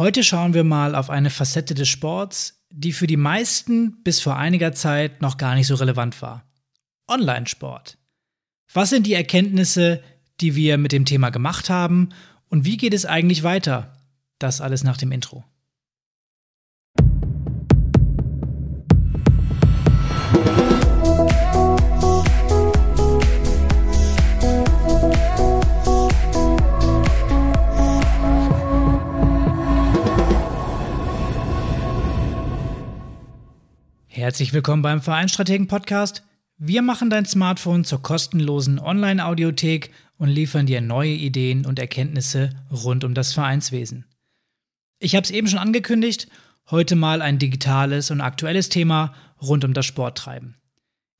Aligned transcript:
Heute 0.00 0.24
schauen 0.24 0.54
wir 0.54 0.64
mal 0.64 0.94
auf 0.94 1.10
eine 1.10 1.28
Facette 1.28 1.74
des 1.74 1.90
Sports, 1.90 2.64
die 2.70 2.94
für 2.94 3.06
die 3.06 3.18
meisten 3.18 4.02
bis 4.02 4.18
vor 4.18 4.34
einiger 4.34 4.72
Zeit 4.72 5.20
noch 5.20 5.36
gar 5.36 5.54
nicht 5.54 5.66
so 5.66 5.74
relevant 5.74 6.22
war. 6.22 6.42
Online-Sport. 7.06 7.98
Was 8.72 8.88
sind 8.88 9.06
die 9.06 9.12
Erkenntnisse, 9.12 10.02
die 10.40 10.54
wir 10.54 10.78
mit 10.78 10.92
dem 10.92 11.04
Thema 11.04 11.28
gemacht 11.28 11.68
haben 11.68 12.14
und 12.48 12.64
wie 12.64 12.78
geht 12.78 12.94
es 12.94 13.04
eigentlich 13.04 13.42
weiter? 13.42 13.92
Das 14.38 14.62
alles 14.62 14.84
nach 14.84 14.96
dem 14.96 15.12
Intro. 15.12 15.44
Herzlich 34.20 34.52
willkommen 34.52 34.82
beim 34.82 35.00
Vereinstrategen 35.00 35.66
Podcast. 35.66 36.22
Wir 36.58 36.82
machen 36.82 37.08
dein 37.08 37.24
Smartphone 37.24 37.86
zur 37.86 38.02
kostenlosen 38.02 38.78
Online-Audiothek 38.78 39.92
und 40.18 40.28
liefern 40.28 40.66
dir 40.66 40.82
neue 40.82 41.12
Ideen 41.12 41.64
und 41.64 41.78
Erkenntnisse 41.78 42.50
rund 42.70 43.02
um 43.02 43.14
das 43.14 43.32
Vereinswesen. 43.32 44.04
Ich 44.98 45.16
habe 45.16 45.24
es 45.24 45.30
eben 45.30 45.48
schon 45.48 45.58
angekündigt, 45.58 46.28
heute 46.70 46.96
mal 46.96 47.22
ein 47.22 47.38
digitales 47.38 48.10
und 48.10 48.20
aktuelles 48.20 48.68
Thema 48.68 49.14
rund 49.40 49.64
um 49.64 49.72
das 49.72 49.86
Sporttreiben. 49.86 50.54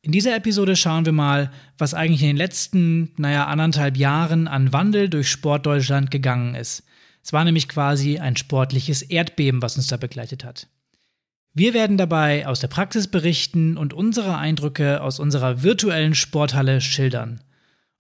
In 0.03 0.13
dieser 0.13 0.37
Episode 0.37 0.77
schauen 0.77 1.07
wir 1.07 1.15
mal, 1.15 1.51
was 1.79 1.95
eigentlich 1.95 2.21
in 2.21 2.29
den 2.29 2.37
letzten, 2.37 3.13
naja, 3.17 3.47
anderthalb 3.47 3.97
Jahren 3.97 4.47
an 4.47 4.75
Wandel 4.75 5.09
durch 5.09 5.31
Sportdeutschland 5.31 6.11
gegangen 6.11 6.55
ist. 6.55 6.83
Es 7.25 7.33
war 7.33 7.45
nämlich 7.45 7.67
quasi 7.67 8.19
ein 8.19 8.37
sportliches 8.37 9.01
Erdbeben, 9.01 9.63
was 9.63 9.79
uns 9.79 9.87
da 9.87 9.97
begleitet 9.97 10.45
hat. 10.45 10.69
Wir 11.53 11.75
werden 11.75 11.99
dabei 11.99 12.47
aus 12.47 12.61
der 12.61 12.69
Praxis 12.69 13.09
berichten 13.09 13.77
und 13.77 13.93
unsere 13.93 14.39
Eindrücke 14.39 15.03
aus 15.03 15.19
unserer 15.19 15.65
virtuellen 15.65 16.15
Sporthalle 16.15 16.81
schildern. 16.81 17.43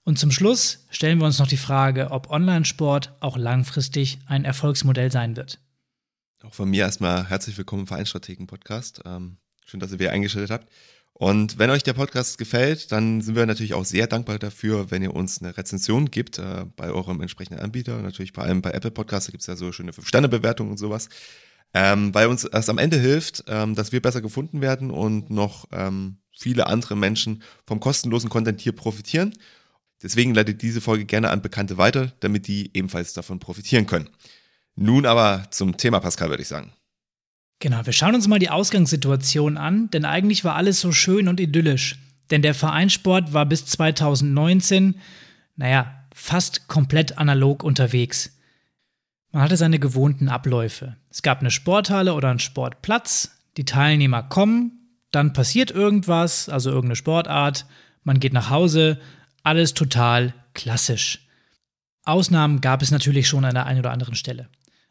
Und 0.04 0.20
zum 0.20 0.30
Schluss 0.30 0.86
stellen 0.90 1.18
wir 1.18 1.26
uns 1.26 1.40
noch 1.40 1.48
die 1.48 1.56
Frage, 1.56 2.12
ob 2.12 2.30
Online-Sport 2.30 3.16
auch 3.18 3.36
langfristig 3.36 4.20
ein 4.26 4.44
Erfolgsmodell 4.44 5.10
sein 5.10 5.34
wird. 5.34 5.58
Auch 6.44 6.54
von 6.54 6.70
mir 6.70 6.84
erstmal 6.84 7.28
herzlich 7.28 7.58
willkommen 7.58 7.82
im 7.82 7.86
Vereinsstrategen-Podcast. 7.88 9.02
Ähm, 9.04 9.38
schön, 9.66 9.80
dass 9.80 9.90
ihr 9.90 9.98
wieder 9.98 10.12
eingeschaltet 10.12 10.52
habt. 10.52 10.68
Und 11.12 11.58
wenn 11.58 11.70
euch 11.70 11.82
der 11.82 11.92
Podcast 11.94 12.38
gefällt, 12.38 12.92
dann 12.92 13.20
sind 13.20 13.34
wir 13.34 13.46
natürlich 13.46 13.74
auch 13.74 13.84
sehr 13.84 14.06
dankbar 14.06 14.38
dafür, 14.38 14.92
wenn 14.92 15.02
ihr 15.02 15.12
uns 15.12 15.42
eine 15.42 15.56
Rezension 15.56 16.10
gibt 16.12 16.38
äh, 16.38 16.66
bei 16.76 16.90
eurem 16.90 17.20
entsprechenden 17.20 17.60
Anbieter. 17.60 18.00
Natürlich 18.00 18.30
vor 18.32 18.44
allem 18.44 18.62
bei 18.62 18.70
Apple 18.70 18.92
Podcasts, 18.92 19.26
da 19.26 19.32
gibt 19.32 19.42
es 19.42 19.48
ja 19.48 19.56
so 19.56 19.72
schöne 19.72 19.90
5-Sterne-Bewertungen 19.90 20.70
und 20.70 20.78
sowas 20.78 21.08
ähm, 21.74 22.14
weil 22.14 22.28
uns 22.28 22.48
das 22.50 22.68
am 22.68 22.78
Ende 22.78 22.98
hilft, 22.98 23.44
ähm, 23.48 23.74
dass 23.74 23.92
wir 23.92 24.02
besser 24.02 24.20
gefunden 24.20 24.60
werden 24.60 24.90
und 24.90 25.30
noch 25.30 25.66
ähm, 25.72 26.18
viele 26.36 26.66
andere 26.66 26.96
Menschen 26.96 27.42
vom 27.66 27.80
kostenlosen 27.80 28.30
Content 28.30 28.60
hier 28.60 28.72
profitieren. 28.72 29.34
Deswegen 30.02 30.34
leitet 30.34 30.62
diese 30.62 30.80
Folge 30.80 31.04
gerne 31.04 31.30
an 31.30 31.42
Bekannte 31.42 31.76
weiter, 31.76 32.12
damit 32.20 32.48
die 32.48 32.70
ebenfalls 32.74 33.12
davon 33.12 33.38
profitieren 33.38 33.86
können. 33.86 34.08
Nun 34.74 35.04
aber 35.04 35.46
zum 35.50 35.76
Thema, 35.76 36.00
Pascal, 36.00 36.30
würde 36.30 36.42
ich 36.42 36.48
sagen. 36.48 36.72
Genau, 37.58 37.84
wir 37.84 37.92
schauen 37.92 38.14
uns 38.14 38.26
mal 38.26 38.38
die 38.38 38.48
Ausgangssituation 38.48 39.58
an, 39.58 39.90
denn 39.90 40.06
eigentlich 40.06 40.44
war 40.44 40.54
alles 40.54 40.80
so 40.80 40.92
schön 40.92 41.28
und 41.28 41.38
idyllisch. 41.38 41.98
Denn 42.30 42.40
der 42.40 42.54
Vereinssport 42.54 43.34
war 43.34 43.44
bis 43.44 43.66
2019, 43.66 44.94
naja, 45.56 46.06
fast 46.14 46.68
komplett 46.68 47.18
analog 47.18 47.62
unterwegs. 47.62 48.38
Man 49.32 49.42
hatte 49.42 49.58
seine 49.58 49.78
gewohnten 49.78 50.28
Abläufe. 50.28 50.96
Es 51.10 51.22
gab 51.22 51.40
eine 51.40 51.50
Sporthalle 51.50 52.14
oder 52.14 52.30
einen 52.30 52.38
Sportplatz, 52.38 53.32
die 53.56 53.64
Teilnehmer 53.64 54.22
kommen, 54.22 54.80
dann 55.10 55.32
passiert 55.32 55.70
irgendwas, 55.70 56.48
also 56.48 56.70
irgendeine 56.70 56.96
Sportart, 56.96 57.66
man 58.04 58.20
geht 58.20 58.32
nach 58.32 58.50
Hause, 58.50 59.00
alles 59.42 59.74
total 59.74 60.34
klassisch. 60.54 61.26
Ausnahmen 62.04 62.60
gab 62.60 62.82
es 62.82 62.90
natürlich 62.90 63.28
schon 63.28 63.44
an 63.44 63.54
der 63.54 63.66
einen 63.66 63.80
oder 63.80 63.90
anderen 63.90 64.14
Stelle. 64.14 64.48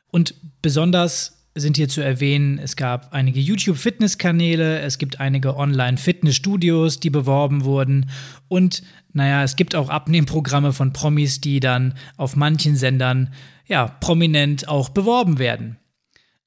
Und 0.07 0.35
besonders 0.61 1.39
sind 1.55 1.77
hier 1.77 1.89
zu 1.89 2.01
erwähnen, 2.01 2.59
es 2.59 2.75
gab 2.75 3.13
einige 3.13 3.39
YouTube-Fitnesskanäle, 3.39 4.79
es 4.79 4.97
gibt 4.97 5.19
einige 5.19 5.55
Online-Fitnessstudios, 5.55 6.99
die 6.99 7.09
beworben 7.09 7.63
wurden 7.63 8.09
und 8.47 8.83
naja, 9.11 9.43
es 9.43 9.55
gibt 9.55 9.75
auch 9.75 9.89
Abnehmprogramme 9.89 10.71
von 10.71 10.93
Promis, 10.93 11.41
die 11.41 11.59
dann 11.59 11.95
auf 12.15 12.35
manchen 12.35 12.75
Sendern 12.75 13.33
ja, 13.65 13.87
prominent 13.87 14.67
auch 14.67 14.89
beworben 14.89 15.39
werden. 15.39 15.77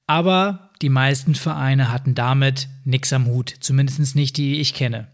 Aber 0.07 0.71
die 0.81 0.89
meisten 0.89 1.35
Vereine 1.35 1.91
hatten 1.91 2.15
damit 2.15 2.67
nichts 2.83 3.13
am 3.13 3.25
Hut, 3.25 3.53
zumindest 3.59 4.15
nicht 4.15 4.37
die 4.37 4.59
ich 4.59 4.73
kenne. 4.73 5.07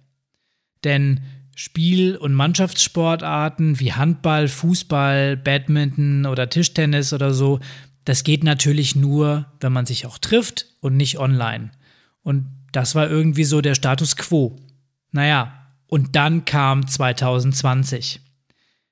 Denn 0.83 1.22
Spiel- 1.55 2.16
und 2.16 2.33
Mannschaftssportarten 2.33 3.79
wie 3.79 3.94
Handball, 3.94 4.47
Fußball, 4.47 5.38
Badminton 5.38 6.25
oder 6.25 6.50
Tischtennis 6.50 7.11
oder 7.11 7.33
so, 7.33 7.59
das 8.05 8.23
geht 8.23 8.44
natürlich 8.44 8.95
nur, 8.95 9.45
wenn 9.59 9.73
man 9.73 9.85
sich 9.85 10.05
auch 10.05 10.17
trifft 10.17 10.67
und 10.79 10.95
nicht 10.95 11.19
online. 11.19 11.71
Und 12.21 12.47
das 12.71 12.95
war 12.95 13.09
irgendwie 13.09 13.44
so 13.44 13.61
der 13.61 13.75
Status 13.75 14.16
quo. 14.16 14.57
Naja, 15.11 15.53
und 15.85 16.16
dann 16.16 16.45
kam 16.45 16.88
2020. 16.88 18.21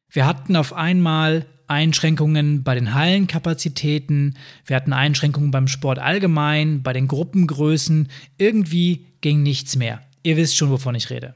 Wir 0.10 0.26
hatten 0.26 0.56
auf 0.56 0.74
einmal 0.74 1.46
Einschränkungen 1.68 2.64
bei 2.64 2.76
den 2.76 2.94
Hallenkapazitäten, 2.94 4.38
wir 4.66 4.76
hatten 4.76 4.94
Einschränkungen 4.94 5.52
beim 5.52 5.68
Sport 5.68 6.00
allgemein, 6.00 6.82
bei 6.82 6.94
den 6.94 7.08
Gruppengrößen, 7.08 8.10
irgendwie 8.38 9.06
ging 9.22 9.44
nichts 9.44 9.76
mehr. 9.76 10.02
Ihr 10.24 10.38
wisst 10.38 10.58
schon, 10.58 10.70
wovon 10.70 10.96
ich 10.96 11.10
rede. 11.10 11.36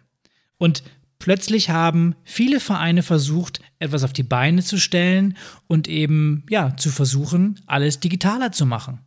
Und 0.58 0.84
plötzlich 1.20 1.70
haben 1.70 2.16
viele 2.24 2.60
Vereine 2.60 3.04
versucht, 3.04 3.62
etwas 3.80 4.04
auf 4.04 4.14
die 4.14 4.24
Beine 4.24 4.64
zu 4.64 4.78
stellen 4.78 5.38
und 5.68 5.88
eben, 5.88 6.46
ja, 6.50 6.76
zu 6.78 6.90
versuchen, 6.90 7.60
alles 7.66 8.00
digitaler 8.00 8.52
zu 8.52 8.66
machen. 8.66 9.00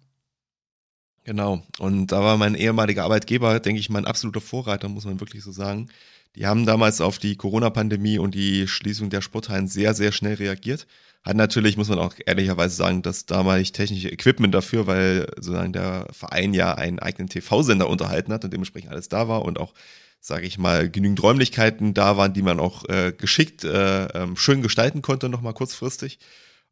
Genau. 1.24 1.62
Und 1.78 2.08
da 2.12 2.22
war 2.22 2.36
mein 2.36 2.54
ehemaliger 2.54 3.04
Arbeitgeber, 3.04 3.58
denke 3.58 3.80
ich, 3.80 3.88
mein 3.88 4.04
absoluter 4.04 4.42
Vorreiter, 4.42 4.88
muss 4.88 5.06
man 5.06 5.20
wirklich 5.20 5.42
so 5.42 5.52
sagen. 5.52 5.88
Die 6.36 6.46
haben 6.46 6.66
damals 6.66 7.00
auf 7.00 7.18
die 7.18 7.36
Corona-Pandemie 7.36 8.18
und 8.18 8.34
die 8.34 8.66
Schließung 8.66 9.08
der 9.10 9.20
Sporthallen 9.20 9.68
sehr, 9.68 9.94
sehr 9.94 10.10
schnell 10.10 10.34
reagiert. 10.34 10.86
Hat 11.22 11.36
natürlich, 11.36 11.76
muss 11.76 11.88
man 11.88 11.98
auch 11.98 12.14
ehrlicherweise 12.26 12.74
sagen, 12.74 13.02
das 13.02 13.24
damalig 13.24 13.72
technische 13.72 14.10
Equipment 14.10 14.54
dafür, 14.54 14.86
weil 14.86 15.26
sozusagen 15.36 15.72
der 15.72 16.06
Verein 16.10 16.52
ja 16.52 16.74
einen 16.74 16.98
eigenen 16.98 17.28
TV-Sender 17.28 17.88
unterhalten 17.88 18.32
hat 18.32 18.44
und 18.44 18.52
dementsprechend 18.52 18.90
alles 18.90 19.08
da 19.08 19.26
war 19.28 19.42
und 19.42 19.58
auch, 19.58 19.72
sage 20.20 20.46
ich 20.46 20.58
mal, 20.58 20.90
genügend 20.90 21.22
Räumlichkeiten 21.22 21.94
da 21.94 22.16
waren, 22.16 22.34
die 22.34 22.42
man 22.42 22.60
auch 22.60 22.86
äh, 22.88 23.12
geschickt 23.16 23.64
äh, 23.64 24.06
ähm, 24.08 24.36
schön 24.36 24.60
gestalten 24.60 25.00
konnte, 25.00 25.28
nochmal 25.28 25.54
kurzfristig. 25.54 26.18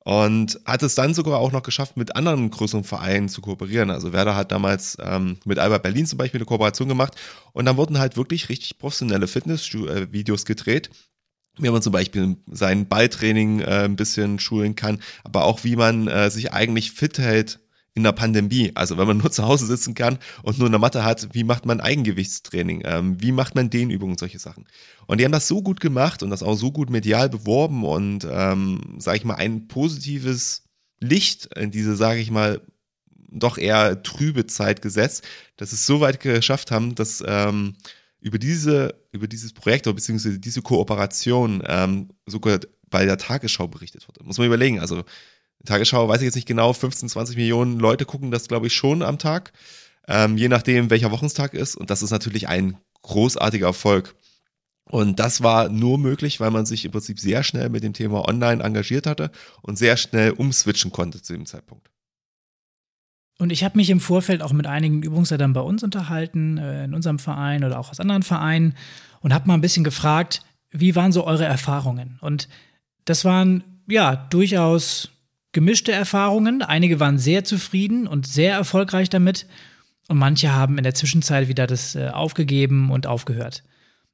Und 0.05 0.59
hat 0.65 0.83
es 0.83 0.97
dann 0.97 1.15
sogar 1.15 1.39
auch 1.39 1.53
noch 1.53 1.63
geschafft, 1.63 1.97
mit 1.97 2.17
anderen 2.17 2.51
größeren 2.51 2.83
Vereinen 2.83 3.29
zu 3.29 3.41
kooperieren. 3.41 3.91
Also 3.91 4.13
Werder 4.13 4.35
hat 4.35 4.51
damals 4.51 4.99
ähm, 5.01 5.39
mit 5.45 5.59
Albert 5.61 5.85
Berlin 5.85 6.07
zum 6.07 6.19
Beispiel 6.19 6.41
eine 6.41 6.47
Kooperation 6.47 6.89
gemacht 6.89 7.15
und 7.53 7.67
dann 7.67 7.77
wurden 7.77 7.99
halt 7.99 8.17
wirklich 8.17 8.49
richtig 8.49 8.79
professionelle 8.79 9.29
Fitness-Videos 9.29 10.45
gedreht, 10.45 10.91
wie 11.59 11.71
man 11.71 11.83
zum 11.83 11.93
Beispiel 11.93 12.37
sein 12.51 12.89
Balltraining 12.89 13.61
äh, 13.61 13.85
ein 13.85 13.97
bisschen 13.97 14.41
schulen 14.41 14.75
kann, 14.75 15.01
aber 15.23 15.45
auch 15.45 15.63
wie 15.63 15.77
man 15.77 16.09
äh, 16.09 16.31
sich 16.31 16.53
eigentlich 16.53 16.91
fit 16.91 17.19
hält 17.19 17.61
in 17.95 18.03
der 18.03 18.13
Pandemie. 18.13 18.73
Also 18.75 18.97
wenn 18.97 19.07
man 19.07 19.19
nur 19.19 19.31
zu 19.33 19.45
Hause 19.45 19.67
sitzen 19.67 19.95
kann 19.95 20.19
und 20.43 20.59
nur 20.59 20.69
eine 20.69 20.79
Matte 20.79 21.05
hat, 21.05 21.29
wie 21.33 21.45
macht 21.45 21.67
man 21.67 21.81
Eigengewichtstraining? 21.81 22.83
Ähm, 22.85 23.21
wie 23.21 23.33
macht 23.33 23.55
man 23.55 23.71
Dehnübungen, 23.71 24.19
solche 24.19 24.39
Sachen? 24.39 24.67
Und 25.07 25.19
die 25.19 25.25
haben 25.25 25.33
das 25.33 25.49
so 25.49 25.63
gut 25.63 25.81
gemacht 25.81 26.23
und 26.23 26.31
das 26.31 26.43
auch 26.43 26.55
so 26.55 26.73
gut 26.73 26.91
medial 26.91 27.29
beworben 27.29 27.85
und, 27.85 28.27
ähm, 28.31 28.97
sage 28.99 29.19
ich 29.19 29.25
mal, 29.25 29.35
ein 29.35 29.69
positives 29.69 30.65
Licht 31.01 31.47
in 31.57 31.71
diese, 31.71 31.97
sage 31.97 32.21
ich 32.21 32.31
mal, 32.31 32.63
doch 33.33 33.59
eher 33.59 34.03
trübe 34.03 34.47
Zeit 34.47 34.83
gesetzt, 34.83 35.25
dass 35.57 35.73
es 35.73 35.87
so 35.87 36.01
weit 36.01 36.21
geschafft 36.21 36.71
haben, 36.71 36.95
dass 36.95 37.23
ähm, 37.27 37.75
über 38.21 38.39
diese, 38.39 38.95
über 39.11 39.27
dieses 39.27 39.53
Projekt 39.53 39.87
oder 39.87 39.95
beziehungsweise 39.95 40.39
diese 40.39 40.63
Kooperation 40.63 41.63
ähm, 41.67 42.11
sogar 42.27 42.61
bei 42.89 43.05
der 43.05 43.19
Tagesschau 43.19 43.67
berichtet 43.69 44.07
wurde. 44.07 44.23
Muss 44.23 44.39
man 44.39 44.47
überlegen. 44.47 44.79
Also 44.79 45.03
Tagesschau, 45.65 46.09
weiß 46.09 46.21
ich 46.21 46.27
jetzt 46.27 46.35
nicht 46.35 46.49
genau, 46.49 46.73
15, 46.73 47.09
20 47.09 47.37
Millionen 47.37 47.79
Leute 47.79 48.05
gucken 48.05 48.31
das, 48.31 48.49
glaube 48.49 48.67
ich, 48.67 48.75
schon 48.75 49.03
am 49.03 49.19
Tag. 49.19 49.53
Ähm, 50.09 50.37
je 50.37 50.49
nachdem, 50.49 50.91
welcher 50.91 51.11
Wochentag 51.11 51.55
ist. 51.55 51.77
Und 51.77 51.91
das 51.91 52.03
ist 52.03 52.11
natürlich 52.11 52.49
ein 52.49 52.77
großartiger 53.03 53.67
Erfolg. 53.67 54.15
Und 54.85 55.21
das 55.21 55.43
war 55.43 55.69
nur 55.69 55.99
möglich, 55.99 56.41
weil 56.41 56.51
man 56.51 56.67
sich 56.67 56.85
im 56.85 56.91
Prinzip 56.91 57.21
sehr 57.21 57.43
schnell 57.45 57.69
mit 57.69 57.83
dem 57.83 57.93
Thema 57.93 58.29
Online 58.29 58.63
engagiert 58.63 59.07
hatte 59.07 59.31
und 59.63 59.79
sehr 59.79 59.97
schnell 59.97 60.33
umswitchen 60.33 60.91
konnte 60.91 61.23
zu 61.23 61.33
dem 61.33 61.47
Zeitpunkt. 61.47 61.89
Und 63.39 63.51
ich 63.51 63.65
habe 63.65 63.77
mich 63.77 63.91
im 63.91 64.01
Vorfeld 64.01 64.43
auch 64.43 64.53
mit 64.53 64.67
einigen 64.67 65.03
Übungsleitern 65.03 65.53
bei 65.53 65.61
uns 65.61 65.83
unterhalten, 65.83 66.59
äh, 66.59 66.85
in 66.85 66.95
unserem 66.95 67.19
Verein 67.19 67.65
oder 67.65 67.79
auch 67.79 67.91
aus 67.91 68.01
anderen 68.01 68.23
Vereinen, 68.23 68.77
und 69.21 69.33
habe 69.33 69.47
mal 69.47 69.55
ein 69.55 69.61
bisschen 69.61 69.85
gefragt, 69.85 70.43
wie 70.71 70.97
waren 70.97 71.13
so 71.13 71.25
eure 71.25 71.45
Erfahrungen? 71.45 72.19
Und 72.21 72.49
das 73.05 73.25
waren 73.25 73.63
ja 73.89 74.17
durchaus 74.17 75.12
gemischte 75.53 75.93
Erfahrungen. 75.93 76.63
Einige 76.63 77.01
waren 77.01 77.19
sehr 77.19 77.45
zufrieden 77.45 78.07
und 78.07 78.27
sehr 78.27 78.55
erfolgreich 78.55 79.11
damit. 79.11 79.47
Und 80.09 80.19
manche 80.19 80.53
haben 80.53 80.79
in 80.79 80.85
der 80.85 80.95
Zwischenzeit 80.95 81.49
wieder 81.49 81.67
das 81.67 81.95
äh, 81.95 82.09
aufgegeben 82.09 82.91
und 82.91 83.07
aufgehört. 83.07 83.63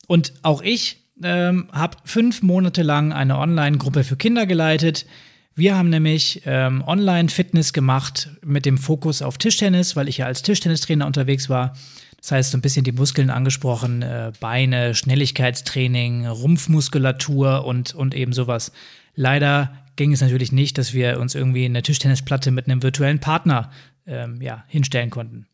Und 0.06 0.32
auch 0.43 0.62
ich 0.62 1.05
ähm, 1.23 1.69
habe 1.73 1.96
fünf 2.05 2.43
Monate 2.43 2.82
lang 2.82 3.12
eine 3.12 3.38
Online-Gruppe 3.38 4.05
für 4.05 4.17
Kinder 4.17 4.46
geleitet. 4.46 5.06
Wir 5.55 5.76
haben 5.76 5.90
nämlich 5.90 6.43
ähm, 6.46 6.85
Online-Fitness 6.87 7.73
gemacht 7.73 8.31
mit 8.44 8.64
dem 8.64 8.79
Fokus 8.79 9.23
auf 9.23 9.38
Tischtennis, 9.38 9.96
weil 9.96 10.08
ich 10.08 10.19
ja 10.19 10.26
als 10.26 10.43
Tischtennistrainer 10.43 11.06
unterwegs 11.06 11.49
war. 11.49 11.75
Das 12.20 12.32
heißt, 12.32 12.50
so 12.50 12.58
ein 12.58 12.61
bisschen 12.61 12.84
die 12.84 12.93
Muskeln 12.93 13.31
angesprochen, 13.31 14.02
äh, 14.02 14.32
Beine, 14.41 14.94
Schnelligkeitstraining, 14.94 16.26
Rumpfmuskulatur 16.26 17.64
und, 17.64 17.94
und 17.94 18.14
eben 18.14 18.32
sowas. 18.32 18.73
Leider 19.14 19.73
ging 19.99 20.12
es 20.12 20.23
natürlich 20.23 20.53
nicht, 20.53 20.79
dass 20.79 20.95
wir 20.95 21.21
uns 21.21 21.35
irgendwie 21.35 21.67
eine 21.67 21.83
Tischtennisplatte 21.83 22.50
mit 22.50 22.67
einem 22.67 22.83
virtuellen 22.83 23.19
Partner 23.19 23.71
ähm, 24.06 24.41
ja, 24.41 24.65
hinstellen 24.69 25.11
konnten. 25.11 25.47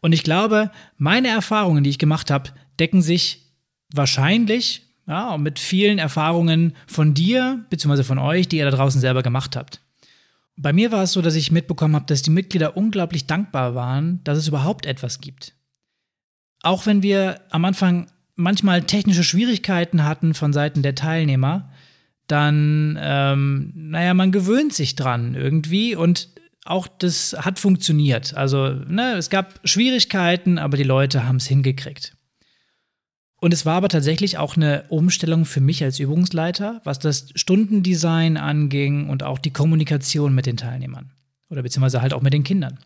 Und 0.00 0.12
ich 0.12 0.22
glaube, 0.22 0.70
meine 0.96 1.28
Erfahrungen, 1.28 1.84
die 1.84 1.90
ich 1.90 1.98
gemacht 1.98 2.30
habe, 2.30 2.50
decken 2.80 3.02
sich 3.02 3.52
wahrscheinlich 3.92 4.86
ja, 5.06 5.36
mit 5.36 5.58
vielen 5.58 5.98
Erfahrungen 5.98 6.74
von 6.86 7.12
dir 7.12 7.64
bzw. 7.68 8.04
von 8.04 8.18
euch, 8.18 8.48
die 8.48 8.56
ihr 8.56 8.64
da 8.64 8.70
draußen 8.70 9.00
selber 9.00 9.22
gemacht 9.22 9.56
habt. 9.56 9.82
Bei 10.56 10.72
mir 10.72 10.92
war 10.92 11.02
es 11.02 11.12
so, 11.12 11.22
dass 11.22 11.34
ich 11.34 11.50
mitbekommen 11.50 11.96
habe, 11.96 12.06
dass 12.06 12.22
die 12.22 12.30
Mitglieder 12.30 12.76
unglaublich 12.76 13.26
dankbar 13.26 13.74
waren, 13.74 14.22
dass 14.24 14.38
es 14.38 14.48
überhaupt 14.48 14.86
etwas 14.86 15.20
gibt. 15.20 15.54
Auch 16.62 16.86
wenn 16.86 17.02
wir 17.02 17.40
am 17.50 17.64
Anfang 17.64 18.06
manchmal 18.36 18.82
technische 18.82 19.24
Schwierigkeiten 19.24 20.04
hatten 20.04 20.34
von 20.34 20.52
Seiten 20.52 20.82
der 20.82 20.94
Teilnehmer, 20.94 21.71
dann, 22.32 22.98
ähm, 23.00 23.72
naja, 23.74 24.14
man 24.14 24.32
gewöhnt 24.32 24.72
sich 24.72 24.96
dran 24.96 25.36
irgendwie 25.36 25.94
und 25.94 26.28
auch 26.64 26.88
das 26.88 27.36
hat 27.38 27.58
funktioniert. 27.58 28.34
Also, 28.34 28.68
ne, 28.68 29.14
es 29.14 29.30
gab 29.30 29.60
Schwierigkeiten, 29.64 30.58
aber 30.58 30.76
die 30.76 30.82
Leute 30.82 31.26
haben 31.26 31.36
es 31.36 31.46
hingekriegt. 31.46 32.16
Und 33.36 33.52
es 33.52 33.66
war 33.66 33.74
aber 33.74 33.88
tatsächlich 33.88 34.38
auch 34.38 34.56
eine 34.56 34.84
Umstellung 34.88 35.44
für 35.44 35.60
mich 35.60 35.82
als 35.82 35.98
Übungsleiter, 35.98 36.80
was 36.84 37.00
das 37.00 37.30
Stundendesign 37.34 38.36
anging 38.36 39.08
und 39.08 39.24
auch 39.24 39.38
die 39.40 39.52
Kommunikation 39.52 40.34
mit 40.34 40.46
den 40.46 40.56
Teilnehmern. 40.56 41.10
Oder 41.50 41.62
beziehungsweise 41.62 42.02
halt 42.02 42.14
auch 42.14 42.22
mit 42.22 42.32
den 42.32 42.44
Kindern. 42.44 42.78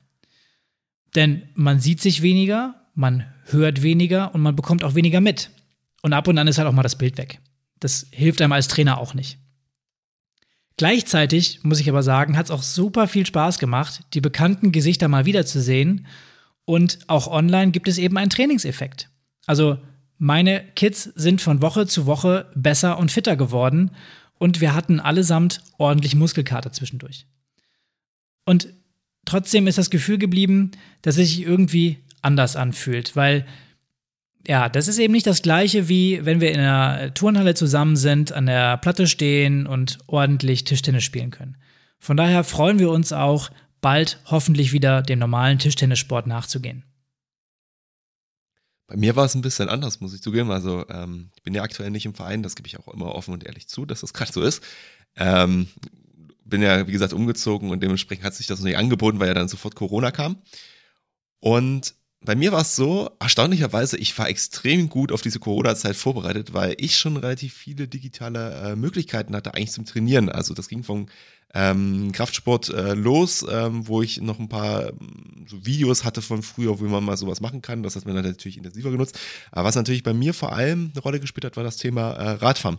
Denn 1.14 1.42
man 1.54 1.78
sieht 1.78 2.00
sich 2.00 2.22
weniger, 2.22 2.74
man 2.94 3.26
hört 3.44 3.82
weniger 3.82 4.34
und 4.34 4.40
man 4.40 4.56
bekommt 4.56 4.82
auch 4.82 4.94
weniger 4.94 5.20
mit. 5.20 5.50
Und 6.00 6.14
ab 6.14 6.26
und 6.26 6.38
an 6.38 6.48
ist 6.48 6.56
halt 6.58 6.68
auch 6.68 6.72
mal 6.72 6.82
das 6.82 6.96
Bild 6.96 7.18
weg. 7.18 7.38
Das 7.80 8.06
hilft 8.10 8.40
einem 8.40 8.52
als 8.52 8.68
Trainer 8.68 8.98
auch 8.98 9.14
nicht. 9.14 9.38
Gleichzeitig, 10.76 11.60
muss 11.62 11.80
ich 11.80 11.88
aber 11.88 12.02
sagen, 12.02 12.36
hat 12.36 12.46
es 12.46 12.50
auch 12.50 12.62
super 12.62 13.08
viel 13.08 13.24
Spaß 13.24 13.58
gemacht, 13.58 14.04
die 14.12 14.20
bekannten 14.20 14.72
Gesichter 14.72 15.08
mal 15.08 15.24
wiederzusehen. 15.24 16.06
Und 16.66 16.98
auch 17.06 17.28
online 17.28 17.70
gibt 17.70 17.88
es 17.88 17.96
eben 17.96 18.18
einen 18.18 18.30
Trainingseffekt. 18.30 19.08
Also 19.46 19.78
meine 20.18 20.64
Kids 20.74 21.04
sind 21.14 21.40
von 21.40 21.62
Woche 21.62 21.86
zu 21.86 22.06
Woche 22.06 22.50
besser 22.54 22.98
und 22.98 23.12
fitter 23.12 23.36
geworden 23.36 23.90
und 24.38 24.60
wir 24.60 24.74
hatten 24.74 25.00
allesamt 25.00 25.62
ordentlich 25.78 26.14
Muskelkater 26.14 26.72
zwischendurch. 26.72 27.26
Und 28.44 28.68
trotzdem 29.24 29.66
ist 29.66 29.78
das 29.78 29.90
Gefühl 29.90 30.18
geblieben, 30.18 30.72
dass 31.02 31.16
es 31.16 31.28
sich 31.28 31.40
irgendwie 31.40 31.98
anders 32.22 32.56
anfühlt, 32.56 33.16
weil 33.16 33.46
ja, 34.46 34.68
das 34.68 34.88
ist 34.88 34.98
eben 34.98 35.12
nicht 35.12 35.26
das 35.26 35.42
gleiche 35.42 35.88
wie 35.88 36.24
wenn 36.24 36.40
wir 36.40 36.52
in 36.52 36.60
einer 36.60 37.12
Turnhalle 37.14 37.54
zusammen 37.54 37.96
sind, 37.96 38.32
an 38.32 38.46
der 38.46 38.76
Platte 38.78 39.06
stehen 39.06 39.66
und 39.66 39.98
ordentlich 40.06 40.64
Tischtennis 40.64 41.04
spielen 41.04 41.30
können. 41.30 41.56
Von 41.98 42.16
daher 42.16 42.44
freuen 42.44 42.78
wir 42.78 42.90
uns 42.90 43.12
auch, 43.12 43.50
bald 43.80 44.20
hoffentlich 44.26 44.72
wieder 44.72 45.02
dem 45.02 45.18
normalen 45.18 45.58
Tischtennissport 45.58 46.26
nachzugehen. 46.26 46.84
Bei 48.86 48.96
mir 48.96 49.16
war 49.16 49.24
es 49.24 49.34
ein 49.34 49.42
bisschen 49.42 49.68
anders, 49.68 50.00
muss 50.00 50.14
ich 50.14 50.22
zugeben. 50.22 50.50
Also 50.52 50.84
ähm, 50.88 51.30
ich 51.34 51.42
bin 51.42 51.54
ja 51.54 51.62
aktuell 51.62 51.90
nicht 51.90 52.06
im 52.06 52.14
Verein, 52.14 52.42
das 52.42 52.54
gebe 52.54 52.68
ich 52.68 52.78
auch 52.78 52.86
immer 52.88 53.14
offen 53.14 53.34
und 53.34 53.44
ehrlich 53.44 53.66
zu, 53.66 53.84
dass 53.84 54.02
das 54.02 54.14
gerade 54.14 54.32
so 54.32 54.42
ist. 54.42 54.62
Ähm, 55.16 55.66
bin 56.44 56.62
ja, 56.62 56.86
wie 56.86 56.92
gesagt, 56.92 57.12
umgezogen 57.12 57.70
und 57.70 57.82
dementsprechend 57.82 58.24
hat 58.24 58.34
sich 58.34 58.46
das 58.46 58.60
nicht 58.60 58.76
angeboten, 58.76 59.18
weil 59.18 59.28
ja 59.28 59.34
dann 59.34 59.48
sofort 59.48 59.74
Corona 59.74 60.12
kam. 60.12 60.40
Und 61.40 61.94
bei 62.20 62.34
mir 62.34 62.50
war 62.52 62.62
es 62.62 62.74
so, 62.74 63.10
erstaunlicherweise, 63.20 63.98
ich 63.98 64.16
war 64.18 64.28
extrem 64.28 64.88
gut 64.88 65.12
auf 65.12 65.22
diese 65.22 65.38
Corona-Zeit 65.38 65.96
vorbereitet, 65.96 66.54
weil 66.54 66.74
ich 66.78 66.96
schon 66.96 67.16
relativ 67.16 67.54
viele 67.54 67.88
digitale 67.88 68.72
äh, 68.72 68.76
Möglichkeiten 68.76 69.36
hatte, 69.36 69.54
eigentlich 69.54 69.72
zum 69.72 69.84
Trainieren. 69.84 70.28
Also 70.28 70.54
das 70.54 70.68
ging 70.68 70.82
vom 70.82 71.06
ähm, 71.54 72.10
Kraftsport 72.12 72.70
äh, 72.70 72.94
los, 72.94 73.44
ähm, 73.48 73.86
wo 73.86 74.02
ich 74.02 74.20
noch 74.20 74.38
ein 74.38 74.48
paar 74.48 74.88
ähm, 74.88 75.46
so 75.46 75.64
Videos 75.64 76.04
hatte 76.04 76.20
von 76.22 76.42
früher, 76.42 76.80
wo 76.80 76.84
man 76.84 77.04
mal 77.04 77.16
sowas 77.16 77.40
machen 77.40 77.62
kann. 77.62 77.82
Das 77.82 77.96
hat 77.96 78.06
man 78.06 78.14
natürlich 78.14 78.56
intensiver 78.56 78.90
genutzt. 78.90 79.18
Aber 79.52 79.68
was 79.68 79.76
natürlich 79.76 80.02
bei 80.02 80.12
mir 80.12 80.34
vor 80.34 80.52
allem 80.52 80.90
eine 80.92 81.02
Rolle 81.02 81.20
gespielt 81.20 81.44
hat, 81.44 81.56
war 81.56 81.64
das 81.64 81.76
Thema 81.76 82.12
äh, 82.12 82.30
Radfahren. 82.32 82.78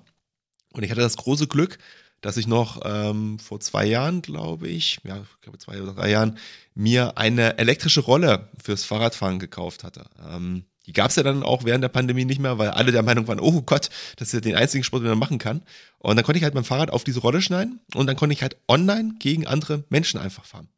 Und 0.73 0.83
ich 0.83 0.91
hatte 0.91 1.01
das 1.01 1.17
große 1.17 1.47
Glück, 1.47 1.77
dass 2.21 2.37
ich 2.37 2.47
noch 2.47 2.81
ähm, 2.83 3.39
vor 3.39 3.59
zwei 3.59 3.85
Jahren, 3.85 4.21
glaube 4.21 4.67
ich, 4.67 4.99
ja, 5.03 5.17
ich 5.17 5.41
glaube 5.41 5.57
zwei 5.57 5.81
oder 5.81 5.93
drei 5.93 6.09
Jahren, 6.09 6.37
mir 6.75 7.17
eine 7.17 7.57
elektrische 7.57 8.01
Rolle 8.01 8.49
fürs 8.61 8.83
Fahrradfahren 8.83 9.39
gekauft 9.39 9.83
hatte. 9.83 10.05
Ähm, 10.29 10.65
die 10.87 10.93
gab 10.93 11.09
es 11.09 11.17
ja 11.17 11.23
dann 11.23 11.43
auch 11.43 11.65
während 11.65 11.83
der 11.83 11.89
Pandemie 11.89 12.23
nicht 12.23 12.39
mehr, 12.39 12.57
weil 12.57 12.69
alle 12.69 12.93
der 12.93 13.03
Meinung 13.03 13.27
waren, 13.27 13.41
oh 13.41 13.61
Gott, 13.61 13.89
das 14.15 14.29
ist 14.29 14.33
ja 14.33 14.39
den 14.39 14.55
einzigen 14.55 14.85
Sport, 14.85 15.03
den 15.03 15.09
man 15.09 15.19
machen 15.19 15.37
kann. 15.37 15.61
Und 15.99 16.15
dann 16.15 16.23
konnte 16.23 16.37
ich 16.37 16.43
halt 16.43 16.53
mein 16.53 16.63
Fahrrad 16.63 16.91
auf 16.91 17.03
diese 17.03 17.19
Rolle 17.19 17.41
schneiden 17.41 17.81
und 17.93 18.07
dann 18.07 18.15
konnte 18.15 18.33
ich 18.33 18.41
halt 18.41 18.55
online 18.69 19.15
gegen 19.19 19.45
andere 19.45 19.83
Menschen 19.89 20.19
einfach 20.19 20.45
fahren. 20.45 20.69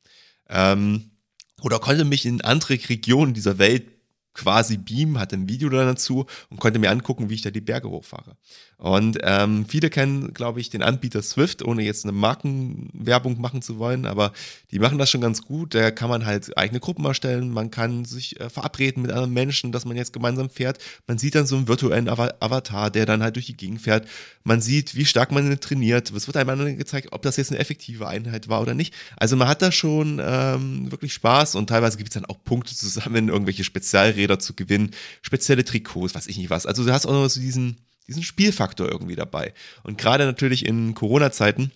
Ähm, 0.49 1.11
oder 1.61 1.79
konnte 1.79 2.05
mich 2.05 2.25
in 2.25 2.41
andere 2.41 2.73
Regionen 2.89 3.33
dieser 3.33 3.59
Welt 3.59 3.85
quasi 4.33 4.77
beamen, 4.77 5.19
hatte 5.19 5.35
ein 5.35 5.49
Video 5.49 5.69
dazu 5.69 6.25
und 6.49 6.59
konnte 6.59 6.79
mir 6.79 6.91
angucken, 6.91 7.29
wie 7.29 7.35
ich 7.35 7.41
da 7.41 7.51
die 7.51 7.61
Berge 7.61 7.89
hochfahre. 7.89 8.37
Und 8.77 9.17
ähm, 9.23 9.65
viele 9.67 9.89
kennen, 9.89 10.33
glaube 10.33 10.61
ich, 10.61 10.69
den 10.69 10.81
Anbieter 10.81 11.21
Swift, 11.21 11.63
ohne 11.65 11.83
jetzt 11.83 12.05
eine 12.05 12.13
Markenwerbung 12.13 13.41
machen 13.41 13.61
zu 13.61 13.77
wollen, 13.77 14.05
aber 14.05 14.31
die 14.71 14.79
machen 14.79 14.97
das 14.97 15.09
schon 15.09 15.19
ganz 15.19 15.41
gut. 15.41 15.75
Da 15.75 15.91
kann 15.91 16.09
man 16.09 16.25
halt 16.25 16.57
eigene 16.57 16.79
Gruppen 16.79 17.03
erstellen, 17.03 17.51
man 17.51 17.71
kann 17.71 18.05
sich 18.05 18.39
äh, 18.39 18.49
verabreden 18.49 19.01
mit 19.01 19.11
anderen 19.11 19.33
Menschen, 19.33 19.73
dass 19.73 19.83
man 19.83 19.97
jetzt 19.97 20.13
gemeinsam 20.13 20.49
fährt. 20.49 20.77
Man 21.07 21.17
sieht 21.17 21.35
dann 21.35 21.45
so 21.45 21.57
einen 21.57 21.67
virtuellen 21.67 22.07
Avatar, 22.07 22.89
der 22.89 23.05
dann 23.05 23.21
halt 23.21 23.35
durch 23.35 23.47
die 23.47 23.57
Gegend 23.57 23.81
fährt. 23.81 24.07
Man 24.45 24.61
sieht, 24.61 24.95
wie 24.95 25.05
stark 25.05 25.31
man 25.31 25.59
trainiert. 25.59 26.11
Es 26.11 26.27
wird 26.27 26.37
einem 26.37 26.57
dann 26.57 26.77
gezeigt, 26.77 27.09
ob 27.11 27.21
das 27.21 27.35
jetzt 27.35 27.51
eine 27.51 27.59
effektive 27.59 28.07
Einheit 28.07 28.47
war 28.47 28.61
oder 28.61 28.73
nicht. 28.73 28.93
Also 29.17 29.35
man 29.35 29.49
hat 29.49 29.61
da 29.61 29.73
schon 29.73 30.21
ähm, 30.23 30.89
wirklich 30.89 31.13
Spaß 31.13 31.55
und 31.55 31.67
teilweise 31.67 31.97
gibt 31.97 32.11
es 32.11 32.13
dann 32.13 32.25
auch 32.25 32.41
Punkte 32.45 32.73
zusammen, 32.75 33.27
irgendwelche 33.27 33.65
Spezialräder 34.19 34.39
zu 34.39 34.53
gewinnen, 34.53 34.91
spezielle 35.21 35.63
Trikots, 35.63 36.15
weiß 36.15 36.27
ich 36.27 36.37
nicht 36.37 36.49
was. 36.49 36.65
Also 36.65 36.83
du 36.83 36.91
hast 36.91 37.05
auch 37.05 37.11
noch 37.11 37.27
so 37.27 37.39
diesen 37.39 37.77
diesen 38.07 38.23
Spielfaktor 38.23 38.89
irgendwie 38.89 39.15
dabei. 39.15 39.53
Und 39.83 39.99
gerade 39.99 40.25
natürlich 40.25 40.65
in 40.65 40.95
Corona-Zeiten, 40.95 41.71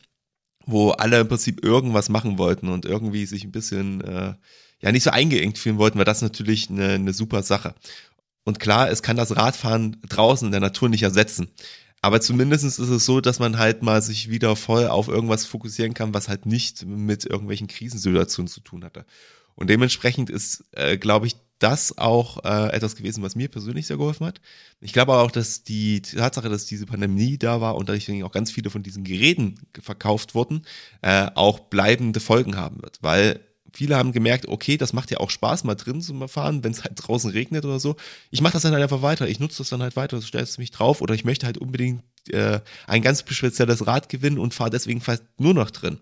wo 0.66 0.90
alle 0.90 1.20
im 1.20 1.28
Prinzip 1.28 1.64
irgendwas 1.64 2.10
machen 2.10 2.40
wollten 2.40 2.70
und 2.70 2.86
irgendwie 2.86 3.28
sich 3.28 3.44
ein 3.44 3.52
bisschen 3.52 4.02
äh, 4.02 4.34
ja 4.82 4.92
nicht 4.92 5.04
so 5.04 5.12
eingeengt 5.12 5.60
fühlen 5.60 5.78
wollten, 5.78 6.00
war 6.00 6.06
das 6.06 6.24
natürlich 6.24 6.72
eine, 6.72 6.94
eine 6.94 7.14
super 7.14 7.44
Sache. 7.44 7.76
Und 8.46 8.60
klar, 8.60 8.90
es 8.90 9.04
kann 9.04 9.16
das 9.16 9.36
Radfahren 9.36 9.98
draußen 10.10 10.48
in 10.48 10.52
der 10.52 10.60
Natur 10.60 10.90
nicht 10.90 11.04
ersetzen. 11.04 11.50
Aber 12.02 12.20
zumindest 12.20 12.66
ist 12.66 12.80
es 12.80 13.06
so, 13.06 13.22
dass 13.22 13.38
man 13.38 13.60
halt 13.60 13.84
mal 13.84 14.02
sich 14.02 14.30
wieder 14.30 14.56
voll 14.56 14.88
auf 14.88 15.08
irgendwas 15.08 15.46
fokussieren 15.46 15.94
kann, 15.94 16.16
was 16.16 16.30
halt 16.30 16.48
nicht 16.48 16.84
mit 16.86 17.26
irgendwelchen 17.26 17.68
Krisensituationen 17.68 18.48
zu 18.48 18.60
tun 18.60 18.84
hatte. 18.84 19.06
Und 19.56 19.70
dementsprechend 19.70 20.30
ist, 20.30 20.66
äh, 20.72 20.98
glaube 20.98 21.28
ich, 21.28 21.36
das 21.60 21.98
auch 21.98 22.44
äh, 22.44 22.74
etwas 22.74 22.96
gewesen, 22.96 23.24
was 23.24 23.36
mir 23.36 23.48
persönlich 23.48 23.88
sehr 23.88 23.98
geholfen 23.98 24.26
hat. 24.26 24.42
Ich 24.82 24.92
glaube 24.94 25.14
auch, 25.14 25.32
dass 25.32 25.64
die 25.64 26.02
Tatsache, 26.02 26.50
dass 26.50 26.66
diese 26.66 26.86
Pandemie 26.86 27.38
da 27.38 27.62
war 27.62 27.76
und 27.76 27.88
dadurch 27.88 28.24
auch 28.24 28.32
ganz 28.32 28.52
viele 28.52 28.70
von 28.70 28.84
diesen 28.84 29.04
Geräten 29.04 29.56
verkauft 29.82 30.36
wurden, 30.36 30.66
äh, 31.02 31.28
auch 31.36 31.60
bleibende 31.60 32.20
Folgen 32.20 32.58
haben 32.58 32.82
wird. 32.82 33.00
Weil 33.02 33.40
viele 33.74 33.96
haben 33.98 34.12
gemerkt, 34.12 34.48
okay, 34.48 34.78
das 34.78 34.94
macht 34.94 35.12
ja 35.12 35.20
auch 35.20 35.30
Spaß, 35.30 35.64
mal 35.64 35.76
drin 35.76 36.02
zu 36.02 36.28
fahren, 36.28 36.64
wenn 36.64 36.72
es 36.72 36.84
halt 36.84 36.94
draußen 36.96 37.32
regnet 37.32 37.66
oder 37.66 37.80
so. 37.80 37.96
Ich 38.30 38.42
mache 38.42 38.54
das 38.54 38.64
dann 38.64 38.74
halt 38.74 38.84
einfach 38.84 39.02
weiter. 39.02 39.28
Ich 39.28 39.40
nutze 39.40 39.60
das 39.60 39.70
dann 39.70 39.82
halt 39.82 39.96
weiter, 39.96 40.18
du 40.18 40.24
stellst 40.24 40.60
mich 40.60 40.72
drauf 40.72 41.02
oder 41.02 41.16
ich 41.16 41.26
möchte 41.26 41.46
halt 41.46 41.58
unbedingt 41.58 42.04
äh, 42.30 42.60
ein 42.88 43.02
ganz 43.02 43.24
spezielles 43.28 43.88
Rad 43.88 44.10
gewinnen 44.10 44.38
und 44.38 44.54
fahre 44.54 44.70
deswegen 44.70 45.02
fast 45.02 45.24
nur 45.38 45.54
noch 45.54 45.72
drin. 45.72 46.00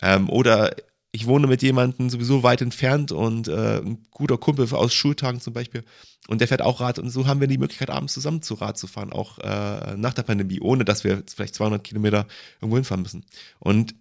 Ähm, 0.00 0.28
oder 0.28 0.74
ich 1.14 1.26
wohne 1.26 1.46
mit 1.46 1.62
jemandem 1.62 2.08
sowieso 2.08 2.42
weit 2.42 2.62
entfernt 2.62 3.12
und 3.12 3.46
äh, 3.46 3.78
ein 3.78 4.02
guter 4.10 4.38
Kumpel 4.38 4.66
aus 4.72 4.94
Schultagen 4.94 5.40
zum 5.40 5.52
Beispiel 5.52 5.84
und 6.28 6.40
der 6.40 6.48
fährt 6.48 6.62
auch 6.62 6.80
Rad 6.80 6.98
und 6.98 7.10
so 7.10 7.26
haben 7.26 7.40
wir 7.40 7.48
die 7.48 7.58
Möglichkeit 7.58 7.90
abends 7.90 8.14
zusammen 8.14 8.40
zu 8.40 8.54
Rad 8.54 8.78
zu 8.78 8.86
fahren, 8.86 9.12
auch 9.12 9.38
äh, 9.38 9.94
nach 9.96 10.14
der 10.14 10.22
Pandemie, 10.22 10.60
ohne 10.60 10.84
dass 10.84 11.04
wir 11.04 11.22
vielleicht 11.28 11.54
200 11.54 11.84
Kilometer 11.84 12.26
irgendwo 12.60 12.76
hinfahren 12.76 13.02
müssen. 13.02 13.24
Und 13.58 13.94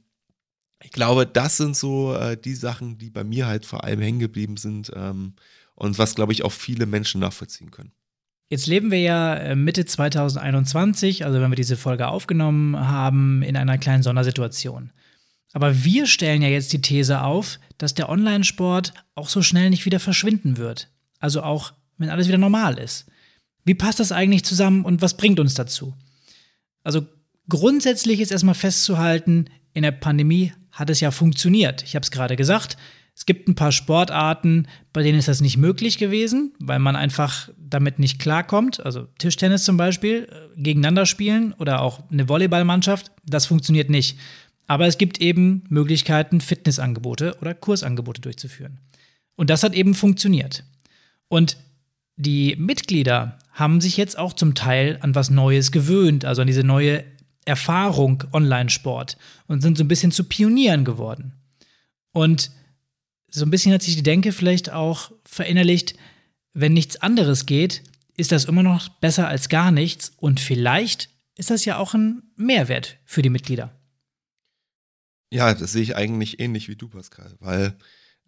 ich 0.83 0.91
glaube, 0.91 1.27
das 1.27 1.57
sind 1.57 1.75
so 1.75 2.15
äh, 2.15 2.37
die 2.37 2.55
Sachen, 2.55 2.97
die 2.97 3.09
bei 3.09 3.23
mir 3.23 3.45
halt 3.45 3.65
vor 3.65 3.83
allem 3.83 3.99
hängen 3.99 4.19
geblieben 4.19 4.57
sind 4.57 4.91
ähm, 4.95 5.33
und 5.75 5.97
was, 5.99 6.15
glaube 6.15 6.31
ich, 6.31 6.43
auch 6.43 6.51
viele 6.51 6.85
Menschen 6.85 7.21
nachvollziehen 7.21 7.71
können. 7.71 7.91
Jetzt 8.49 8.67
leben 8.67 8.89
wir 8.89 8.99
ja 8.99 9.35
äh, 9.35 9.55
Mitte 9.55 9.85
2021, 9.85 11.25
also 11.25 11.39
wenn 11.41 11.51
wir 11.51 11.55
diese 11.55 11.77
Folge 11.77 12.07
aufgenommen 12.07 12.77
haben, 12.79 13.43
in 13.43 13.55
einer 13.55 13.77
kleinen 13.77 14.03
Sondersituation. 14.03 14.91
Aber 15.53 15.83
wir 15.83 16.07
stellen 16.07 16.41
ja 16.41 16.47
jetzt 16.47 16.73
die 16.73 16.81
These 16.81 17.21
auf, 17.21 17.59
dass 17.77 17.93
der 17.93 18.09
Online-Sport 18.09 18.93
auch 19.15 19.29
so 19.29 19.41
schnell 19.41 19.69
nicht 19.69 19.85
wieder 19.85 19.99
verschwinden 19.99 20.57
wird. 20.57 20.89
Also 21.19 21.43
auch, 21.43 21.73
wenn 21.97 22.09
alles 22.09 22.27
wieder 22.27 22.37
normal 22.37 22.77
ist. 22.77 23.05
Wie 23.63 23.75
passt 23.75 23.99
das 23.99 24.11
eigentlich 24.11 24.45
zusammen 24.45 24.85
und 24.85 25.01
was 25.01 25.17
bringt 25.17 25.39
uns 25.39 25.53
dazu? 25.53 25.93
Also 26.83 27.05
grundsätzlich 27.47 28.19
ist 28.19 28.31
erstmal 28.31 28.55
festzuhalten, 28.55 29.45
in 29.73 29.83
der 29.83 29.91
Pandemie 29.91 30.53
hat 30.71 30.89
es 30.89 30.99
ja 30.99 31.11
funktioniert. 31.11 31.83
Ich 31.83 31.95
habe 31.95 32.03
es 32.03 32.11
gerade 32.11 32.35
gesagt, 32.35 32.77
es 33.15 33.25
gibt 33.25 33.47
ein 33.47 33.55
paar 33.55 33.71
Sportarten, 33.71 34.67
bei 34.93 35.03
denen 35.03 35.19
ist 35.19 35.27
das 35.27 35.41
nicht 35.41 35.57
möglich 35.57 35.97
gewesen, 35.97 36.53
weil 36.59 36.79
man 36.79 36.95
einfach 36.95 37.49
damit 37.57 37.99
nicht 37.99 38.19
klarkommt. 38.19 38.83
Also 38.83 39.07
Tischtennis 39.19 39.63
zum 39.63 39.77
Beispiel, 39.77 40.27
äh, 40.29 40.59
gegeneinander 40.61 41.05
spielen 41.05 41.53
oder 41.53 41.81
auch 41.81 42.09
eine 42.09 42.29
Volleyballmannschaft, 42.29 43.11
das 43.25 43.45
funktioniert 43.45 43.89
nicht. 43.89 44.17
Aber 44.71 44.87
es 44.87 44.97
gibt 44.97 45.19
eben 45.19 45.65
Möglichkeiten, 45.67 46.39
Fitnessangebote 46.39 47.35
oder 47.41 47.53
Kursangebote 47.53 48.21
durchzuführen. 48.21 48.79
Und 49.35 49.49
das 49.49 49.63
hat 49.63 49.73
eben 49.73 49.93
funktioniert. 49.93 50.63
Und 51.27 51.57
die 52.15 52.55
Mitglieder 52.55 53.37
haben 53.51 53.81
sich 53.81 53.97
jetzt 53.97 54.17
auch 54.17 54.31
zum 54.31 54.55
Teil 54.55 54.97
an 55.01 55.13
was 55.13 55.29
Neues 55.29 55.73
gewöhnt, 55.73 56.23
also 56.23 56.39
an 56.39 56.47
diese 56.47 56.63
neue 56.63 57.03
Erfahrung 57.43 58.23
Online-Sport 58.31 59.17
und 59.45 59.59
sind 59.59 59.77
so 59.77 59.83
ein 59.83 59.89
bisschen 59.89 60.13
zu 60.13 60.23
Pionieren 60.23 60.85
geworden. 60.85 61.33
Und 62.13 62.49
so 63.27 63.43
ein 63.43 63.51
bisschen 63.51 63.73
hat 63.73 63.81
sich 63.81 63.97
die 63.97 64.03
Denke 64.03 64.31
vielleicht 64.31 64.71
auch 64.71 65.11
verinnerlicht, 65.25 65.95
wenn 66.53 66.71
nichts 66.71 66.95
anderes 66.95 67.45
geht, 67.45 67.83
ist 68.15 68.31
das 68.31 68.45
immer 68.45 68.63
noch 68.63 68.87
besser 68.87 69.27
als 69.27 69.49
gar 69.49 69.71
nichts 69.71 70.13
und 70.15 70.39
vielleicht 70.39 71.09
ist 71.35 71.49
das 71.49 71.65
ja 71.65 71.77
auch 71.77 71.93
ein 71.93 72.23
Mehrwert 72.37 72.99
für 73.03 73.21
die 73.21 73.29
Mitglieder. 73.29 73.73
Ja, 75.33 75.53
das 75.53 75.71
sehe 75.71 75.81
ich 75.81 75.95
eigentlich 75.95 76.39
ähnlich 76.39 76.67
wie 76.67 76.75
du, 76.75 76.89
Pascal, 76.89 77.35
weil 77.39 77.75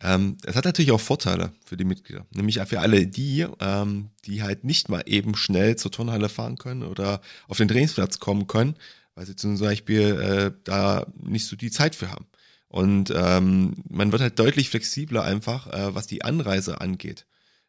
ähm, 0.02 0.38
es 0.46 0.56
hat 0.56 0.66
natürlich 0.66 0.92
auch 0.92 1.02
Vorteile 1.02 1.54
für 1.66 1.76
die 1.78 1.84
Mitglieder, 1.84 2.26
nämlich 2.34 2.60
für 2.66 2.80
alle 2.80 3.08
die, 3.08 3.46
ähm, 3.60 4.10
die 4.26 4.42
halt 4.44 4.64
nicht 4.64 4.90
mal 4.90 5.04
eben 5.06 5.36
schnell 5.36 5.76
zur 5.76 5.92
Turnhalle 5.92 6.30
fahren 6.30 6.58
können 6.58 6.84
oder 6.84 7.22
auf 7.48 7.58
den 7.58 7.68
Trainingsplatz 7.68 8.20
kommen 8.20 8.48
können, 8.48 8.76
weil 9.16 9.26
sie 9.26 9.36
zum 9.36 9.60
Beispiel 9.60 10.02
äh, 10.56 10.60
da 10.64 11.06
nicht 11.22 11.46
so 11.48 11.56
die 11.58 11.72
Zeit 11.72 11.96
für 11.96 12.10
haben. 12.10 12.26
Und 12.70 13.12
ähm, 13.16 13.76
man 13.90 14.12
wird 14.12 14.22
halt 14.22 14.40
deutlich 14.40 14.70
flexibler 14.70 15.24
einfach, 15.24 15.68
äh, 15.68 15.94
was 15.94 16.08
die 16.08 16.24
Anreise 16.24 16.82
angeht. 16.82 17.26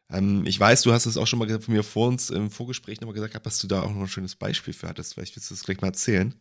Ähm, 0.09 0.45
ich 0.47 0.59
weiß, 0.59 0.81
du 0.83 0.93
hast 0.93 1.05
es 1.05 1.17
auch 1.17 1.27
schon 1.27 1.39
mal 1.39 1.61
von 1.61 1.73
mir 1.73 1.83
vor 1.83 2.07
uns 2.07 2.29
im 2.31 2.49
Vorgespräch 2.51 3.01
nochmal 3.01 3.15
gesagt, 3.15 3.45
dass 3.45 3.59
du 3.59 3.67
da 3.67 3.81
auch 3.83 3.91
noch 3.91 4.01
ein 4.01 4.07
schönes 4.07 4.35
Beispiel 4.35 4.73
für 4.73 4.87
hattest. 4.87 5.13
Vielleicht 5.13 5.35
willst 5.35 5.49
du 5.51 5.55
das 5.55 5.63
gleich 5.63 5.81
mal 5.81 5.89
erzählen. 5.89 6.33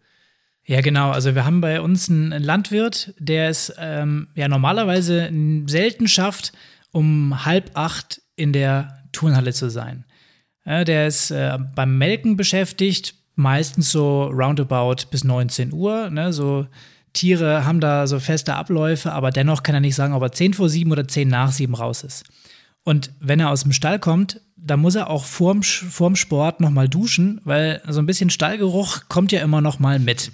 Ja, 0.67 0.81
genau. 0.81 1.11
Also 1.11 1.35
wir 1.35 1.45
haben 1.45 1.61
bei 1.61 1.81
uns 1.81 2.09
einen 2.09 2.43
Landwirt, 2.43 3.15
der 3.19 3.49
es 3.49 3.73
ähm, 3.79 4.29
ja 4.35 4.49
normalerweise 4.49 5.31
selten 5.67 6.09
schafft, 6.09 6.53
um 6.91 7.45
halb 7.45 7.73
acht 7.75 8.23
in 8.37 8.53
der 8.53 9.03
Turnhalle 9.13 9.53
zu 9.53 9.71
sein. 9.71 10.05
Ja, 10.65 10.85
der 10.85 11.07
ist 11.07 11.31
äh, 11.31 11.59
beim 11.75 11.99
Melken 11.99 12.37
beschäftigt, 12.37 13.15
meistens 13.35 13.91
so 13.91 14.25
roundabout 14.25 15.07
bis 15.11 15.25
19 15.25 15.73
Uhr. 15.73 16.09
Ne, 16.09 16.33
so 16.33 16.67
Tiere 17.13 17.67
haben 17.67 17.81
da 17.81 18.07
so 18.07 18.19
feste 18.19 18.55
Abläufe, 18.55 19.13
aber 19.13 19.31
dennoch 19.31 19.63
kann 19.63 19.75
er 19.75 19.81
nicht 19.81 19.95
sagen, 19.95 20.15
ob 20.15 20.23
er 20.23 20.33
10 20.33 20.55
vor 20.55 20.69
7 20.69 20.91
oder 20.91 21.07
10 21.07 21.29
nach 21.29 21.53
7 21.53 21.75
raus 21.75 22.03
ist. 22.03 22.25
Und 22.85 23.13
wenn 23.21 23.41
er 23.41 23.51
aus 23.51 23.63
dem 23.63 23.73
Stall 23.73 23.99
kommt, 23.99 24.41
dann 24.65 24.81
muss 24.81 24.95
er 24.95 25.11
auch 25.11 25.25
vorm, 25.25 25.63
vorm 25.63 26.17
Sport 26.17 26.61
nochmal 26.61 26.89
duschen, 26.89 27.41
weil 27.45 27.83
so 27.87 28.01
ein 28.01 28.07
bisschen 28.07 28.31
Stallgeruch 28.31 29.03
kommt 29.09 29.33
ja 29.33 29.43
immer 29.43 29.61
nochmal 29.61 29.99
mit. 29.99 30.33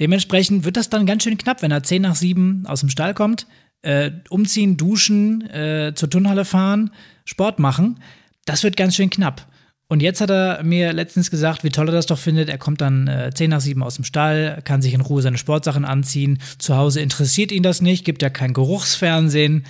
Dementsprechend 0.00 0.64
wird 0.64 0.76
das 0.76 0.90
dann 0.90 1.06
ganz 1.06 1.22
schön 1.22 1.38
knapp, 1.38 1.62
wenn 1.62 1.70
er 1.70 1.82
10 1.82 2.02
nach 2.02 2.16
7 2.16 2.66
aus 2.66 2.80
dem 2.80 2.88
Stall 2.88 3.14
kommt, 3.14 3.46
äh, 3.82 4.10
umziehen, 4.28 4.76
duschen, 4.76 5.48
äh, 5.50 5.92
zur 5.94 6.10
Turnhalle 6.10 6.44
fahren, 6.44 6.90
Sport 7.24 7.58
machen. 7.58 8.00
Das 8.44 8.64
wird 8.64 8.76
ganz 8.76 8.96
schön 8.96 9.10
knapp. 9.10 9.46
Und 9.88 10.02
jetzt 10.02 10.20
hat 10.20 10.30
er 10.30 10.62
mir 10.62 10.92
letztens 10.92 11.30
gesagt, 11.30 11.64
wie 11.64 11.70
toll 11.70 11.88
er 11.88 11.92
das 11.92 12.06
doch 12.06 12.18
findet. 12.18 12.48
Er 12.48 12.58
kommt 12.58 12.80
dann 12.80 13.08
äh, 13.08 13.32
10 13.34 13.50
nach 13.50 13.60
7 13.60 13.82
aus 13.82 13.96
dem 13.96 14.04
Stall, 14.04 14.60
kann 14.64 14.82
sich 14.82 14.94
in 14.94 15.00
Ruhe 15.00 15.20
seine 15.20 15.36
Sportsachen 15.36 15.84
anziehen. 15.84 16.38
Zu 16.58 16.76
Hause 16.76 17.00
interessiert 17.00 17.52
ihn 17.52 17.64
das 17.64 17.82
nicht, 17.82 18.04
gibt 18.04 18.22
ja 18.22 18.30
kein 18.30 18.52
Geruchsfernsehen. 18.54 19.64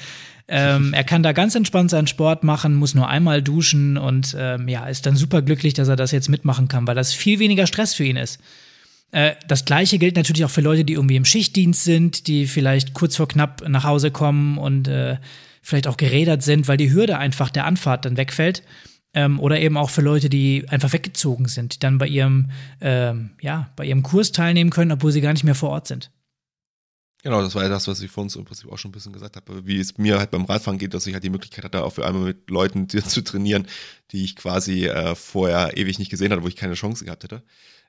Ähm, 0.52 0.92
er 0.92 1.04
kann 1.04 1.23
da 1.23 1.30
ganz 1.30 1.54
entspannt 1.54 1.90
seinen 1.90 2.09
Sport 2.09 2.42
machen, 2.42 2.75
muss 2.75 2.97
nur 2.97 3.09
einmal 3.09 3.40
duschen 3.40 3.97
und 3.97 4.35
ähm, 4.37 4.66
ja, 4.66 4.87
ist 4.87 5.07
dann 5.07 5.14
super 5.14 5.42
glücklich, 5.42 5.75
dass 5.75 5.87
er 5.87 5.95
das 5.95 6.11
jetzt 6.11 6.28
mitmachen 6.28 6.66
kann, 6.66 6.88
weil 6.88 6.97
das 6.97 7.12
viel 7.12 7.38
weniger 7.38 7.69
Stress 7.69 7.95
für 7.95 8.02
ihn 8.02 8.16
ist. 8.16 8.40
Äh, 9.12 9.35
das 9.47 9.64
gleiche 9.64 9.99
gilt 9.99 10.16
natürlich 10.16 10.45
auch 10.45 10.50
für 10.50 10.61
Leute, 10.61 10.85
die 10.85 10.95
irgendwie 10.95 11.14
im 11.14 11.25
Schichtdienst 11.25 11.85
sind, 11.85 12.26
die 12.26 12.49
vielleicht 12.49 12.95
kurz 12.95 13.14
vor 13.14 13.28
knapp 13.28 13.62
nach 13.69 13.85
Hause 13.85 14.11
kommen 14.11 14.59
und 14.59 14.88
äh, 14.88 15.19
vielleicht 15.62 15.87
auch 15.87 15.97
gerädert 15.97 16.42
sind, 16.42 16.66
weil 16.66 16.76
die 16.76 16.92
Hürde 16.92 17.16
einfach 17.16 17.50
der 17.50 17.64
Anfahrt 17.64 18.04
dann 18.04 18.16
wegfällt. 18.16 18.64
Ähm, 19.14 19.38
oder 19.38 19.61
eben 19.61 19.76
auch 19.76 19.90
für 19.90 20.02
Leute, 20.02 20.28
die 20.28 20.64
einfach 20.69 20.92
weggezogen 20.92 21.47
sind, 21.47 21.75
die 21.75 21.78
dann 21.78 21.99
bei 21.99 22.09
ihrem, 22.09 22.50
ähm, 22.80 23.30
ja, 23.40 23.71
bei 23.76 23.85
ihrem 23.85 24.02
Kurs 24.02 24.33
teilnehmen 24.33 24.71
können, 24.71 24.92
obwohl 24.92 25.12
sie 25.12 25.21
gar 25.21 25.33
nicht 25.33 25.45
mehr 25.45 25.57
vor 25.57 25.71
Ort 25.71 25.87
sind. 25.87 26.11
Genau, 27.22 27.42
das 27.42 27.54
war 27.54 27.62
ja 27.62 27.68
das, 27.68 27.86
was 27.86 28.00
ich 28.00 28.10
vor 28.10 28.22
uns 28.22 28.34
im 28.36 28.46
Prinzip 28.46 28.72
auch 28.72 28.78
schon 28.78 28.90
ein 28.90 28.92
bisschen 28.92 29.12
gesagt 29.12 29.36
habe, 29.36 29.66
wie 29.66 29.78
es 29.78 29.98
mir 29.98 30.18
halt 30.18 30.30
beim 30.30 30.46
Radfahren 30.46 30.78
geht, 30.78 30.94
dass 30.94 31.06
ich 31.06 31.12
halt 31.12 31.22
die 31.22 31.28
Möglichkeit 31.28 31.64
hatte, 31.64 31.84
auch 31.84 31.92
für 31.92 32.06
einmal 32.06 32.22
mit 32.24 32.48
Leuten 32.48 32.88
zu 32.88 33.22
trainieren, 33.22 33.66
die 34.10 34.24
ich 34.24 34.36
quasi 34.36 34.86
äh, 34.86 35.14
vorher 35.14 35.76
ewig 35.76 35.98
nicht 35.98 36.10
gesehen 36.10 36.32
hatte, 36.32 36.42
wo 36.42 36.48
ich 36.48 36.56
keine 36.56 36.74
Chance 36.74 37.04
gehabt 37.04 37.24
hätte. 37.24 37.42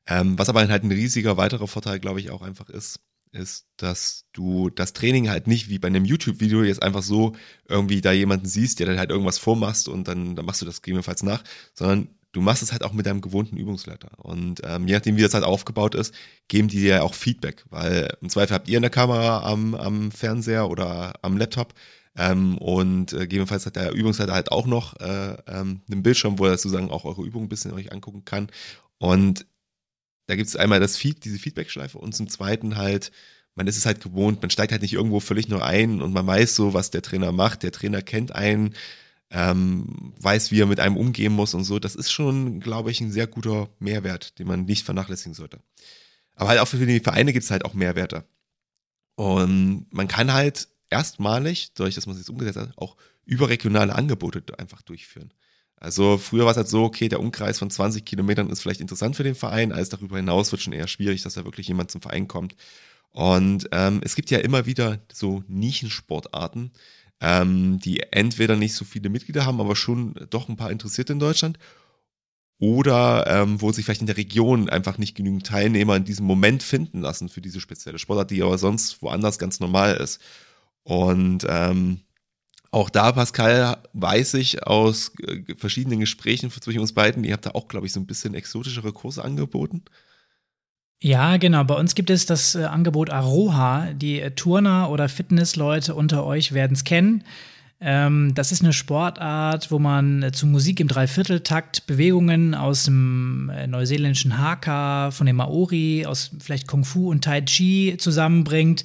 Ähm, 0.07 0.37
was 0.37 0.49
aber 0.49 0.67
halt 0.67 0.83
ein 0.83 0.91
riesiger 0.91 1.37
weiterer 1.37 1.67
Vorteil, 1.67 1.99
glaube 1.99 2.19
ich, 2.19 2.29
auch 2.29 2.41
einfach 2.41 2.69
ist, 2.69 2.99
ist, 3.31 3.67
dass 3.77 4.25
du 4.33 4.69
das 4.69 4.91
Training 4.91 5.29
halt 5.29 5.47
nicht 5.47 5.69
wie 5.69 5.79
bei 5.79 5.87
einem 5.87 6.03
YouTube-Video 6.03 6.63
jetzt 6.63 6.83
einfach 6.83 7.03
so 7.03 7.33
irgendwie 7.69 8.01
da 8.01 8.11
jemanden 8.11 8.47
siehst, 8.47 8.79
der 8.79 8.87
dann 8.87 8.99
halt 8.99 9.11
irgendwas 9.11 9.37
vormachst 9.37 9.87
und 9.87 10.07
dann, 10.09 10.35
dann 10.35 10.45
machst 10.45 10.61
du 10.61 10.65
das 10.65 10.81
gegebenenfalls 10.81 11.23
nach, 11.23 11.41
sondern 11.73 12.09
du 12.31 12.41
machst 12.41 12.63
es 12.63 12.71
halt 12.71 12.83
auch 12.83 12.93
mit 12.93 13.05
deinem 13.05 13.21
gewohnten 13.21 13.57
Übungsleiter. 13.57 14.09
Und 14.17 14.61
ähm, 14.63 14.87
je 14.87 14.95
nachdem, 14.95 15.17
wie 15.17 15.21
das 15.21 15.33
halt 15.33 15.43
aufgebaut 15.43 15.95
ist, 15.95 16.13
geben 16.47 16.67
die 16.67 16.79
dir 16.79 17.03
auch 17.03 17.13
Feedback, 17.13 17.65
weil 17.69 18.15
im 18.21 18.29
Zweifel 18.29 18.53
habt 18.53 18.69
ihr 18.69 18.77
eine 18.77 18.89
Kamera 18.89 19.43
am, 19.43 19.75
am 19.75 20.11
Fernseher 20.11 20.69
oder 20.69 21.13
am 21.21 21.37
Laptop 21.37 21.73
ähm, 22.15 22.57
und 22.57 23.13
äh, 23.13 23.19
gegebenenfalls 23.19 23.65
hat 23.65 23.75
der 23.75 23.93
Übungsleiter 23.93 24.33
halt 24.33 24.51
auch 24.51 24.65
noch 24.65 24.99
äh, 24.99 25.37
ähm, 25.47 25.81
einen 25.89 26.03
Bildschirm, 26.03 26.39
wo 26.39 26.45
er 26.45 26.57
sozusagen 26.57 26.89
auch 26.89 27.05
eure 27.05 27.23
Übung 27.23 27.43
ein 27.43 27.49
bisschen 27.49 27.73
euch 27.73 27.91
angucken 27.91 28.25
kann. 28.25 28.49
Und 28.97 29.45
da 30.27 30.35
gibt 30.35 30.47
es 30.47 30.55
einmal 30.55 30.79
das 30.79 30.97
Feed, 30.97 31.25
diese 31.25 31.39
Feedback-Schleife 31.39 31.97
und 31.97 32.13
zum 32.13 32.29
zweiten 32.29 32.77
halt, 32.77 33.11
man 33.55 33.67
ist 33.67 33.77
es 33.77 33.85
halt 33.85 34.01
gewohnt, 34.01 34.41
man 34.41 34.49
steigt 34.49 34.71
halt 34.71 34.81
nicht 34.81 34.93
irgendwo 34.93 35.19
völlig 35.19 35.49
nur 35.49 35.63
ein 35.65 36.01
und 36.01 36.13
man 36.13 36.25
weiß 36.27 36.55
so, 36.55 36.73
was 36.73 36.91
der 36.91 37.01
Trainer 37.01 37.31
macht. 37.31 37.63
Der 37.63 37.71
Trainer 37.71 38.01
kennt 38.01 38.33
einen, 38.33 38.73
ähm, 39.31 40.13
weiß, 40.19 40.51
wie 40.51 40.61
er 40.61 40.65
mit 40.65 40.79
einem 40.79 40.97
umgehen 40.97 41.33
muss 41.33 41.53
und 41.53 41.63
so. 41.63 41.79
Das 41.79 41.95
ist 41.95 42.11
schon, 42.11 42.59
glaube 42.59 42.91
ich, 42.91 43.01
ein 43.01 43.11
sehr 43.11 43.27
guter 43.27 43.69
Mehrwert, 43.79 44.37
den 44.39 44.47
man 44.47 44.65
nicht 44.65 44.85
vernachlässigen 44.85 45.33
sollte. 45.33 45.59
Aber 46.35 46.49
halt 46.49 46.59
auch 46.59 46.67
für 46.67 46.85
die 46.85 46.99
Vereine 46.99 47.33
gibt 47.33 47.45
es 47.45 47.51
halt 47.51 47.65
auch 47.65 47.73
Mehrwerte. 47.73 48.25
Und 49.15 49.87
man 49.91 50.07
kann 50.07 50.33
halt 50.33 50.67
erstmalig, 50.89 51.71
dadurch, 51.75 51.95
dass 51.95 52.05
man 52.05 52.15
es 52.15 52.21
jetzt 52.21 52.29
umgesetzt 52.29 52.57
hat, 52.57 52.77
auch 52.77 52.97
überregionale 53.25 53.95
Angebote 53.95 54.43
einfach 54.59 54.81
durchführen. 54.81 55.33
Also 55.77 56.17
früher 56.17 56.45
war 56.45 56.51
es 56.51 56.57
halt 56.57 56.67
so, 56.67 56.83
okay, 56.83 57.09
der 57.09 57.19
Umkreis 57.19 57.57
von 57.57 57.71
20 57.71 58.05
Kilometern 58.05 58.49
ist 58.49 58.61
vielleicht 58.61 58.81
interessant 58.81 59.15
für 59.15 59.23
den 59.23 59.35
Verein, 59.35 59.71
als 59.71 59.89
darüber 59.89 60.17
hinaus 60.17 60.51
wird 60.51 60.61
schon 60.61 60.73
eher 60.73 60.87
schwierig, 60.87 61.23
dass 61.23 61.33
da 61.33 61.45
wirklich 61.45 61.67
jemand 61.67 61.89
zum 61.89 62.01
Verein 62.01 62.27
kommt. 62.27 62.55
Und 63.09 63.67
ähm, 63.71 63.99
es 64.03 64.15
gibt 64.15 64.29
ja 64.29 64.39
immer 64.39 64.65
wieder 64.65 64.99
so 65.11 65.43
Nischensportarten, 65.47 66.71
ähm, 67.21 67.79
die 67.79 68.01
entweder 68.11 68.55
nicht 68.55 68.73
so 68.73 68.83
viele 68.83 69.09
Mitglieder 69.09 69.45
haben, 69.45 69.61
aber 69.61 69.75
schon 69.75 70.15
doch 70.29 70.49
ein 70.49 70.57
paar 70.57 70.71
Interessierte 70.71 71.13
in 71.13 71.19
Deutschland. 71.19 71.59
Oder 72.59 73.25
ähm, 73.27 73.61
wo 73.61 73.71
sich 73.71 73.85
vielleicht 73.85 74.01
in 74.01 74.07
der 74.07 74.17
Region 74.17 74.69
einfach 74.69 74.99
nicht 74.99 75.15
genügend 75.15 75.47
Teilnehmer 75.47 75.95
in 75.95 76.03
diesem 76.03 76.25
Moment 76.25 76.61
finden 76.61 77.01
lassen 77.01 77.29
für 77.29 77.41
diese 77.41 77.59
spezielle 77.59 77.97
Sportart, 77.97 78.29
die 78.29 78.43
aber 78.43 78.57
sonst 78.57 79.01
woanders 79.01 79.39
ganz 79.39 79.59
normal 79.59 79.95
ist. 79.95 80.19
Und 80.83 81.45
ähm, 81.49 82.01
auch 82.69 82.89
da, 82.89 83.11
Pascal, 83.11 83.81
weiß 83.93 84.35
ich 84.35 84.65
aus 84.65 85.11
äh, 85.27 85.55
verschiedenen 85.57 85.99
Gesprächen 85.99 86.51
zwischen 86.51 86.79
uns 86.79 86.93
beiden, 86.93 87.23
ihr 87.23 87.33
habt 87.33 87.45
da 87.45 87.51
auch, 87.51 87.67
glaube 87.67 87.87
ich, 87.87 87.93
so 87.93 87.99
ein 87.99 88.07
bisschen 88.07 88.33
exotischere 88.33 88.93
Kurse 88.93 89.23
angeboten. 89.23 89.83
Ja, 91.01 91.37
genau. 91.37 91.63
Bei 91.63 91.75
uns 91.75 91.95
gibt 91.95 92.09
es 92.09 92.25
das 92.25 92.55
äh, 92.55 92.63
Angebot 92.63 93.09
Aroha. 93.09 93.87
Die 93.93 94.21
äh, 94.21 94.31
Turner 94.31 94.89
oder 94.89 95.09
Fitnessleute 95.09 95.95
unter 95.95 96.23
euch 96.25 96.51
werden 96.51 96.73
es 96.73 96.83
kennen. 96.83 97.23
Ähm, 97.79 98.33
das 98.35 98.51
ist 98.51 98.61
eine 98.61 98.73
Sportart, 98.73 99.71
wo 99.71 99.79
man 99.79 100.21
äh, 100.21 100.31
zu 100.31 100.45
Musik 100.45 100.79
im 100.79 100.87
Dreivierteltakt 100.87 101.87
Bewegungen 101.87 102.53
aus 102.53 102.83
dem 102.83 103.49
äh, 103.49 103.65
neuseeländischen 103.65 104.37
Haka, 104.37 105.09
von 105.09 105.25
dem 105.25 105.37
Maori, 105.37 106.05
aus 106.05 106.31
vielleicht 106.39 106.67
Kung 106.67 106.85
Fu 106.85 107.09
und 107.09 107.23
Tai 107.23 107.41
Chi 107.41 107.95
zusammenbringt 107.97 108.83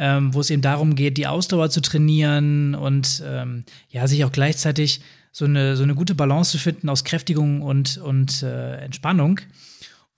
ähm, 0.00 0.32
wo 0.32 0.40
es 0.40 0.50
eben 0.50 0.62
darum 0.62 0.94
geht, 0.94 1.18
die 1.18 1.26
Ausdauer 1.26 1.68
zu 1.68 1.82
trainieren 1.82 2.74
und 2.74 3.22
ähm, 3.26 3.64
ja, 3.90 4.06
sich 4.08 4.24
auch 4.24 4.32
gleichzeitig 4.32 5.02
so 5.30 5.44
eine, 5.44 5.76
so 5.76 5.82
eine 5.82 5.94
gute 5.94 6.14
Balance 6.14 6.52
zu 6.52 6.58
finden 6.58 6.88
aus 6.88 7.04
Kräftigung 7.04 7.60
und, 7.60 7.98
und 7.98 8.42
äh, 8.42 8.76
Entspannung. 8.78 9.40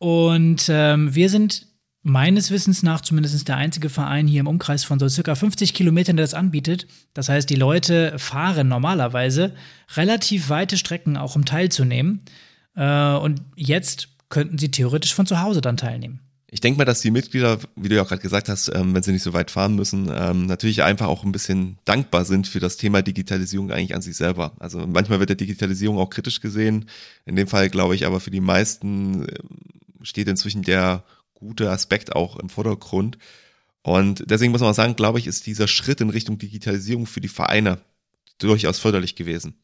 Und 0.03 0.65
ähm, 0.69 1.15
wir 1.15 1.29
sind 1.29 1.69
meines 2.03 2.51
Wissens 2.51 2.83
nach 2.83 3.03
zumindest 3.03 3.47
der 3.47 3.57
einzige 3.57 3.89
Verein 3.89 4.27
hier 4.27 4.41
im 4.41 4.49
Umkreis 4.49 4.83
von 4.83 4.99
so 4.99 5.09
circa 5.09 5.37
50 5.37 5.75
Kilometern, 5.75 6.17
der 6.17 6.25
das 6.25 6.35
anbietet. 6.35 6.89
Das 7.15 7.29
heißt, 7.29 7.49
die 7.49 7.55
Leute 7.55 8.19
fahren 8.19 8.67
normalerweise 8.67 9.55
relativ 9.95 10.49
weite 10.49 10.77
Strecken 10.77 11.17
auch, 11.17 11.37
um 11.37 11.45
teilzunehmen. 11.45 12.23
Äh, 12.75 13.13
und 13.15 13.43
jetzt 13.55 14.09
könnten 14.29 14.59
sie 14.59 14.73
theoretisch 14.73 15.15
von 15.15 15.27
zu 15.27 15.41
Hause 15.41 15.61
dann 15.61 15.77
teilnehmen. 15.77 16.19
Ich 16.51 16.61
denke 16.61 16.79
mal, 16.79 16.85
dass 16.85 17.01
die 17.01 17.13
Mitglieder, 17.13 17.61
wie 17.77 17.89
du 17.89 17.95
ja 17.95 18.03
auch 18.03 18.09
gerade 18.09 18.23
gesagt 18.23 18.49
hast, 18.49 18.73
ähm, 18.75 18.97
wenn 18.97 19.05
sie 19.05 19.13
nicht 19.13 19.23
so 19.23 19.33
weit 19.35 19.53
fahren 19.53 19.77
müssen, 19.77 20.11
ähm, 20.13 20.47
natürlich 20.47 20.83
einfach 20.83 21.07
auch 21.07 21.23
ein 21.23 21.31
bisschen 21.31 21.79
dankbar 21.85 22.25
sind 22.25 22.49
für 22.49 22.59
das 22.59 22.77
Thema 22.77 23.03
Digitalisierung 23.03 23.71
eigentlich 23.71 23.95
an 23.95 24.03
sich 24.03 24.17
selber. 24.17 24.53
Also 24.59 24.85
manchmal 24.85 25.21
wird 25.21 25.31
der 25.31 25.37
Digitalisierung 25.37 25.97
auch 25.97 26.11
kritisch 26.11 26.41
gesehen. 26.41 26.87
In 27.25 27.37
dem 27.37 27.47
Fall 27.47 27.71
glaube 27.71 27.95
ich 27.95 28.05
aber 28.05 28.19
für 28.19 28.33
die 28.33 28.41
meisten 28.41 29.23
ähm, 29.23 29.29
steht 30.03 30.29
inzwischen 30.29 30.63
der 30.63 31.05
gute 31.35 31.71
Aspekt 31.71 32.15
auch 32.15 32.37
im 32.39 32.49
Vordergrund. 32.49 33.19
Und 33.83 34.25
deswegen 34.31 34.53
muss 34.53 34.61
man 34.61 34.71
auch 34.71 34.75
sagen, 34.75 34.97
glaube 34.97 35.19
ich, 35.19 35.27
ist 35.27 35.47
dieser 35.47 35.67
Schritt 35.67 36.01
in 36.01 36.11
Richtung 36.11 36.39
Digitalisierung 36.39 37.07
für 37.07 37.21
die 37.21 37.29
Vereine 37.29 37.79
durchaus 38.39 38.79
förderlich 38.79 39.17
gewesen. 39.17 39.55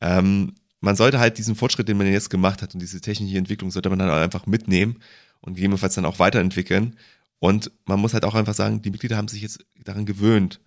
Ähm, 0.00 0.54
man 0.80 0.96
sollte 0.96 1.18
halt 1.18 1.38
diesen 1.38 1.56
Fortschritt, 1.56 1.88
den 1.88 1.96
man 1.96 2.10
jetzt 2.10 2.30
gemacht 2.30 2.62
hat 2.62 2.74
und 2.74 2.80
diese 2.80 3.00
technische 3.00 3.38
Entwicklung, 3.38 3.70
sollte 3.70 3.90
man 3.90 3.98
dann 3.98 4.10
einfach 4.10 4.46
mitnehmen 4.46 5.00
und 5.40 5.54
gegebenenfalls 5.54 5.94
dann 5.94 6.04
auch 6.04 6.18
weiterentwickeln. 6.18 6.96
Und 7.38 7.70
man 7.86 8.00
muss 8.00 8.14
halt 8.14 8.24
auch 8.24 8.34
einfach 8.34 8.54
sagen, 8.54 8.82
die 8.82 8.90
Mitglieder 8.90 9.16
haben 9.16 9.28
sich 9.28 9.42
jetzt 9.42 9.64
daran 9.84 10.06
gewöhnt, 10.06 10.60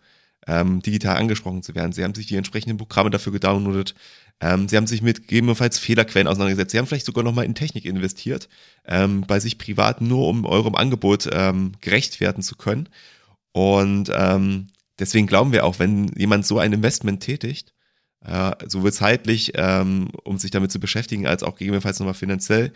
ähm, 0.47 0.81
digital 0.81 1.17
angesprochen 1.17 1.63
zu 1.63 1.75
werden. 1.75 1.91
Sie 1.91 2.03
haben 2.03 2.15
sich 2.15 2.27
die 2.27 2.35
entsprechenden 2.35 2.77
Programme 2.77 3.09
dafür 3.09 3.31
gedownloadet. 3.31 3.95
Ähm, 4.41 4.67
sie 4.67 4.77
haben 4.77 4.87
sich 4.87 5.01
mit 5.01 5.27
gegebenenfalls 5.27 5.79
Fehlerquellen 5.79 6.27
auseinandergesetzt. 6.27 6.71
Sie 6.71 6.77
haben 6.77 6.87
vielleicht 6.87 7.05
sogar 7.05 7.23
nochmal 7.23 7.45
in 7.45 7.55
Technik 7.55 7.85
investiert, 7.85 8.47
ähm, 8.85 9.21
bei 9.27 9.39
sich 9.39 9.57
privat 9.57 10.01
nur, 10.01 10.27
um 10.27 10.45
eurem 10.45 10.75
Angebot 10.75 11.29
ähm, 11.31 11.73
gerecht 11.81 12.19
werden 12.19 12.41
zu 12.41 12.55
können. 12.55 12.87
Und 13.51 14.11
ähm, 14.15 14.67
deswegen 14.97 15.27
glauben 15.27 15.51
wir 15.51 15.65
auch, 15.65 15.79
wenn 15.79 16.07
jemand 16.15 16.45
so 16.45 16.59
ein 16.59 16.73
Investment 16.73 17.21
tätigt, 17.21 17.73
äh, 18.25 18.51
sowohl 18.67 18.93
zeitlich, 18.93 19.53
ähm, 19.55 20.09
um 20.23 20.37
sich 20.37 20.51
damit 20.51 20.71
zu 20.71 20.79
beschäftigen, 20.79 21.27
als 21.27 21.43
auch 21.43 21.55
gegebenenfalls 21.55 21.99
nochmal 21.99 22.13
finanziell, 22.13 22.71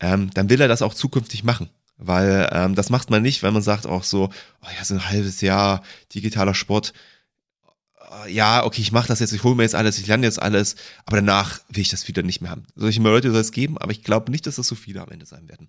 ähm, 0.00 0.30
dann 0.34 0.50
will 0.50 0.60
er 0.60 0.68
das 0.68 0.82
auch 0.82 0.94
zukünftig 0.94 1.44
machen. 1.44 1.70
Weil 2.02 2.48
ähm, 2.52 2.74
das 2.74 2.88
macht 2.88 3.10
man 3.10 3.22
nicht, 3.22 3.42
wenn 3.42 3.52
man 3.52 3.62
sagt 3.62 3.86
auch 3.86 4.04
so, 4.04 4.30
oh 4.62 4.68
ja, 4.76 4.84
so 4.84 4.94
ein 4.94 5.08
halbes 5.08 5.42
Jahr 5.42 5.82
digitaler 6.14 6.54
Sport, 6.54 6.94
äh, 8.24 8.32
ja, 8.32 8.64
okay, 8.64 8.80
ich 8.80 8.90
mache 8.90 9.08
das 9.08 9.20
jetzt, 9.20 9.32
ich 9.32 9.44
hole 9.44 9.54
mir 9.54 9.64
jetzt 9.64 9.74
alles, 9.74 9.98
ich 9.98 10.06
lerne 10.06 10.26
jetzt 10.26 10.40
alles, 10.40 10.76
aber 11.04 11.16
danach 11.16 11.60
will 11.68 11.82
ich 11.82 11.90
das 11.90 12.08
wieder 12.08 12.22
nicht 12.22 12.40
mehr 12.40 12.50
haben. 12.50 12.64
Solche 12.74 13.02
Leute 13.02 13.30
soll 13.30 13.40
es 13.40 13.52
geben, 13.52 13.76
aber 13.76 13.92
ich 13.92 14.02
glaube 14.02 14.30
nicht, 14.30 14.46
dass 14.46 14.56
das 14.56 14.66
so 14.66 14.74
viele 14.74 15.02
am 15.02 15.10
Ende 15.10 15.26
sein 15.26 15.46
werden. 15.48 15.68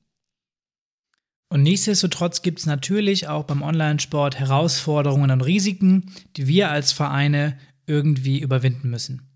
Und 1.50 1.63
nichtsdestotrotz 1.63 2.43
gibt 2.43 2.59
es 2.59 2.65
natürlich 2.65 3.27
auch 3.27 3.43
beim 3.43 3.61
Online-Sport 3.61 4.39
Herausforderungen 4.39 5.31
und 5.31 5.41
Risiken, 5.41 6.13
die 6.38 6.47
wir 6.47 6.71
als 6.71 6.93
Vereine 6.93 7.57
irgendwie 7.85 8.39
überwinden 8.39 8.89
müssen. 8.89 9.29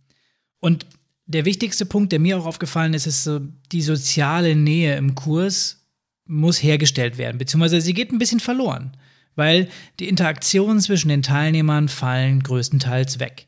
Und 0.61 0.85
der 1.25 1.43
wichtigste 1.43 1.85
Punkt, 1.85 2.13
der 2.13 2.19
mir 2.19 2.37
auch 2.37 2.45
aufgefallen 2.45 2.93
ist, 2.93 3.05
ist 3.05 3.25
so, 3.25 3.41
die 3.73 3.81
soziale 3.81 4.55
Nähe 4.55 4.95
im 4.95 5.13
Kurs 5.13 5.84
muss 6.25 6.61
hergestellt 6.61 7.17
werden, 7.17 7.37
beziehungsweise 7.37 7.81
sie 7.81 7.93
geht 7.93 8.11
ein 8.11 8.19
bisschen 8.19 8.39
verloren 8.39 8.95
weil 9.35 9.67
die 9.99 10.07
Interaktionen 10.07 10.79
zwischen 10.79 11.09
den 11.09 11.21
Teilnehmern 11.21 11.89
fallen 11.89 12.41
größtenteils 12.41 13.19
weg. 13.19 13.47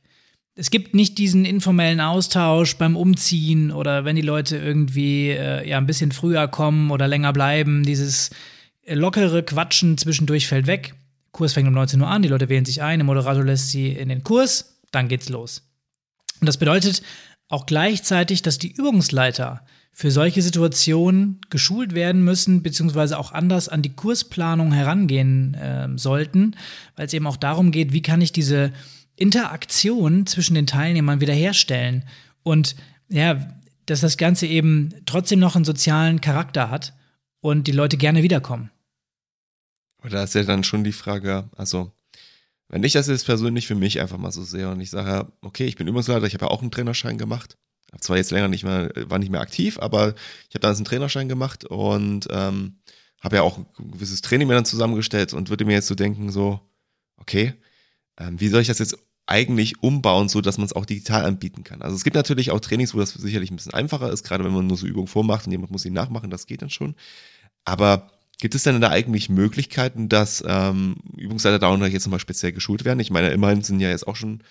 Es 0.56 0.72
gibt 0.72 0.96
nicht 0.96 1.18
diesen 1.18 1.46
informellen 1.46 2.02
Austausch 2.02 2.78
beim 2.78 2.96
Umziehen 2.96 3.72
oder 3.72 4.06
wenn 4.06 4.16
die 4.16 4.24
Leute 4.24 4.58
irgendwie 4.58 5.30
äh, 5.30 5.68
ja 5.68 5.78
ein 5.78 5.86
bisschen 5.86 6.12
früher 6.12 6.48
kommen 6.48 6.90
oder 6.90 7.08
länger 7.08 7.32
bleiben. 7.32 7.84
Dieses 7.84 8.32
lockere 8.88 9.44
Quatschen 9.44 9.98
zwischendurch 9.98 10.48
fällt 10.48 10.66
weg. 10.66 10.96
Kurs 11.32 11.54
fängt 11.54 11.68
um 11.68 11.76
19 11.76 12.02
Uhr 12.02 12.08
an, 12.08 12.24
die 12.24 12.30
Leute 12.30 12.50
wählen 12.50 12.66
sich 12.66 12.82
ein, 12.82 13.00
der 13.00 13.06
Moderator 13.06 13.44
lässt 13.44 13.70
sie 13.70 13.92
in 13.92 14.10
den 14.10 14.24
Kurs, 14.24 14.82
dann 14.92 15.08
geht's 15.08 15.30
los. 15.30 15.70
Und 16.42 16.48
das 16.48 16.58
bedeutet 16.58 17.04
auch 17.50 17.68
gleichzeitig, 17.68 18.42
dass 18.42 18.58
die 18.58 18.72
Übungsleiter 18.72 19.63
für 20.00 20.12
solche 20.12 20.44
Situationen 20.44 21.42
geschult 21.50 21.96
werden 21.96 22.24
müssen, 22.24 22.62
beziehungsweise 22.62 23.18
auch 23.18 23.32
anders 23.32 23.68
an 23.68 23.82
die 23.82 23.96
Kursplanung 23.96 24.72
herangehen 24.72 25.56
äh, 25.56 25.90
sollten, 25.96 26.56
weil 26.96 27.08
es 27.08 27.14
eben 27.14 27.26
auch 27.26 27.36
darum 27.36 27.72
geht, 27.72 27.94
wie 27.94 28.04
kann 28.04 28.22
ich 28.22 28.32
diese 28.32 28.72
Interaktion 29.16 30.28
zwischen 30.28 30.54
den 30.54 30.68
Teilnehmern 30.68 31.20
wiederherstellen 31.20 32.04
und 32.44 32.76
ja, 33.10 33.48
dass 33.88 34.02
das 34.02 34.18
Ganze 34.18 34.46
eben 34.46 34.94
trotzdem 35.08 35.40
noch 35.40 35.56
einen 35.56 35.66
sozialen 35.66 36.22
Charakter 36.22 36.70
hat 36.70 36.94
und 37.40 37.66
die 37.66 37.72
Leute 37.72 37.98
gerne 37.98 38.22
wiederkommen. 38.22 38.70
Aber 39.98 40.10
da 40.10 40.24
ist 40.26 40.36
ja 40.36 40.44
dann 40.44 40.64
schon 40.64 40.84
die 40.84 40.92
Frage, 40.92 41.50
also 41.56 41.92
wenn 42.70 42.84
ich 42.84 42.94
das 42.94 43.08
jetzt 43.08 43.26
persönlich 43.26 43.66
für 43.66 43.74
mich 43.74 44.00
einfach 44.00 44.20
mal 44.20 44.32
so 44.32 44.44
sehe 44.44 44.70
und 44.70 44.80
ich 44.80 44.92
sage, 44.92 45.32
okay, 45.42 45.66
ich 45.66 45.76
bin 45.76 45.88
Übungsleiter, 45.88 46.28
ich 46.28 46.36
habe 46.36 46.46
ja 46.46 46.52
auch 46.52 46.62
einen 46.62 46.70
Trainerschein 46.70 47.18
gemacht, 47.18 47.58
habe 47.91 48.02
zwar 48.02 48.17
jetzt 48.17 48.32
länger 48.32 48.47
nicht 48.47 48.63
mehr, 48.63 48.91
war 48.95 49.19
nicht 49.19 49.32
mehr 49.32 49.41
aktiv, 49.41 49.80
aber 49.80 50.15
ich 50.50 50.56
habe 50.56 50.60
damals 50.60 50.80
einen 50.80 50.86
Trainerschein 50.86 51.30
gemacht 51.30 51.65
und 51.65 52.28
ähm, 52.32 52.78
habe 53.21 53.38
ja 53.38 53.41
auch 53.41 53.58
ein 53.58 53.91
gewisses 53.91 54.21
Training 54.21 54.47
mir 54.47 54.56
dann 54.56 54.65
zusammengestellt 54.65 55.34
und 55.34 55.50
würde 55.50 55.65
mir 55.65 55.73
jetzt 55.73 55.88
so 55.88 55.95
denken, 55.95 56.32
so, 56.32 56.60
okay, 57.17 57.54
ähm, 58.19 58.39
wie 58.39 58.50
soll 58.50 58.62
ich 58.62 58.67
das 58.67 58.80
jetzt 58.80 58.97
eigentlich 59.26 59.84
umbauen, 59.84 60.30
so 60.30 60.41
dass 60.41 60.58
man 60.58 60.65
es 60.65 60.73
auch 60.73 60.86
digital 60.86 61.26
anbieten 61.26 61.63
kann. 61.63 61.82
Also 61.82 61.95
es 61.95 62.04
gibt 62.04 62.15
natürlich 62.15 62.52
auch 62.52 62.62
Trainings, 62.62 62.93
wo 62.93 63.00
das 63.00 63.13
sicherlich 63.13 63.52
ein 63.52 63.58
bisschen 63.58 63.73
einfacher 63.73 64.10
ist, 64.10 64.23
gerade 64.23 64.45
wenn 64.45 64.54
man 64.54 64.67
nur 64.67 64.78
so 64.78 64.88
Übungen 64.88 65.08
vormacht 65.08 65.45
und 65.45 65.52
jemand 65.52 65.71
muss 65.71 65.82
sie 65.82 65.89
nachmachen, 65.89 66.30
das 66.30 66.47
geht 66.47 66.62
dann 66.62 66.69
schon. 66.69 66.95
Aber 67.65 68.10
gibt 68.39 68.56
es 68.56 68.63
denn 68.63 68.80
da 68.80 68.89
eigentlich 68.89 69.30
Möglichkeiten, 69.30 70.08
dass 70.08 70.43
ähm, 70.47 70.95
Übungsleiter 71.17 71.67
auch 71.67 71.78
jetzt 71.86 72.06
nochmal 72.06 72.21
speziell 72.21 72.54
geschult 72.54 72.86
werden? 72.86 73.02
Ich 73.02 73.12
meine, 73.12 73.32
immerhin 73.32 73.63
sind 73.63 73.82
ja 73.82 73.89
jetzt 73.89 74.08
auch 74.08 74.15
schon 74.15 74.41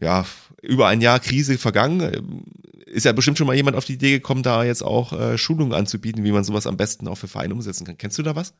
ja, 0.00 0.26
über 0.62 0.88
ein 0.88 1.00
Jahr 1.00 1.20
Krise 1.20 1.58
vergangen. 1.58 2.44
Ist 2.86 3.06
ja 3.06 3.12
bestimmt 3.12 3.38
schon 3.38 3.46
mal 3.46 3.56
jemand 3.56 3.76
auf 3.76 3.84
die 3.84 3.94
Idee 3.94 4.10
gekommen, 4.10 4.42
da 4.42 4.64
jetzt 4.64 4.82
auch 4.82 5.12
äh, 5.12 5.38
Schulungen 5.38 5.72
anzubieten, 5.72 6.24
wie 6.24 6.32
man 6.32 6.44
sowas 6.44 6.66
am 6.66 6.76
besten 6.76 7.06
auch 7.08 7.16
für 7.16 7.28
Vereine 7.28 7.54
umsetzen 7.54 7.86
kann. 7.86 7.98
Kennst 7.98 8.18
du 8.18 8.22
da 8.22 8.34
was? 8.34 8.54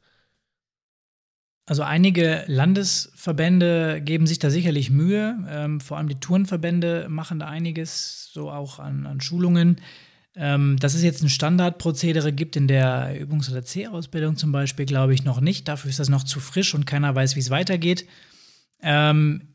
Also 1.66 1.83
einige 1.83 2.42
Landesverbände 2.46 4.00
geben 4.03 4.26
sich 4.26 4.40
da 4.40 4.50
sicherlich 4.50 4.90
Mühe. 4.90 5.38
Ähm, 5.48 5.81
vor 5.81 5.98
allem 5.98 6.09
die 6.09 6.18
Turnverbände 6.18 7.07
machen 7.09 7.38
da 7.38 7.46
einiges, 7.46 8.31
so 8.33 8.50
auch 8.50 8.79
an, 8.79 9.07
an 9.07 9.20
Schulungen. 9.20 9.81
Ähm, 10.37 10.79
dass 10.79 10.94
es 10.94 11.03
jetzt 11.03 11.22
ein 11.22 11.29
Standardprozedere 11.29 12.33
gibt 12.33 12.57
in 12.57 12.68
der 12.68 13.20
Übungs- 13.20 13.50
oder 13.50 13.64
C-Ausbildung 13.64 14.37
zum 14.37 14.53
Beispiel, 14.53 14.87
glaube 14.87 15.12
ich 15.12 15.24
noch 15.24 15.40
nicht. 15.40 15.66
Dafür 15.68 15.90
ist 15.90 15.98
das 15.98 16.09
noch 16.09 16.24
zu 16.24 16.40
frisch 16.40 16.74
und 16.74 16.87
keiner 16.87 17.14
weiß, 17.14 17.35
wie 17.35 17.40
es 17.40 17.50
weitergeht. 17.50 18.07
Ähm, 18.83 19.50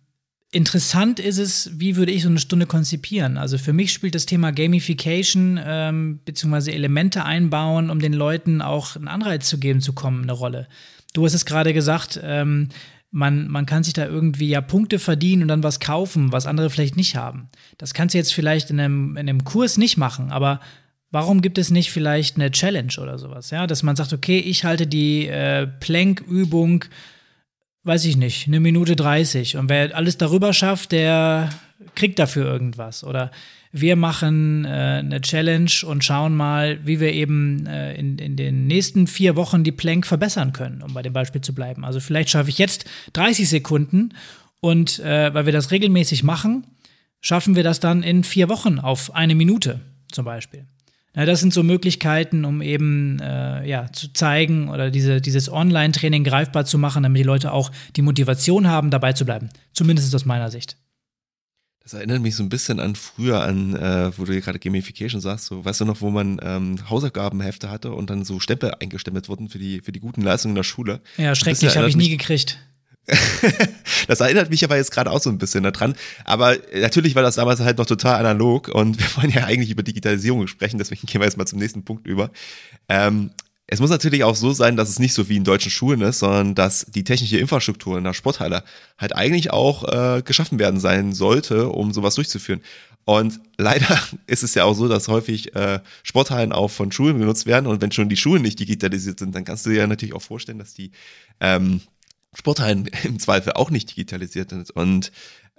Interessant 0.55 1.19
ist 1.19 1.37
es, 1.37 1.69
wie 1.81 1.97
würde 1.97 2.13
ich 2.13 2.23
so 2.23 2.29
eine 2.29 2.39
Stunde 2.39 2.65
konzipieren? 2.65 3.37
Also 3.37 3.57
für 3.57 3.73
mich 3.73 3.91
spielt 3.91 4.15
das 4.15 4.25
Thema 4.25 4.53
Gamification 4.53 5.59
ähm, 5.61 6.19
bzw. 6.23 6.71
Elemente 6.71 7.25
einbauen, 7.25 7.89
um 7.89 7.99
den 7.99 8.13
Leuten 8.13 8.61
auch 8.61 8.95
einen 8.95 9.09
Anreiz 9.09 9.49
zu 9.49 9.57
geben, 9.57 9.81
zu 9.81 9.91
kommen, 9.91 10.23
eine 10.23 10.31
Rolle. 10.31 10.69
Du 11.11 11.25
hast 11.25 11.33
es 11.33 11.45
gerade 11.45 11.73
gesagt, 11.73 12.21
ähm, 12.23 12.69
man, 13.11 13.49
man 13.49 13.65
kann 13.65 13.83
sich 13.83 13.95
da 13.95 14.05
irgendwie 14.05 14.47
ja 14.47 14.61
Punkte 14.61 14.97
verdienen 14.97 15.41
und 15.41 15.49
dann 15.49 15.61
was 15.61 15.81
kaufen, 15.81 16.31
was 16.31 16.45
andere 16.45 16.69
vielleicht 16.69 16.95
nicht 16.95 17.17
haben. 17.17 17.49
Das 17.77 17.93
kannst 17.93 18.13
du 18.13 18.17
jetzt 18.17 18.33
vielleicht 18.33 18.69
in 18.69 18.79
einem, 18.79 19.17
in 19.17 19.27
einem 19.27 19.43
Kurs 19.43 19.77
nicht 19.77 19.97
machen, 19.97 20.31
aber 20.31 20.61
warum 21.11 21.41
gibt 21.41 21.57
es 21.57 21.69
nicht 21.69 21.91
vielleicht 21.91 22.37
eine 22.37 22.49
Challenge 22.49 22.93
oder 23.01 23.19
sowas? 23.19 23.49
Ja, 23.49 23.67
dass 23.67 23.83
man 23.83 23.97
sagt, 23.97 24.13
okay, 24.13 24.39
ich 24.39 24.63
halte 24.63 24.87
die 24.87 25.27
äh, 25.27 25.67
Plank-Übung 25.67 26.85
weiß 27.85 28.05
ich 28.05 28.17
nicht, 28.17 28.47
eine 28.47 28.59
Minute 28.59 28.95
30. 28.95 29.57
Und 29.57 29.69
wer 29.69 29.95
alles 29.95 30.17
darüber 30.17 30.53
schafft, 30.53 30.91
der 30.91 31.49
kriegt 31.93 32.19
dafür 32.19 32.45
irgendwas. 32.45 33.03
Oder 33.03 33.31
wir 33.71 33.95
machen 33.95 34.65
äh, 34.65 34.69
eine 34.69 35.21
Challenge 35.21 35.71
und 35.85 36.03
schauen 36.03 36.35
mal, 36.35 36.79
wie 36.85 36.99
wir 36.99 37.13
eben 37.13 37.67
äh, 37.67 37.93
in, 37.93 38.17
in 38.17 38.35
den 38.35 38.67
nächsten 38.67 39.05
vier 39.05 39.35
Wochen 39.35 39.63
die 39.63 39.71
Plank 39.71 40.07
verbessern 40.07 40.51
können, 40.51 40.81
um 40.81 40.93
bei 40.93 41.01
dem 41.01 41.13
Beispiel 41.13 41.41
zu 41.41 41.53
bleiben. 41.53 41.85
Also 41.85 41.99
vielleicht 41.99 42.29
schaffe 42.29 42.49
ich 42.49 42.57
jetzt 42.57 42.85
30 43.13 43.47
Sekunden 43.47 44.13
und 44.61 44.99
äh, 44.99 45.33
weil 45.33 45.45
wir 45.45 45.53
das 45.53 45.71
regelmäßig 45.71 46.23
machen, 46.23 46.65
schaffen 47.21 47.55
wir 47.55 47.63
das 47.63 47.79
dann 47.79 48.01
in 48.01 48.23
vier 48.23 48.49
Wochen 48.49 48.79
auf 48.79 49.13
eine 49.13 49.35
Minute 49.35 49.81
zum 50.11 50.25
Beispiel. 50.25 50.65
Ja, 51.15 51.25
das 51.25 51.39
sind 51.39 51.53
so 51.53 51.63
Möglichkeiten, 51.63 52.43
um 52.43 52.61
eben 52.61 53.19
äh, 53.21 53.65
ja, 53.67 53.91
zu 53.91 54.11
zeigen 54.11 54.69
oder 54.69 54.91
diese, 54.91 55.21
dieses 55.21 55.51
Online-Training 55.51 56.23
greifbar 56.23 56.65
zu 56.65 56.77
machen, 56.77 57.03
damit 57.03 57.19
die 57.19 57.25
Leute 57.25 57.53
auch 57.53 57.71
die 57.95 58.01
Motivation 58.01 58.67
haben, 58.67 58.91
dabei 58.91 59.13
zu 59.13 59.25
bleiben. 59.25 59.49
Zumindest 59.73 60.13
aus 60.13 60.25
meiner 60.25 60.51
Sicht. 60.51 60.77
Das 61.85 61.93
erinnert 61.93 62.23
mich 62.23 62.35
so 62.35 62.41
ein 62.41 62.49
bisschen 62.49 62.79
an 62.79 62.95
früher, 62.95 63.43
an, 63.43 63.75
äh, 63.75 64.11
wo 64.17 64.25
du 64.25 64.41
gerade 64.41 64.57
Gamification 64.57 65.21
sagst, 65.21 65.45
so, 65.45 65.63
weißt 65.63 65.81
du 65.81 65.85
noch, 65.85 66.01
wo 66.01 66.09
man 66.09 66.39
ähm, 66.41 66.89
Hausaufgabenhefte 66.89 67.69
hatte 67.69 67.91
und 67.91 68.09
dann 68.09 68.25
so 68.25 68.39
Stempel 68.39 68.73
eingestempelt 68.79 69.29
wurden 69.29 69.49
für 69.49 69.59
die, 69.59 69.81
für 69.81 69.91
die 69.91 69.99
guten 69.99 70.21
Leistungen 70.21 70.53
in 70.53 70.55
der 70.55 70.63
Schule. 70.63 71.01
Ja, 71.17 71.35
schrecklich, 71.35 71.77
habe 71.77 71.87
ich 71.87 71.95
nie 71.95 72.09
gekriegt. 72.09 72.57
Das 74.07 74.19
erinnert 74.19 74.49
mich 74.49 74.63
aber 74.63 74.77
jetzt 74.77 74.91
gerade 74.91 75.11
auch 75.11 75.21
so 75.21 75.29
ein 75.29 75.37
bisschen 75.37 75.63
daran. 75.63 75.95
Aber 76.23 76.57
natürlich 76.73 77.15
war 77.15 77.23
das 77.23 77.35
damals 77.35 77.59
halt 77.59 77.77
noch 77.77 77.85
total 77.85 78.19
analog 78.19 78.69
und 78.69 78.99
wir 78.99 79.07
wollen 79.17 79.31
ja 79.31 79.45
eigentlich 79.45 79.69
über 79.69 79.83
Digitalisierung 79.83 80.47
sprechen, 80.47 80.77
deswegen 80.77 81.05
gehen 81.07 81.21
wir 81.21 81.25
jetzt 81.25 81.37
mal 81.37 81.45
zum 81.45 81.59
nächsten 81.59 81.83
Punkt 81.83 82.07
über. 82.07 82.31
Ähm, 82.89 83.31
es 83.67 83.79
muss 83.79 83.89
natürlich 83.89 84.23
auch 84.23 84.35
so 84.35 84.53
sein, 84.53 84.77
dass 84.77 84.89
es 84.89 84.99
nicht 84.99 85.13
so 85.13 85.27
wie 85.27 85.37
in 85.37 85.43
deutschen 85.43 85.71
Schulen 85.71 86.01
ist, 86.01 86.19
sondern 86.19 86.53
dass 86.53 86.85
die 86.85 87.03
technische 87.03 87.39
Infrastruktur 87.39 87.97
in 87.97 88.03
der 88.03 88.13
Sporthalle 88.13 88.63
halt 88.97 89.15
eigentlich 89.15 89.51
auch 89.51 89.83
äh, 89.87 90.21
geschaffen 90.21 90.59
werden 90.59 90.79
sein 90.79 91.13
sollte, 91.13 91.69
um 91.69 91.91
sowas 91.91 92.15
durchzuführen. 92.15 92.61
Und 93.05 93.39
leider 93.57 93.99
ist 94.27 94.43
es 94.43 94.53
ja 94.53 94.65
auch 94.65 94.73
so, 94.73 94.87
dass 94.87 95.07
häufig 95.07 95.55
äh, 95.55 95.79
Sporthallen 96.03 96.51
auch 96.51 96.69
von 96.69 96.91
Schulen 96.91 97.19
genutzt 97.19 97.47
werden. 97.47 97.65
Und 97.65 97.81
wenn 97.81 97.91
schon 97.91 98.09
die 98.09 98.17
Schulen 98.17 98.43
nicht 98.43 98.59
digitalisiert 98.59 99.19
sind, 99.19 99.33
dann 99.33 99.45
kannst 99.45 99.65
du 99.65 99.71
dir 99.71 99.77
ja 99.77 99.87
natürlich 99.87 100.15
auch 100.15 100.21
vorstellen, 100.21 100.59
dass 100.59 100.73
die 100.73 100.91
ähm, 101.39 101.81
Sporthallen 102.35 102.87
im 103.03 103.19
Zweifel 103.19 103.53
auch 103.53 103.71
nicht 103.71 103.89
digitalisiert 103.89 104.51
sind. 104.51 104.69
Und 104.71 105.11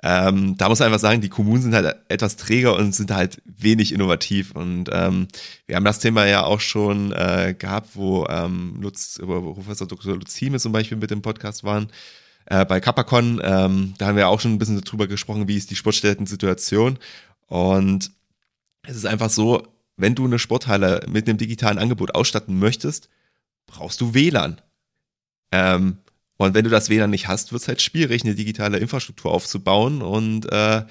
ähm, 0.02 0.56
da 0.58 0.68
muss 0.68 0.78
man 0.78 0.86
einfach 0.86 1.00
sagen, 1.00 1.22
die 1.22 1.30
Kommunen 1.30 1.62
sind 1.62 1.74
halt 1.74 1.96
etwas 2.08 2.36
träger 2.36 2.76
und 2.76 2.94
sind 2.94 3.10
halt 3.10 3.42
wenig 3.44 3.92
innovativ. 3.92 4.52
Und 4.52 4.90
ähm, 4.92 5.26
wir 5.66 5.76
haben 5.76 5.84
das 5.84 5.98
Thema 5.98 6.26
ja 6.26 6.44
auch 6.44 6.60
schon 6.60 7.12
äh, 7.12 7.54
gehabt, 7.58 7.90
wo 7.94 8.26
ähm, 8.28 8.76
Lutz, 8.80 9.18
wo 9.22 9.54
Professor 9.54 9.88
Dr. 9.88 10.14
Lutz 10.14 10.34
Thieme 10.34 10.60
zum 10.60 10.72
Beispiel 10.72 10.98
mit 10.98 11.10
dem 11.10 11.22
Podcast 11.22 11.64
waren. 11.64 11.88
Äh, 12.44 12.64
bei 12.66 12.78
Kapakon, 12.78 13.40
ähm, 13.42 13.94
da 13.98 14.06
haben 14.06 14.16
wir 14.16 14.28
auch 14.28 14.38
schon 14.38 14.52
ein 14.52 14.58
bisschen 14.58 14.80
darüber 14.80 15.06
gesprochen, 15.06 15.48
wie 15.48 15.56
ist 15.56 15.70
die 15.70 15.76
Sportstätten-Situation. 15.76 16.98
Und 17.46 18.12
es 18.82 18.96
ist 18.96 19.06
einfach 19.06 19.30
so, 19.30 19.66
wenn 19.96 20.14
du 20.14 20.26
eine 20.26 20.38
Sporthalle 20.38 21.04
mit 21.08 21.28
einem 21.28 21.38
digitalen 21.38 21.78
Angebot 21.78 22.14
ausstatten 22.14 22.58
möchtest, 22.58 23.08
brauchst 23.66 24.00
du 24.00 24.14
WLAN. 24.14 24.60
Ähm, 25.52 25.98
und 26.36 26.54
wenn 26.54 26.64
du 26.64 26.70
das 26.70 26.90
WLAN 26.90 27.10
nicht 27.10 27.28
hast, 27.28 27.52
wird 27.52 27.62
es 27.62 27.68
halt 27.68 27.80
schwierig, 27.80 28.22
eine 28.24 28.34
digitale 28.34 28.78
Infrastruktur 28.78 29.32
aufzubauen 29.32 30.02
und 30.02 30.50
äh, 30.52 30.84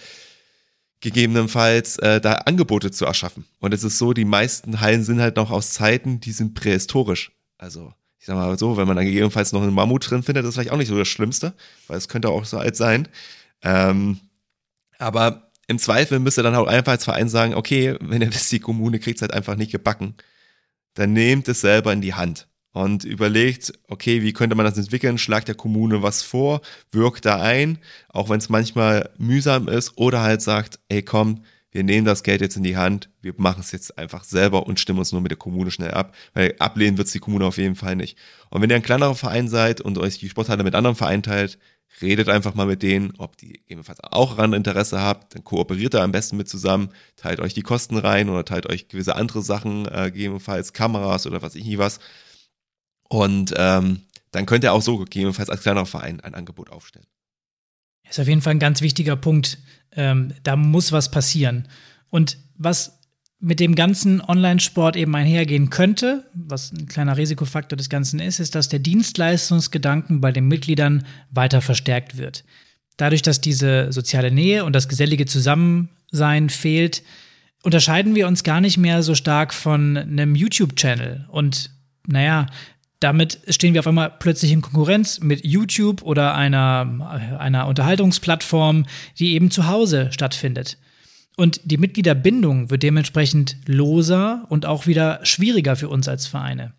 gegebenenfalls 1.01 1.97
äh, 1.99 2.19
da 2.19 2.33
Angebote 2.33 2.89
zu 2.89 3.05
erschaffen. 3.05 3.45
Und 3.59 3.73
es 3.73 3.83
ist 3.83 3.99
so, 3.99 4.13
die 4.13 4.25
meisten 4.25 4.81
Hallen 4.81 5.03
sind 5.03 5.21
halt 5.21 5.35
noch 5.35 5.51
aus 5.51 5.71
Zeiten, 5.71 6.19
die 6.19 6.31
sind 6.31 6.55
prähistorisch. 6.55 7.31
Also 7.57 7.93
ich 8.17 8.25
sag 8.25 8.35
mal 8.35 8.57
so, 8.57 8.75
wenn 8.75 8.87
man 8.87 8.95
dann 8.95 9.05
gegebenenfalls 9.05 9.51
noch 9.51 9.61
einen 9.61 9.73
Mammut 9.73 10.09
drin 10.09 10.23
findet, 10.23 10.43
das 10.43 10.49
ist 10.49 10.55
vielleicht 10.55 10.71
auch 10.71 10.77
nicht 10.77 10.87
so 10.87 10.97
das 10.97 11.07
Schlimmste, 11.07 11.53
weil 11.87 11.97
es 11.97 12.07
könnte 12.07 12.29
auch 12.29 12.45
so 12.45 12.57
alt 12.57 12.75
sein. 12.75 13.07
Ähm, 13.61 14.19
aber 14.97 15.51
im 15.67 15.77
Zweifel 15.77 16.19
müsste 16.19 16.41
dann 16.41 16.55
auch 16.55 16.65
einfach 16.65 16.93
als 16.93 17.05
Verein 17.05 17.29
sagen, 17.29 17.53
okay, 17.53 17.97
wenn 18.01 18.23
ihr 18.23 18.33
wisst, 18.33 18.51
die 18.51 18.59
Kommune 18.59 18.99
kriegt 18.99 19.17
es 19.17 19.21
halt 19.21 19.33
einfach 19.33 19.55
nicht 19.55 19.71
gebacken, 19.71 20.15
dann 20.95 21.13
nehmt 21.13 21.47
es 21.47 21.61
selber 21.61 21.93
in 21.93 22.01
die 22.01 22.15
Hand 22.15 22.47
und 22.75 23.05
überlegt, 23.05 23.71
okay, 23.87 24.21
wie 24.21 24.33
könnte 24.33 24.57
man 24.57 24.65
das 24.65 24.77
entwickeln, 24.77 25.17
schlagt 25.17 25.47
der 25.47 25.55
Kommune 25.55 26.03
was 26.03 26.23
vor, 26.23 26.59
wirkt 26.91 27.23
da 27.23 27.41
ein, 27.41 27.77
auch 28.09 28.27
wenn 28.27 28.39
es 28.39 28.49
manchmal 28.49 29.11
mühsam 29.17 29.69
ist, 29.69 29.97
oder 29.97 30.21
halt 30.21 30.41
sagt, 30.41 30.79
ey 30.89 31.01
komm, 31.01 31.43
wir 31.71 31.85
nehmen 31.85 32.05
das 32.05 32.21
Geld 32.21 32.41
jetzt 32.41 32.57
in 32.57 32.63
die 32.63 32.75
Hand, 32.75 33.09
wir 33.21 33.33
machen 33.37 33.61
es 33.61 33.71
jetzt 33.71 33.97
einfach 33.97 34.25
selber 34.25 34.67
und 34.67 34.77
stimmen 34.77 34.99
uns 34.99 35.13
nur 35.13 35.21
mit 35.21 35.31
der 35.31 35.37
Kommune 35.37 35.71
schnell 35.71 35.91
ab, 35.91 36.13
weil 36.33 36.53
ablehnen 36.59 36.97
wird 36.97 37.07
es 37.07 37.13
die 37.13 37.19
Kommune 37.19 37.45
auf 37.45 37.57
jeden 37.57 37.75
Fall 37.75 37.95
nicht. 37.95 38.17
Und 38.49 38.61
wenn 38.61 38.69
ihr 38.69 38.75
ein 38.75 38.81
kleinerer 38.81 39.15
Verein 39.15 39.47
seid 39.47 39.79
und 39.79 39.97
euch 39.97 40.19
die 40.19 40.27
Sporthalle 40.27 40.65
mit 40.65 40.75
anderen 40.75 40.97
Vereinen 40.97 41.23
teilt, 41.23 41.57
redet 42.01 42.27
einfach 42.27 42.55
mal 42.55 42.65
mit 42.65 42.83
denen, 42.83 43.13
ob 43.19 43.37
die 43.37 43.53
gegebenenfalls 43.53 44.01
auch 44.03 44.35
daran 44.35 44.51
Interesse 44.51 44.99
habt, 44.99 45.33
dann 45.33 45.45
kooperiert 45.45 45.93
da 45.93 46.03
am 46.03 46.11
besten 46.11 46.35
mit 46.35 46.49
zusammen, 46.49 46.89
teilt 47.15 47.39
euch 47.39 47.53
die 47.53 47.61
Kosten 47.61 47.97
rein 47.97 48.27
oder 48.27 48.43
teilt 48.43 48.67
euch 48.69 48.89
gewisse 48.89 49.15
andere 49.15 49.41
Sachen, 49.41 49.85
äh, 49.85 50.11
gegebenenfalls 50.11 50.73
Kameras 50.73 51.25
oder 51.25 51.41
was 51.41 51.55
ich 51.55 51.63
nie 51.63 51.77
was, 51.77 52.01
und 53.09 53.53
ähm, 53.57 54.01
dann 54.31 54.45
könnte 54.45 54.67
er 54.67 54.73
auch 54.73 54.81
so 54.81 54.97
gegebenenfalls 54.97 55.49
als 55.49 55.61
kleinerer 55.61 55.85
Verein 55.85 56.19
ein 56.19 56.35
Angebot 56.35 56.69
aufstellen. 56.69 57.05
Ist 58.09 58.19
auf 58.19 58.27
jeden 58.27 58.41
Fall 58.41 58.51
ein 58.51 58.59
ganz 58.59 58.81
wichtiger 58.81 59.15
Punkt. 59.15 59.57
Ähm, 59.91 60.33
da 60.43 60.55
muss 60.55 60.91
was 60.91 61.09
passieren. 61.09 61.67
Und 62.09 62.37
was 62.57 62.99
mit 63.39 63.59
dem 63.59 63.75
ganzen 63.75 64.21
Online-Sport 64.21 64.95
eben 64.95 65.15
einhergehen 65.15 65.69
könnte, 65.69 66.29
was 66.33 66.71
ein 66.71 66.87
kleiner 66.87 67.17
Risikofaktor 67.17 67.77
des 67.77 67.89
Ganzen 67.89 68.19
ist, 68.19 68.39
ist, 68.39 68.55
dass 68.55 68.69
der 68.69 68.79
Dienstleistungsgedanken 68.79 70.21
bei 70.21 70.31
den 70.31 70.47
Mitgliedern 70.47 71.05
weiter 71.31 71.61
verstärkt 71.61 72.17
wird. 72.17 72.43
Dadurch, 72.97 73.21
dass 73.21 73.41
diese 73.41 73.91
soziale 73.91 74.31
Nähe 74.31 74.63
und 74.63 74.73
das 74.73 74.87
gesellige 74.87 75.25
Zusammensein 75.25 76.49
fehlt, 76.49 77.03
unterscheiden 77.61 78.15
wir 78.15 78.27
uns 78.27 78.43
gar 78.43 78.61
nicht 78.61 78.77
mehr 78.77 79.03
so 79.03 79.15
stark 79.15 79.53
von 79.53 79.97
einem 79.97 80.35
YouTube-Channel. 80.35 81.25
Und 81.29 81.71
naja, 82.07 82.47
damit 82.99 83.39
stehen 83.49 83.73
wir 83.73 83.81
auf 83.81 83.87
einmal 83.87 84.09
plötzlich 84.19 84.51
in 84.51 84.61
Konkurrenz 84.61 85.19
mit 85.19 85.45
YouTube 85.45 86.01
oder 86.01 86.35
einer, 86.35 87.37
einer 87.39 87.67
Unterhaltungsplattform, 87.67 88.85
die 89.19 89.33
eben 89.33 89.51
zu 89.51 89.67
Hause 89.67 90.09
stattfindet. 90.11 90.77
Und 91.37 91.59
die 91.65 91.77
Mitgliederbindung 91.77 92.69
wird 92.69 92.83
dementsprechend 92.83 93.57
loser 93.65 94.45
und 94.49 94.65
auch 94.65 94.87
wieder 94.87 95.19
schwieriger 95.23 95.75
für 95.75 95.89
uns 95.89 96.07
als 96.07 96.27
Vereine. 96.27 96.73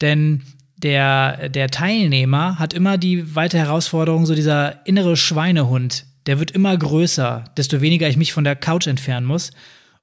Denn 0.00 0.42
der, 0.76 1.48
der 1.48 1.68
Teilnehmer 1.68 2.58
hat 2.58 2.74
immer 2.74 2.98
die 2.98 3.34
weite 3.34 3.58
Herausforderung, 3.58 4.26
so 4.26 4.34
dieser 4.34 4.86
innere 4.86 5.16
Schweinehund, 5.16 6.06
der 6.26 6.38
wird 6.38 6.52
immer 6.52 6.76
größer, 6.76 7.44
desto 7.56 7.80
weniger 7.80 8.08
ich 8.08 8.16
mich 8.16 8.32
von 8.32 8.44
der 8.44 8.56
Couch 8.56 8.86
entfernen 8.86 9.26
muss. 9.26 9.50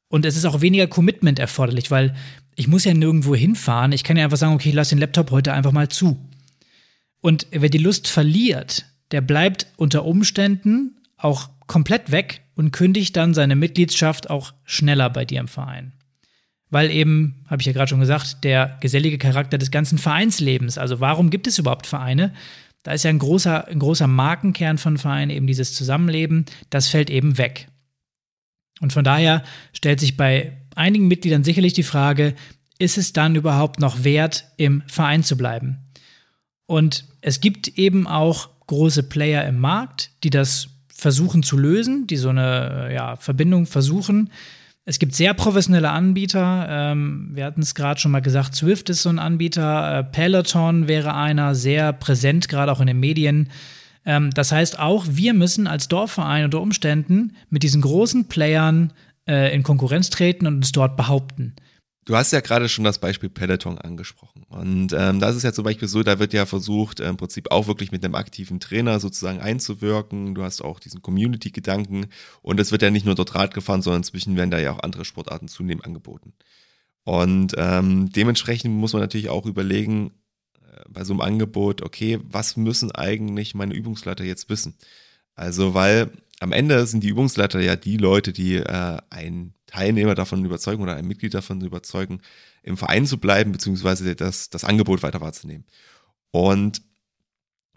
Und 0.09 0.25
es 0.25 0.35
ist 0.35 0.45
auch 0.45 0.61
weniger 0.61 0.87
Commitment 0.87 1.39
erforderlich, 1.39 1.91
weil 1.91 2.15
ich 2.59 2.67
muss 2.67 2.83
ja 2.83 2.93
nirgendwo 2.93 3.35
hinfahren. 3.35 3.93
Ich 3.93 4.03
kann 4.03 4.17
ja 4.17 4.25
einfach 4.25 4.37
sagen, 4.37 4.53
okay, 4.53 4.69
ich 4.69 4.75
lasse 4.75 4.93
den 4.93 4.99
Laptop 4.99 5.31
heute 5.31 5.53
einfach 5.53 5.71
mal 5.71 5.87
zu. 5.87 6.19
Und 7.21 7.47
wer 7.51 7.69
die 7.69 7.77
Lust 7.77 8.09
verliert, 8.09 8.85
der 9.11 9.21
bleibt 9.21 9.67
unter 9.77 10.03
Umständen 10.03 10.97
auch 11.15 11.49
komplett 11.67 12.11
weg 12.11 12.41
und 12.55 12.71
kündigt 12.71 13.15
dann 13.15 13.33
seine 13.33 13.55
Mitgliedschaft 13.55 14.29
auch 14.29 14.53
schneller 14.65 15.09
bei 15.09 15.23
dir 15.23 15.39
im 15.39 15.47
Verein. 15.47 15.93
Weil 16.69 16.91
eben, 16.91 17.45
habe 17.47 17.61
ich 17.61 17.65
ja 17.65 17.71
gerade 17.71 17.89
schon 17.89 18.01
gesagt, 18.01 18.43
der 18.43 18.77
gesellige 18.81 19.17
Charakter 19.17 19.57
des 19.57 19.71
ganzen 19.71 19.97
Vereinslebens, 19.97 20.77
also 20.77 20.99
warum 20.99 21.29
gibt 21.29 21.47
es 21.47 21.59
überhaupt 21.59 21.87
Vereine? 21.87 22.33
Da 22.83 22.91
ist 22.91 23.03
ja 23.03 23.09
ein 23.09 23.19
großer, 23.19 23.69
ein 23.69 23.79
großer 23.79 24.07
Markenkern 24.07 24.77
von 24.77 24.97
Vereinen, 24.97 25.31
eben 25.31 25.47
dieses 25.47 25.73
Zusammenleben, 25.73 26.45
das 26.69 26.89
fällt 26.89 27.09
eben 27.09 27.37
weg. 27.37 27.69
Und 28.81 28.91
von 28.91 29.05
daher 29.05 29.43
stellt 29.71 30.01
sich 30.01 30.17
bei 30.17 30.57
einigen 30.79 31.07
Mitgliedern 31.07 31.43
sicherlich 31.43 31.73
die 31.73 31.83
Frage, 31.83 32.33
ist 32.79 32.97
es 32.97 33.13
dann 33.13 33.35
überhaupt 33.35 33.79
noch 33.79 34.03
wert, 34.03 34.45
im 34.57 34.81
Verein 34.87 35.23
zu 35.23 35.37
bleiben? 35.37 35.79
Und 36.65 37.05
es 37.21 37.41
gibt 37.41 37.67
eben 37.77 38.07
auch 38.07 38.49
große 38.67 39.03
Player 39.03 39.45
im 39.45 39.59
Markt, 39.59 40.11
die 40.23 40.29
das 40.29 40.69
versuchen 40.87 41.43
zu 41.43 41.57
lösen, 41.57 42.07
die 42.07 42.17
so 42.17 42.29
eine 42.29 42.91
ja, 42.93 43.15
Verbindung 43.17 43.65
versuchen. 43.65 44.31
Es 44.85 44.99
gibt 44.99 45.13
sehr 45.13 45.33
professionelle 45.33 45.89
Anbieter. 45.89 46.67
Ähm, 46.69 47.31
wir 47.33 47.45
hatten 47.45 47.61
es 47.61 47.75
gerade 47.75 47.99
schon 47.99 48.11
mal 48.11 48.21
gesagt, 48.21 48.55
Swift 48.55 48.89
ist 48.89 49.03
so 49.03 49.09
ein 49.09 49.19
Anbieter, 49.19 49.99
äh, 49.99 50.03
Peloton 50.03 50.87
wäre 50.87 51.13
einer, 51.13 51.55
sehr 51.55 51.93
präsent, 51.93 52.49
gerade 52.49 52.71
auch 52.71 52.79
in 52.79 52.87
den 52.87 52.99
Medien. 52.99 53.49
Ähm, 54.05 54.31
das 54.31 54.51
heißt, 54.51 54.79
auch 54.79 55.05
wir 55.09 55.33
müssen 55.33 55.67
als 55.67 55.87
Dorfverein 55.87 56.45
unter 56.45 56.61
Umständen 56.61 57.33
mit 57.49 57.63
diesen 57.63 57.81
großen 57.81 58.25
Playern 58.25 58.93
äh, 59.29 59.53
in 59.53 59.63
Konkurrenz 59.63 60.09
treten 60.09 60.47
und 60.47 60.55
uns 60.55 60.71
dort 60.71 60.97
behaupten. 60.97 61.55
Du 62.05 62.15
hast 62.15 62.33
ja 62.33 62.39
gerade 62.39 62.67
schon 62.69 62.85
das 62.85 62.97
Beispiel 62.97 63.29
Peloton 63.29 63.77
angesprochen. 63.77 64.43
Und 64.49 64.93
ähm, 64.93 65.19
das 65.19 65.35
ist 65.35 65.43
ja 65.43 65.53
zum 65.53 65.63
Beispiel 65.63 65.87
so, 65.87 66.01
da 66.01 66.17
wird 66.17 66.33
ja 66.33 66.47
versucht, 66.47 66.99
im 67.01 67.17
Prinzip 67.17 67.51
auch 67.51 67.67
wirklich 67.67 67.91
mit 67.91 68.03
einem 68.03 68.15
aktiven 68.15 68.59
Trainer 68.59 68.99
sozusagen 68.99 69.39
einzuwirken. 69.41 70.33
Du 70.33 70.41
hast 70.41 70.61
auch 70.61 70.79
diesen 70.79 71.03
Community-Gedanken. 71.03 72.07
Und 72.41 72.59
es 72.59 72.71
wird 72.71 72.81
ja 72.81 72.89
nicht 72.89 73.05
nur 73.05 73.13
dort 73.13 73.35
Rad 73.35 73.53
gefahren, 73.53 73.83
sondern 73.83 73.99
inzwischen 73.99 74.35
werden 74.35 74.49
da 74.49 74.57
ja 74.57 74.71
auch 74.71 74.79
andere 74.79 75.05
Sportarten 75.05 75.47
zunehmend 75.47 75.85
angeboten. 75.85 76.33
Und 77.03 77.53
ähm, 77.57 78.09
dementsprechend 78.11 78.73
muss 78.73 78.93
man 78.93 79.03
natürlich 79.03 79.29
auch 79.29 79.45
überlegen, 79.45 80.11
äh, 80.55 80.81
bei 80.89 81.03
so 81.03 81.13
einem 81.13 81.21
Angebot, 81.21 81.83
okay, 81.83 82.19
was 82.23 82.57
müssen 82.57 82.91
eigentlich 82.91 83.53
meine 83.53 83.75
Übungsleiter 83.75 84.23
jetzt 84.23 84.49
wissen? 84.49 84.75
Also, 85.35 85.75
weil 85.75 86.11
am 86.39 86.51
Ende 86.51 86.85
sind 86.87 87.03
die 87.03 87.09
Übungsleiter 87.09 87.59
ja 87.59 87.75
die 87.75 87.97
Leute, 87.97 88.33
die 88.33 88.55
äh, 88.55 88.97
einen 89.09 89.53
Teilnehmer 89.65 90.15
davon 90.15 90.43
überzeugen 90.43 90.81
oder 90.81 90.95
ein 90.95 91.05
Mitglied 91.05 91.33
davon 91.33 91.61
überzeugen, 91.61 92.21
im 92.63 92.77
Verein 92.77 93.05
zu 93.05 93.17
bleiben, 93.17 93.51
beziehungsweise 93.51 94.15
das, 94.15 94.49
das 94.49 94.63
Angebot 94.63 95.03
weiter 95.03 95.21
wahrzunehmen. 95.21 95.65
Und 96.31 96.81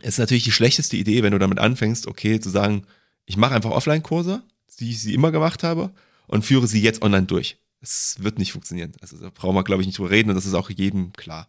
es 0.01 0.15
ist 0.15 0.19
natürlich 0.19 0.45
die 0.45 0.53
schlechteste 0.53 0.97
Idee, 0.97 1.23
wenn 1.23 1.33
du 1.33 1.39
damit 1.39 1.59
anfängst, 1.59 2.07
okay, 2.07 2.41
zu 2.41 2.51
sagen, 2.51 2.87
ich 3.25 3.37
mache 3.37 3.55
einfach 3.55 3.71
Offline-Kurse, 3.71 4.43
wie 4.79 4.91
ich 4.91 5.01
sie 5.01 5.15
immer 5.15 5.31
gemacht 5.33 5.63
habe, 5.63 5.93
und 6.27 6.45
führe 6.45 6.67
sie 6.67 6.81
jetzt 6.81 7.03
online 7.03 7.27
durch. 7.27 7.59
Es 7.81 8.17
wird 8.21 8.39
nicht 8.39 8.53
funktionieren. 8.53 8.93
Also 9.01 9.19
da 9.19 9.31
brauchen 9.31 9.57
wir, 9.57 9.65
glaube 9.65 9.83
ich, 9.83 9.87
nicht 9.87 9.99
drüber 9.99 10.11
reden 10.11 10.31
und 10.31 10.37
das 10.37 10.47
ist 10.47 10.55
auch 10.55 10.71
jedem 10.71 11.13
klar. 11.13 11.49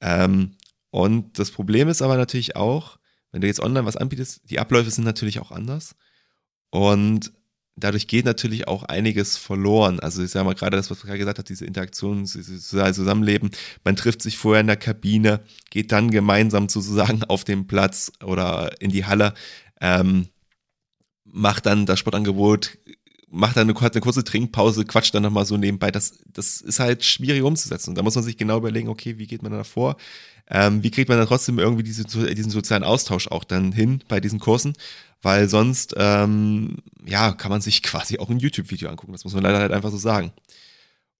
Ähm, 0.00 0.56
und 0.90 1.38
das 1.38 1.50
Problem 1.50 1.88
ist 1.88 2.00
aber 2.00 2.16
natürlich 2.16 2.56
auch, 2.56 2.98
wenn 3.32 3.40
du 3.40 3.46
jetzt 3.46 3.60
online 3.60 3.84
was 3.84 3.96
anbietest, 3.96 4.40
die 4.44 4.58
Abläufe 4.58 4.90
sind 4.90 5.04
natürlich 5.04 5.40
auch 5.40 5.52
anders. 5.52 5.94
Und 6.70 7.32
dadurch 7.76 8.06
geht 8.06 8.24
natürlich 8.24 8.68
auch 8.68 8.82
einiges 8.84 9.36
verloren. 9.36 10.00
Also 10.00 10.22
ich 10.22 10.30
sage 10.30 10.44
mal 10.44 10.54
gerade 10.54 10.76
das, 10.76 10.90
was 10.90 11.00
gerade 11.02 11.18
gesagt 11.18 11.38
hat, 11.38 11.48
diese 11.48 11.64
Interaktion, 11.64 12.24
dieses 12.24 12.68
Zusammenleben. 12.68 13.50
Man 13.84 13.96
trifft 13.96 14.22
sich 14.22 14.36
vorher 14.36 14.60
in 14.60 14.66
der 14.66 14.76
Kabine, 14.76 15.40
geht 15.70 15.92
dann 15.92 16.10
gemeinsam 16.10 16.68
sozusagen 16.68 17.24
auf 17.24 17.44
den 17.44 17.66
Platz 17.66 18.12
oder 18.24 18.80
in 18.80 18.90
die 18.90 19.06
Halle, 19.06 19.34
ähm, 19.80 20.28
macht 21.24 21.66
dann 21.66 21.86
das 21.86 21.98
Sportangebot 21.98 22.78
macht 23.30 23.56
dann 23.56 23.68
eine, 23.68 23.78
eine 23.78 24.00
kurze 24.00 24.24
Trinkpause, 24.24 24.84
quatscht 24.84 25.14
dann 25.14 25.22
nochmal 25.22 25.44
so 25.44 25.56
nebenbei. 25.56 25.90
Das, 25.90 26.18
das 26.26 26.60
ist 26.60 26.80
halt 26.80 27.04
schwierig 27.04 27.42
umzusetzen. 27.42 27.90
Und 27.90 27.98
da 27.98 28.02
muss 28.02 28.14
man 28.14 28.24
sich 28.24 28.36
genau 28.36 28.58
überlegen, 28.58 28.88
okay, 28.88 29.18
wie 29.18 29.26
geht 29.26 29.42
man 29.42 29.52
da 29.52 29.64
vor? 29.64 29.96
Ähm, 30.50 30.82
wie 30.82 30.90
kriegt 30.90 31.08
man 31.08 31.18
dann 31.18 31.26
trotzdem 31.26 31.58
irgendwie 31.58 31.82
diese, 31.82 32.04
diesen 32.04 32.50
sozialen 32.50 32.84
Austausch 32.84 33.28
auch 33.28 33.44
dann 33.44 33.72
hin 33.72 34.02
bei 34.08 34.20
diesen 34.20 34.38
Kursen? 34.38 34.74
Weil 35.22 35.48
sonst, 35.48 35.94
ähm, 35.96 36.76
ja, 37.06 37.32
kann 37.32 37.50
man 37.50 37.60
sich 37.60 37.82
quasi 37.82 38.18
auch 38.18 38.30
ein 38.30 38.38
YouTube-Video 38.38 38.88
angucken. 38.88 39.12
Das 39.12 39.24
muss 39.24 39.34
man 39.34 39.42
leider 39.42 39.58
halt 39.58 39.72
einfach 39.72 39.90
so 39.90 39.98
sagen. 39.98 40.32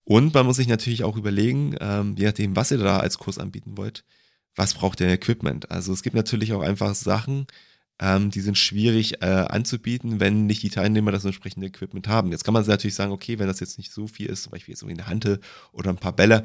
Und 0.04 0.32
man 0.32 0.46
muss 0.46 0.56
sich 0.56 0.68
natürlich 0.68 1.04
auch 1.04 1.16
überlegen, 1.16 1.76
ähm, 1.80 2.14
je 2.16 2.24
nachdem, 2.26 2.56
was 2.56 2.70
ihr 2.70 2.78
da 2.78 2.98
als 2.98 3.18
Kurs 3.18 3.38
anbieten 3.38 3.76
wollt, 3.76 4.04
was 4.56 4.74
braucht 4.74 5.00
ihr 5.00 5.08
Equipment? 5.08 5.70
Also 5.70 5.92
es 5.92 6.02
gibt 6.02 6.16
natürlich 6.16 6.52
auch 6.54 6.62
einfach 6.62 6.94
Sachen, 6.94 7.46
ähm, 8.00 8.30
die 8.30 8.40
sind 8.40 8.56
schwierig 8.56 9.22
äh, 9.22 9.26
anzubieten, 9.26 10.20
wenn 10.20 10.46
nicht 10.46 10.62
die 10.62 10.70
Teilnehmer 10.70 11.12
das 11.12 11.24
entsprechende 11.24 11.66
Equipment 11.66 12.08
haben. 12.08 12.30
Jetzt 12.30 12.44
kann 12.44 12.54
man 12.54 12.64
natürlich 12.64 12.94
sagen, 12.94 13.12
okay, 13.12 13.38
wenn 13.38 13.48
das 13.48 13.60
jetzt 13.60 13.78
nicht 13.78 13.92
so 13.92 14.06
viel 14.06 14.26
ist, 14.26 14.44
zum 14.44 14.52
Beispiel 14.52 14.72
jetzt 14.72 14.82
irgendwie 14.82 15.00
eine 15.00 15.10
Hantel 15.10 15.40
oder 15.72 15.90
ein 15.90 15.96
paar 15.96 16.14
Bälle, 16.14 16.44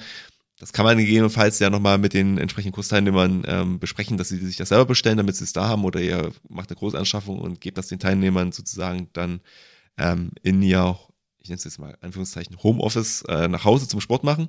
das 0.64 0.72
kann 0.72 0.86
man 0.86 0.98
gegebenenfalls 0.98 1.60
ja 1.60 1.70
nochmal 1.70 1.98
mit 1.98 2.14
den 2.14 2.38
entsprechenden 2.38 2.74
Kursteilnehmern 2.74 3.44
ähm, 3.46 3.80
besprechen, 3.80 4.18
dass 4.18 4.30
sie 4.30 4.38
sich 4.38 4.56
das 4.56 4.70
selber 4.70 4.86
bestellen, 4.86 5.18
damit 5.18 5.36
sie 5.36 5.44
es 5.44 5.52
da 5.52 5.68
haben 5.68 5.84
oder 5.84 6.00
ihr 6.00 6.32
macht 6.48 6.70
eine 6.70 6.78
Großanschaffung 6.78 7.38
und 7.38 7.60
gebt 7.60 7.78
das 7.78 7.90
den 7.90 8.00
Teilnehmern 8.00 8.54
sozusagen 8.54 9.10
dann 9.12 9.42
ähm, 9.98 10.32
in 10.42 10.62
ihr, 10.62 10.98
ich 11.40 11.50
nenne 11.50 11.58
es 11.58 11.66
jetzt 11.66 11.80
mal 11.80 11.98
Anführungszeichen, 12.00 12.64
Homeoffice 12.64 13.24
äh, 13.24 13.50
nach 13.50 13.66
Hause 13.66 13.90
zum 13.90 14.00
Sport 14.00 14.24
machen 14.24 14.48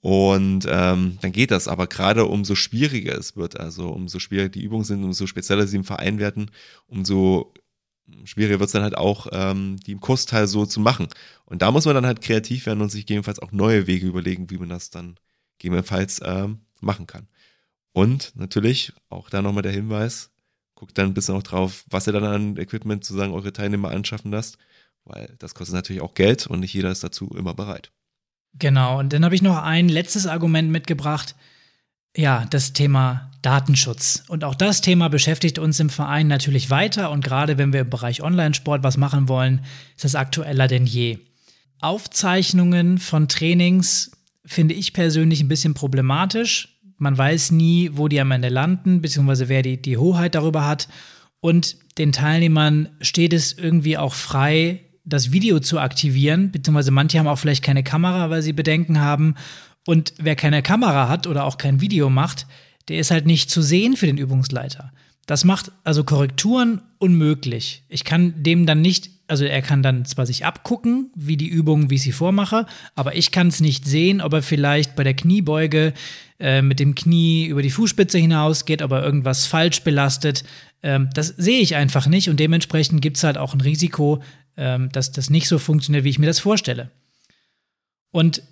und 0.00 0.66
ähm, 0.68 1.16
dann 1.22 1.32
geht 1.32 1.52
das. 1.52 1.68
Aber 1.68 1.86
gerade 1.86 2.26
umso 2.26 2.54
schwieriger 2.54 3.16
es 3.16 3.34
wird, 3.34 3.58
also 3.58 3.88
umso 3.88 4.18
schwieriger 4.18 4.50
die 4.50 4.62
Übungen 4.62 4.84
sind, 4.84 5.02
umso 5.02 5.26
spezieller 5.26 5.66
sie 5.66 5.76
im 5.76 5.84
Verein 5.84 6.18
werden, 6.18 6.50
umso 6.86 7.54
schwieriger 8.24 8.60
wird 8.60 8.66
es 8.68 8.72
dann 8.72 8.82
halt 8.82 8.98
auch, 8.98 9.28
ähm, 9.32 9.78
die 9.86 9.92
im 9.92 10.00
Kursteil 10.00 10.46
so 10.46 10.66
zu 10.66 10.80
machen. 10.80 11.08
Und 11.46 11.62
da 11.62 11.70
muss 11.70 11.86
man 11.86 11.94
dann 11.94 12.04
halt 12.04 12.20
kreativ 12.20 12.66
werden 12.66 12.82
und 12.82 12.90
sich 12.90 13.06
gegebenenfalls 13.06 13.38
auch 13.38 13.52
neue 13.52 13.86
Wege 13.86 14.06
überlegen, 14.06 14.50
wie 14.50 14.58
man 14.58 14.68
das 14.68 14.90
dann 14.90 15.16
gegebenenfalls 15.60 16.20
ähm, 16.24 16.60
machen 16.80 17.06
kann. 17.06 17.28
Und 17.92 18.32
natürlich, 18.34 18.92
auch 19.08 19.30
da 19.30 19.42
nochmal 19.42 19.62
der 19.62 19.72
Hinweis, 19.72 20.30
guckt 20.74 20.96
dann 20.96 21.08
ein 21.08 21.14
bisschen 21.14 21.36
auch 21.36 21.42
drauf, 21.42 21.84
was 21.88 22.06
ihr 22.06 22.12
dann 22.12 22.24
an 22.24 22.56
Equipment 22.56 23.04
sozusagen 23.04 23.32
eure 23.32 23.52
Teilnehmer 23.52 23.90
anschaffen 23.90 24.32
lasst, 24.32 24.56
weil 25.04 25.36
das 25.38 25.54
kostet 25.54 25.74
natürlich 25.74 26.02
auch 26.02 26.14
Geld 26.14 26.46
und 26.46 26.60
nicht 26.60 26.72
jeder 26.72 26.90
ist 26.90 27.04
dazu 27.04 27.28
immer 27.36 27.54
bereit. 27.54 27.92
Genau, 28.54 28.98
und 28.98 29.12
dann 29.12 29.24
habe 29.24 29.34
ich 29.34 29.42
noch 29.42 29.62
ein 29.62 29.88
letztes 29.88 30.26
Argument 30.26 30.70
mitgebracht. 30.70 31.36
Ja, 32.16 32.46
das 32.50 32.72
Thema 32.72 33.30
Datenschutz. 33.42 34.24
Und 34.26 34.42
auch 34.42 34.56
das 34.56 34.80
Thema 34.80 35.08
beschäftigt 35.08 35.58
uns 35.58 35.78
im 35.78 35.90
Verein 35.90 36.26
natürlich 36.26 36.68
weiter. 36.70 37.10
Und 37.10 37.22
gerade 37.22 37.58
wenn 37.58 37.72
wir 37.72 37.82
im 37.82 37.90
Bereich 37.90 38.22
Online-Sport 38.22 38.82
was 38.82 38.96
machen 38.96 39.28
wollen, 39.28 39.64
ist 39.94 40.04
das 40.04 40.16
aktueller 40.16 40.66
denn 40.66 40.86
je. 40.86 41.18
Aufzeichnungen 41.80 42.98
von 42.98 43.28
Trainings 43.28 44.10
finde 44.44 44.74
ich 44.74 44.92
persönlich 44.92 45.42
ein 45.42 45.48
bisschen 45.48 45.74
problematisch. 45.74 46.80
Man 46.98 47.16
weiß 47.16 47.52
nie, 47.52 47.90
wo 47.94 48.08
die 48.08 48.20
am 48.20 48.30
Ende 48.30 48.48
landen, 48.48 49.00
beziehungsweise 49.00 49.48
wer 49.48 49.62
die, 49.62 49.80
die 49.80 49.96
Hoheit 49.96 50.34
darüber 50.34 50.66
hat. 50.66 50.88
Und 51.40 51.76
den 51.98 52.12
Teilnehmern 52.12 52.90
steht 53.00 53.32
es 53.32 53.52
irgendwie 53.52 53.96
auch 53.96 54.14
frei, 54.14 54.80
das 55.04 55.32
Video 55.32 55.60
zu 55.60 55.78
aktivieren, 55.78 56.52
beziehungsweise 56.52 56.90
manche 56.90 57.18
haben 57.18 57.26
auch 57.26 57.38
vielleicht 57.38 57.64
keine 57.64 57.82
Kamera, 57.82 58.30
weil 58.30 58.42
sie 58.42 58.52
Bedenken 58.52 59.00
haben. 59.00 59.34
Und 59.86 60.12
wer 60.18 60.36
keine 60.36 60.62
Kamera 60.62 61.08
hat 61.08 61.26
oder 61.26 61.44
auch 61.44 61.58
kein 61.58 61.80
Video 61.80 62.10
macht, 62.10 62.46
der 62.88 62.98
ist 62.98 63.10
halt 63.10 63.26
nicht 63.26 63.50
zu 63.50 63.62
sehen 63.62 63.96
für 63.96 64.06
den 64.06 64.18
Übungsleiter. 64.18 64.92
Das 65.26 65.44
macht 65.44 65.72
also 65.84 66.04
Korrekturen 66.04 66.82
unmöglich. 66.98 67.84
Ich 67.88 68.04
kann 68.04 68.42
dem 68.42 68.66
dann 68.66 68.82
nicht, 68.82 69.10
also 69.30 69.44
er 69.44 69.62
kann 69.62 69.82
dann 69.82 70.04
zwar 70.04 70.26
sich 70.26 70.44
abgucken, 70.44 71.10
wie 71.14 71.36
die 71.36 71.48
Übung, 71.48 71.88
wie 71.88 71.94
ich 71.94 72.02
sie 72.02 72.12
vormache, 72.12 72.66
aber 72.96 73.14
ich 73.14 73.30
kann 73.30 73.46
es 73.48 73.60
nicht 73.60 73.86
sehen, 73.86 74.20
ob 74.20 74.32
er 74.32 74.42
vielleicht 74.42 74.96
bei 74.96 75.04
der 75.04 75.14
Kniebeuge 75.14 75.94
äh, 76.40 76.62
mit 76.62 76.80
dem 76.80 76.96
Knie 76.96 77.46
über 77.46 77.62
die 77.62 77.70
Fußspitze 77.70 78.18
hinausgeht, 78.18 78.82
ob 78.82 78.90
er 78.90 79.04
irgendwas 79.04 79.46
falsch 79.46 79.82
belastet. 79.82 80.42
Ähm, 80.82 81.10
das 81.14 81.28
sehe 81.28 81.60
ich 81.60 81.76
einfach 81.76 82.08
nicht 82.08 82.28
und 82.28 82.40
dementsprechend 82.40 83.02
gibt 83.02 83.18
es 83.18 83.24
halt 83.24 83.38
auch 83.38 83.54
ein 83.54 83.60
Risiko, 83.60 84.20
ähm, 84.56 84.90
dass 84.90 85.12
das 85.12 85.30
nicht 85.30 85.46
so 85.46 85.58
funktioniert, 85.58 86.04
wie 86.04 86.10
ich 86.10 86.18
mir 86.18 86.26
das 86.26 86.40
vorstelle. 86.40 86.90
Und 88.10 88.42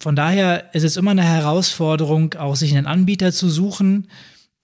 von 0.00 0.16
daher 0.16 0.74
ist 0.74 0.82
es 0.82 0.96
immer 0.96 1.12
eine 1.12 1.22
Herausforderung, 1.22 2.34
auch 2.34 2.56
sich 2.56 2.76
einen 2.76 2.86
Anbieter 2.86 3.30
zu 3.30 3.48
suchen, 3.48 4.08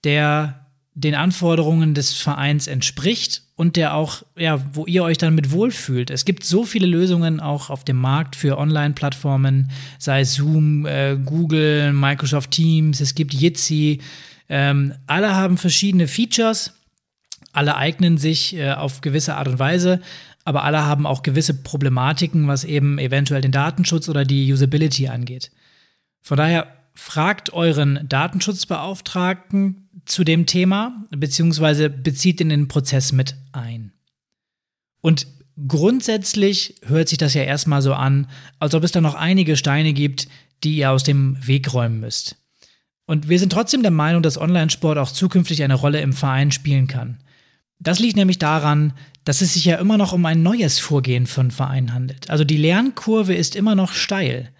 der 0.03 0.60
den 0.93 1.15
Anforderungen 1.15 1.93
des 1.93 2.13
Vereins 2.13 2.67
entspricht 2.67 3.43
und 3.55 3.75
der 3.75 3.95
auch, 3.95 4.23
ja, 4.37 4.61
wo 4.73 4.85
ihr 4.85 5.03
euch 5.03 5.17
dann 5.17 5.35
mit 5.35 5.51
wohlfühlt. 5.51 6.09
Es 6.09 6.25
gibt 6.25 6.43
so 6.43 6.65
viele 6.65 6.85
Lösungen 6.85 7.39
auch 7.39 7.69
auf 7.69 7.85
dem 7.85 7.97
Markt 7.97 8.35
für 8.35 8.57
Online-Plattformen, 8.57 9.71
sei 9.99 10.25
Zoom, 10.25 10.85
äh, 10.85 11.17
Google, 11.23 11.93
Microsoft 11.93 12.51
Teams, 12.51 12.99
es 12.99 13.15
gibt 13.15 13.33
Jitsi. 13.33 14.01
Ähm, 14.49 14.93
alle 15.07 15.33
haben 15.33 15.57
verschiedene 15.57 16.09
Features, 16.09 16.73
alle 17.53 17.77
eignen 17.77 18.17
sich 18.17 18.55
äh, 18.55 18.71
auf 18.71 18.99
gewisse 18.99 19.35
Art 19.35 19.47
und 19.47 19.59
Weise, 19.59 20.01
aber 20.43 20.63
alle 20.63 20.85
haben 20.85 21.05
auch 21.05 21.23
gewisse 21.23 21.53
Problematiken, 21.53 22.47
was 22.47 22.65
eben 22.65 22.99
eventuell 22.99 23.41
den 23.41 23.51
Datenschutz 23.53 24.09
oder 24.09 24.25
die 24.25 24.51
Usability 24.51 25.07
angeht. 25.07 25.51
Von 26.21 26.37
daher 26.37 26.67
fragt 26.93 27.53
euren 27.53 27.99
Datenschutzbeauftragten 28.09 29.80
zu 30.05 30.23
dem 30.23 30.45
Thema, 30.45 31.05
beziehungsweise 31.11 31.89
bezieht 31.89 32.41
in 32.41 32.49
den 32.49 32.67
Prozess 32.67 33.11
mit 33.11 33.35
ein. 33.51 33.91
Und 35.01 35.27
grundsätzlich 35.67 36.75
hört 36.85 37.09
sich 37.09 37.17
das 37.17 37.33
ja 37.33 37.43
erstmal 37.43 37.81
so 37.81 37.93
an, 37.93 38.27
als 38.59 38.73
ob 38.73 38.83
es 38.83 38.91
da 38.91 39.01
noch 39.01 39.15
einige 39.15 39.57
Steine 39.57 39.93
gibt, 39.93 40.27
die 40.63 40.77
ihr 40.77 40.91
aus 40.91 41.03
dem 41.03 41.35
Weg 41.45 41.73
räumen 41.73 41.99
müsst. 41.99 42.37
Und 43.05 43.29
wir 43.29 43.39
sind 43.39 43.51
trotzdem 43.51 43.81
der 43.81 43.91
Meinung, 43.91 44.23
dass 44.23 44.37
Online-Sport 44.37 44.97
auch 44.97 45.11
zukünftig 45.11 45.63
eine 45.63 45.75
Rolle 45.75 46.01
im 46.01 46.13
Verein 46.13 46.51
spielen 46.51 46.87
kann. 46.87 47.17
Das 47.79 47.99
liegt 47.99 48.15
nämlich 48.15 48.39
daran, 48.39 48.93
dass 49.25 49.41
es 49.41 49.53
sich 49.53 49.65
ja 49.65 49.77
immer 49.77 49.97
noch 49.97 50.13
um 50.13 50.25
ein 50.25 50.43
neues 50.43 50.79
Vorgehen 50.79 51.25
von 51.25 51.51
Vereinen 51.51 51.93
handelt. 51.93 52.29
Also 52.29 52.43
die 52.43 52.57
Lernkurve 52.57 53.33
ist 53.33 53.55
immer 53.55 53.75
noch 53.75 53.93
steil. 53.93 54.51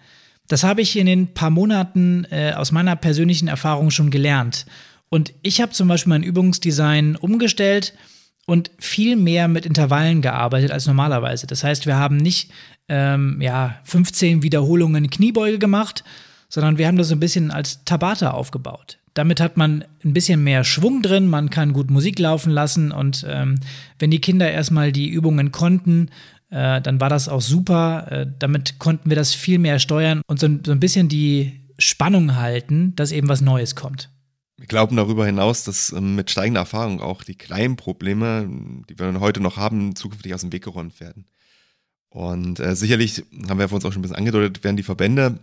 Das 0.48 0.64
habe 0.64 0.82
ich 0.82 0.98
in 0.98 1.06
den 1.06 1.34
paar 1.34 1.50
Monaten 1.50 2.26
äh, 2.30 2.52
aus 2.52 2.72
meiner 2.72 2.96
persönlichen 2.96 3.48
Erfahrung 3.48 3.90
schon 3.90 4.10
gelernt. 4.10 4.66
Und 5.12 5.34
ich 5.42 5.60
habe 5.60 5.72
zum 5.72 5.88
Beispiel 5.88 6.08
mein 6.08 6.22
Übungsdesign 6.22 7.16
umgestellt 7.16 7.92
und 8.46 8.70
viel 8.78 9.14
mehr 9.14 9.46
mit 9.46 9.66
Intervallen 9.66 10.22
gearbeitet 10.22 10.70
als 10.70 10.86
normalerweise. 10.86 11.46
Das 11.46 11.62
heißt, 11.62 11.84
wir 11.84 11.96
haben 11.96 12.16
nicht 12.16 12.50
ähm, 12.88 13.36
ja, 13.42 13.78
15 13.84 14.42
Wiederholungen 14.42 15.10
Kniebeuge 15.10 15.58
gemacht, 15.58 16.02
sondern 16.48 16.78
wir 16.78 16.86
haben 16.86 16.96
das 16.96 17.08
so 17.08 17.14
ein 17.14 17.20
bisschen 17.20 17.50
als 17.50 17.84
Tabata 17.84 18.30
aufgebaut. 18.30 19.00
Damit 19.12 19.38
hat 19.38 19.58
man 19.58 19.84
ein 20.02 20.14
bisschen 20.14 20.42
mehr 20.42 20.64
Schwung 20.64 21.02
drin, 21.02 21.26
man 21.26 21.50
kann 21.50 21.74
gut 21.74 21.90
Musik 21.90 22.18
laufen 22.18 22.50
lassen 22.50 22.90
und 22.90 23.26
ähm, 23.28 23.56
wenn 23.98 24.10
die 24.10 24.22
Kinder 24.22 24.50
erstmal 24.50 24.92
die 24.92 25.10
Übungen 25.10 25.52
konnten, 25.52 26.08
äh, 26.48 26.80
dann 26.80 27.02
war 27.02 27.10
das 27.10 27.28
auch 27.28 27.42
super. 27.42 28.06
Äh, 28.10 28.26
damit 28.38 28.78
konnten 28.78 29.10
wir 29.10 29.16
das 29.16 29.34
viel 29.34 29.58
mehr 29.58 29.78
steuern 29.78 30.22
und 30.26 30.40
so, 30.40 30.48
so 30.64 30.72
ein 30.72 30.80
bisschen 30.80 31.10
die 31.10 31.60
Spannung 31.78 32.36
halten, 32.36 32.96
dass 32.96 33.12
eben 33.12 33.28
was 33.28 33.42
Neues 33.42 33.76
kommt. 33.76 34.08
Wir 34.62 34.68
glauben 34.68 34.94
darüber 34.94 35.26
hinaus, 35.26 35.64
dass 35.64 35.90
ähm, 35.90 36.14
mit 36.14 36.30
steigender 36.30 36.60
Erfahrung 36.60 37.00
auch 37.00 37.24
die 37.24 37.34
kleinen 37.34 37.74
Probleme, 37.74 38.48
die 38.88 38.96
wir 38.96 39.18
heute 39.18 39.40
noch 39.40 39.56
haben, 39.56 39.96
zukünftig 39.96 40.32
aus 40.34 40.42
dem 40.42 40.52
Weg 40.52 40.62
geräumt 40.62 41.00
werden. 41.00 41.26
Und 42.10 42.60
äh, 42.60 42.76
sicherlich, 42.76 43.24
haben 43.48 43.58
wir 43.58 43.68
vor 43.68 43.74
uns 43.74 43.84
auch 43.84 43.90
schon 43.90 43.98
ein 43.98 44.02
bisschen 44.02 44.18
angedeutet, 44.18 44.62
werden 44.62 44.76
die 44.76 44.84
Verbände 44.84 45.40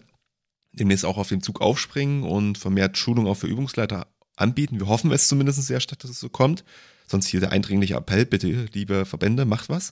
demnächst 0.72 1.04
auch 1.04 1.18
auf 1.18 1.28
den 1.28 1.42
Zug 1.42 1.60
aufspringen 1.60 2.24
und 2.24 2.58
vermehrt 2.58 2.98
Schulung 2.98 3.28
auch 3.28 3.34
für 3.34 3.48
Übungsleiter 3.48 4.08
anbieten. 4.38 4.80
Wir 4.80 4.88
hoffen 4.88 5.12
es 5.12 5.28
zumindest 5.28 5.62
sehr 5.64 5.82
stark, 5.82 6.00
dass 6.00 6.12
es 6.12 6.22
so 6.22 6.30
kommt. 6.30 6.64
Sonst 7.06 7.28
hier 7.28 7.42
der 7.42 7.52
eindringliche 7.52 7.96
Appell, 7.96 8.26
bitte, 8.26 8.68
liebe 8.72 9.04
Verbände, 9.04 9.44
macht 9.44 9.68
was. 9.68 9.92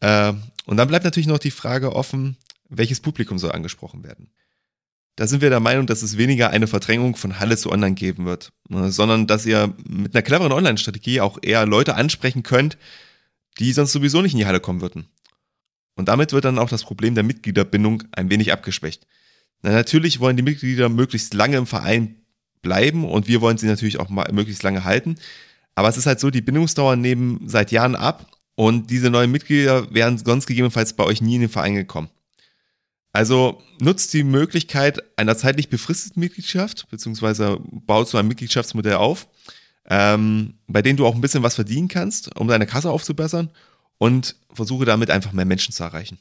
Äh, 0.00 0.32
und 0.64 0.78
dann 0.78 0.88
bleibt 0.88 1.04
natürlich 1.04 1.26
noch 1.26 1.38
die 1.38 1.50
Frage 1.50 1.94
offen, 1.94 2.38
welches 2.70 3.00
Publikum 3.00 3.38
soll 3.38 3.52
angesprochen 3.52 4.02
werden. 4.02 4.30
Da 5.16 5.26
sind 5.26 5.40
wir 5.40 5.48
der 5.48 5.60
Meinung, 5.60 5.86
dass 5.86 6.02
es 6.02 6.18
weniger 6.18 6.50
eine 6.50 6.66
Verdrängung 6.66 7.16
von 7.16 7.40
Halle 7.40 7.56
zu 7.56 7.72
Online 7.72 7.94
geben 7.94 8.26
wird, 8.26 8.52
ne, 8.68 8.92
sondern 8.92 9.26
dass 9.26 9.46
ihr 9.46 9.74
mit 9.88 10.14
einer 10.14 10.22
cleveren 10.22 10.52
Online-Strategie 10.52 11.22
auch 11.22 11.38
eher 11.40 11.64
Leute 11.66 11.94
ansprechen 11.94 12.42
könnt, 12.42 12.76
die 13.58 13.72
sonst 13.72 13.92
sowieso 13.92 14.20
nicht 14.20 14.32
in 14.32 14.38
die 14.38 14.46
Halle 14.46 14.60
kommen 14.60 14.82
würden. 14.82 15.06
Und 15.94 16.08
damit 16.08 16.32
wird 16.34 16.44
dann 16.44 16.58
auch 16.58 16.68
das 16.68 16.84
Problem 16.84 17.14
der 17.14 17.24
Mitgliederbindung 17.24 18.02
ein 18.12 18.30
wenig 18.30 18.52
abgeschwächt. 18.52 19.06
Na, 19.62 19.70
natürlich 19.72 20.20
wollen 20.20 20.36
die 20.36 20.42
Mitglieder 20.42 20.90
möglichst 20.90 21.32
lange 21.32 21.56
im 21.56 21.66
Verein 21.66 22.16
bleiben 22.60 23.08
und 23.08 23.26
wir 23.26 23.40
wollen 23.40 23.56
sie 23.56 23.66
natürlich 23.66 23.98
auch 23.98 24.10
mal 24.10 24.30
möglichst 24.32 24.62
lange 24.62 24.84
halten. 24.84 25.16
Aber 25.74 25.88
es 25.88 25.96
ist 25.96 26.06
halt 26.06 26.20
so, 26.20 26.30
die 26.30 26.42
Bindungsdauer 26.42 26.96
nehmen 26.96 27.40
seit 27.46 27.72
Jahren 27.72 27.96
ab 27.96 28.30
und 28.54 28.90
diese 28.90 29.08
neuen 29.08 29.30
Mitglieder 29.30 29.92
wären 29.94 30.18
sonst 30.18 30.46
gegebenenfalls 30.46 30.92
bei 30.92 31.04
euch 31.04 31.22
nie 31.22 31.36
in 31.36 31.42
den 31.42 31.50
Verein 31.50 31.74
gekommen. 31.74 32.10
Also 33.16 33.62
nutzt 33.80 34.12
die 34.12 34.24
Möglichkeit 34.24 35.02
einer 35.18 35.38
zeitlich 35.38 35.70
befristeten 35.70 36.20
Mitgliedschaft, 36.20 36.86
beziehungsweise 36.90 37.58
baut 37.64 38.10
so 38.10 38.18
ein 38.18 38.28
Mitgliedschaftsmodell 38.28 38.96
auf, 38.96 39.26
ähm, 39.88 40.58
bei 40.66 40.82
dem 40.82 40.98
du 40.98 41.06
auch 41.06 41.14
ein 41.14 41.22
bisschen 41.22 41.42
was 41.42 41.54
verdienen 41.54 41.88
kannst, 41.88 42.38
um 42.38 42.46
deine 42.46 42.66
Kasse 42.66 42.90
aufzubessern 42.90 43.48
und 43.96 44.36
versuche 44.52 44.84
damit 44.84 45.10
einfach 45.10 45.32
mehr 45.32 45.46
Menschen 45.46 45.72
zu 45.72 45.82
erreichen. 45.82 46.18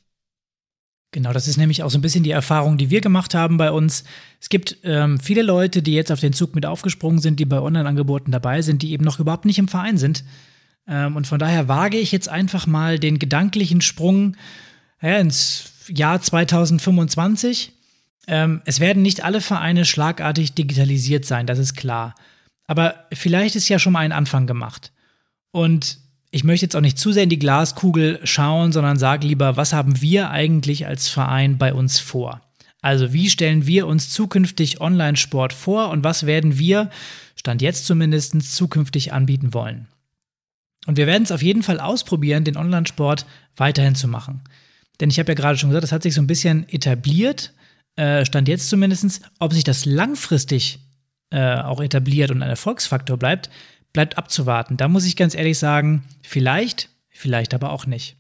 Genau, 1.12 1.34
das 1.34 1.50
ist 1.50 1.58
nämlich 1.58 1.84
auch 1.84 1.90
so 1.90 1.98
ein 1.98 2.02
bisschen 2.02 2.24
die 2.24 2.32
Erfahrung, 2.32 2.78
die 2.78 2.90
wir 2.90 3.02
gemacht 3.02 3.34
haben 3.34 3.58
bei 3.58 3.72
uns. 3.72 4.06
Es 4.40 4.48
gibt 4.48 4.78
ähm, 4.84 5.20
viele 5.20 5.42
Leute, 5.42 5.82
die 5.82 5.96
jetzt 5.96 6.14
auf 6.14 6.22
den 6.22 6.32
Zug 6.32 6.56
mit 6.56 6.66
aufgesprungen 6.66 7.20
sind, 7.20 7.42
die 7.42 7.46
bei 7.46 7.60
Online-Angeboten 7.60 8.32
dabei 8.32 8.62
sind, 8.62 8.82
die 8.82 8.94
eben 8.94 9.04
noch 9.04 9.20
überhaupt 9.20 9.44
nicht 9.44 9.60
im 9.60 9.68
Verein 9.68 9.98
sind. 9.98 10.24
Ähm, 10.88 11.18
und 11.18 11.28
von 11.28 11.40
daher 11.40 11.68
wage 11.68 11.98
ich 11.98 12.14
jetzt 12.14 12.30
einfach 12.30 12.68
mal 12.68 13.00
den 13.00 13.20
gedanklichen 13.20 13.82
Sprung 13.82 14.38
ja, 15.02 15.18
ins 15.18 15.72
Jahr 15.88 16.22
2025. 16.22 17.72
Ähm, 18.28 18.62
es 18.66 18.80
werden 18.80 19.04
nicht 19.04 19.24
alle 19.24 19.42
Vereine 19.42 19.86
schlagartig 19.86 20.54
digitalisiert 20.54 21.26
sein, 21.26 21.48
das 21.48 21.60
ist 21.60 21.76
klar. 21.76 22.16
Aber 22.68 22.96
vielleicht 23.14 23.56
ist 23.56 23.70
ja 23.70 23.78
schon 23.78 23.94
mal 23.94 24.00
ein 24.00 24.12
Anfang 24.12 24.48
gemacht. 24.48 24.92
Und 25.52 26.00
ich 26.32 26.44
möchte 26.44 26.66
jetzt 26.66 26.76
auch 26.76 26.82
nicht 26.82 26.98
zu 26.98 27.12
sehr 27.12 27.24
in 27.24 27.30
die 27.30 27.40
Glaskugel 27.40 28.20
schauen, 28.24 28.72
sondern 28.72 28.98
sage 28.98 29.28
lieber, 29.28 29.56
was 29.58 29.74
haben 29.74 30.02
wir 30.02 30.32
eigentlich 30.32 30.88
als 30.88 31.08
Verein 31.08 31.58
bei 31.58 31.74
uns 31.74 32.00
vor? 32.00 32.42
Also 32.82 33.14
wie 33.14 33.30
stellen 33.30 33.66
wir 33.66 33.88
uns 33.88 34.10
zukünftig 34.10 34.82
Online-Sport 34.82 35.54
vor 35.54 35.90
und 35.90 36.04
was 36.04 36.26
werden 36.26 36.60
wir, 36.60 36.90
Stand 37.36 37.62
jetzt 37.62 37.86
zumindest, 37.86 38.54
zukünftig 38.54 39.14
anbieten 39.14 39.54
wollen? 39.54 39.88
Und 40.86 40.98
wir 40.98 41.08
werden 41.08 41.24
es 41.24 41.32
auf 41.32 41.42
jeden 41.42 41.64
Fall 41.64 41.80
ausprobieren, 41.80 42.44
den 42.44 42.58
Online-Sport 42.58 43.26
weiterhin 43.56 43.96
zu 43.96 44.08
machen. 44.08 44.42
Denn 45.00 45.10
ich 45.10 45.20
habe 45.20 45.32
ja 45.32 45.36
gerade 45.36 45.58
schon 45.58 45.70
gesagt, 45.70 45.84
das 45.84 45.92
hat 45.92 46.04
sich 46.04 46.14
so 46.14 46.22
ein 46.22 46.28
bisschen 46.28 46.68
etabliert, 46.70 47.54
äh, 47.96 48.26
Stand 48.26 48.48
jetzt 48.48 48.70
zumindest. 48.70 49.22
Ob 49.40 49.54
sich 49.54 49.64
das 49.64 49.86
langfristig 49.86 50.80
äh, 51.32 51.56
auch 51.58 51.82
etabliert 51.82 52.32
und 52.32 52.42
ein 52.42 52.50
Erfolgsfaktor 52.50 53.18
bleibt, 53.18 53.50
bleibt 53.94 54.18
abzuwarten. 54.18 54.78
Da 54.78 54.88
muss 54.88 55.06
ich 55.06 55.16
ganz 55.16 55.36
ehrlich 55.36 55.58
sagen, 55.58 56.04
vielleicht, 56.22 56.90
vielleicht 57.10 57.54
aber 57.54 57.72
auch 57.72 57.86
nicht. 57.86 58.18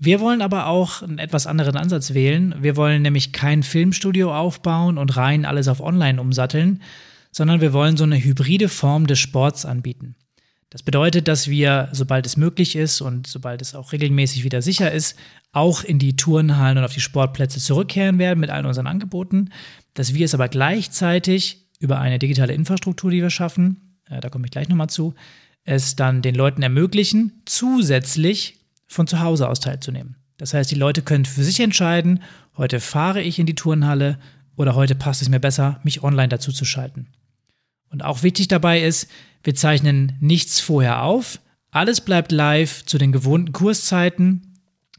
Wir 0.00 0.20
wollen 0.20 0.42
aber 0.42 0.66
auch 0.66 1.02
einen 1.02 1.18
etwas 1.18 1.48
anderen 1.48 1.76
Ansatz 1.76 2.14
wählen. 2.14 2.54
Wir 2.60 2.76
wollen 2.76 3.02
nämlich 3.02 3.32
kein 3.32 3.64
Filmstudio 3.64 4.34
aufbauen 4.34 4.96
und 4.96 5.16
rein 5.16 5.44
alles 5.44 5.66
auf 5.66 5.80
Online 5.80 6.20
umsatteln, 6.20 6.82
sondern 7.32 7.60
wir 7.60 7.72
wollen 7.72 7.96
so 7.96 8.04
eine 8.04 8.22
hybride 8.22 8.68
Form 8.68 9.08
des 9.08 9.18
Sports 9.18 9.64
anbieten. 9.64 10.14
Das 10.70 10.82
bedeutet, 10.82 11.26
dass 11.26 11.48
wir, 11.48 11.88
sobald 11.92 12.26
es 12.26 12.36
möglich 12.36 12.76
ist 12.76 13.00
und 13.00 13.26
sobald 13.26 13.60
es 13.60 13.74
auch 13.74 13.92
regelmäßig 13.92 14.44
wieder 14.44 14.62
sicher 14.62 14.92
ist, 14.92 15.16
auch 15.52 15.82
in 15.82 15.98
die 15.98 16.16
Turnhallen 16.16 16.78
und 16.78 16.84
auf 16.84 16.92
die 16.92 17.00
Sportplätze 17.00 17.60
zurückkehren 17.60 18.18
werden 18.18 18.40
mit 18.40 18.50
allen 18.50 18.66
unseren 18.66 18.86
Angeboten, 18.86 19.50
dass 19.94 20.14
wir 20.14 20.24
es 20.24 20.34
aber 20.34 20.48
gleichzeitig 20.48 21.68
über 21.80 22.00
eine 22.00 22.18
digitale 22.18 22.52
Infrastruktur, 22.52 23.10
die 23.10 23.22
wir 23.22 23.30
schaffen, 23.30 24.00
äh, 24.08 24.20
da 24.20 24.28
komme 24.28 24.46
ich 24.46 24.50
gleich 24.50 24.68
nochmal 24.68 24.90
zu, 24.90 25.14
es 25.64 25.96
dann 25.96 26.22
den 26.22 26.34
Leuten 26.34 26.62
ermöglichen, 26.62 27.42
zusätzlich 27.44 28.58
von 28.86 29.06
zu 29.06 29.20
Hause 29.20 29.48
aus 29.48 29.60
teilzunehmen. 29.60 30.16
Das 30.38 30.54
heißt, 30.54 30.70
die 30.70 30.76
Leute 30.76 31.02
können 31.02 31.24
für 31.24 31.44
sich 31.44 31.60
entscheiden, 31.60 32.22
heute 32.56 32.80
fahre 32.80 33.22
ich 33.22 33.38
in 33.38 33.46
die 33.46 33.54
Turnhalle 33.54 34.18
oder 34.56 34.74
heute 34.74 34.94
passt 34.94 35.22
es 35.22 35.28
mir 35.28 35.40
besser, 35.40 35.80
mich 35.82 36.02
online 36.02 36.28
dazu 36.28 36.52
zu 36.52 36.64
schalten. 36.64 37.08
Und 37.90 38.04
auch 38.04 38.22
wichtig 38.22 38.48
dabei 38.48 38.82
ist, 38.82 39.08
wir 39.42 39.54
zeichnen 39.54 40.16
nichts 40.20 40.60
vorher 40.60 41.02
auf, 41.02 41.40
alles 41.70 42.00
bleibt 42.00 42.32
live 42.32 42.84
zu 42.84 42.98
den 42.98 43.12
gewohnten 43.12 43.52
Kurszeiten. 43.52 44.47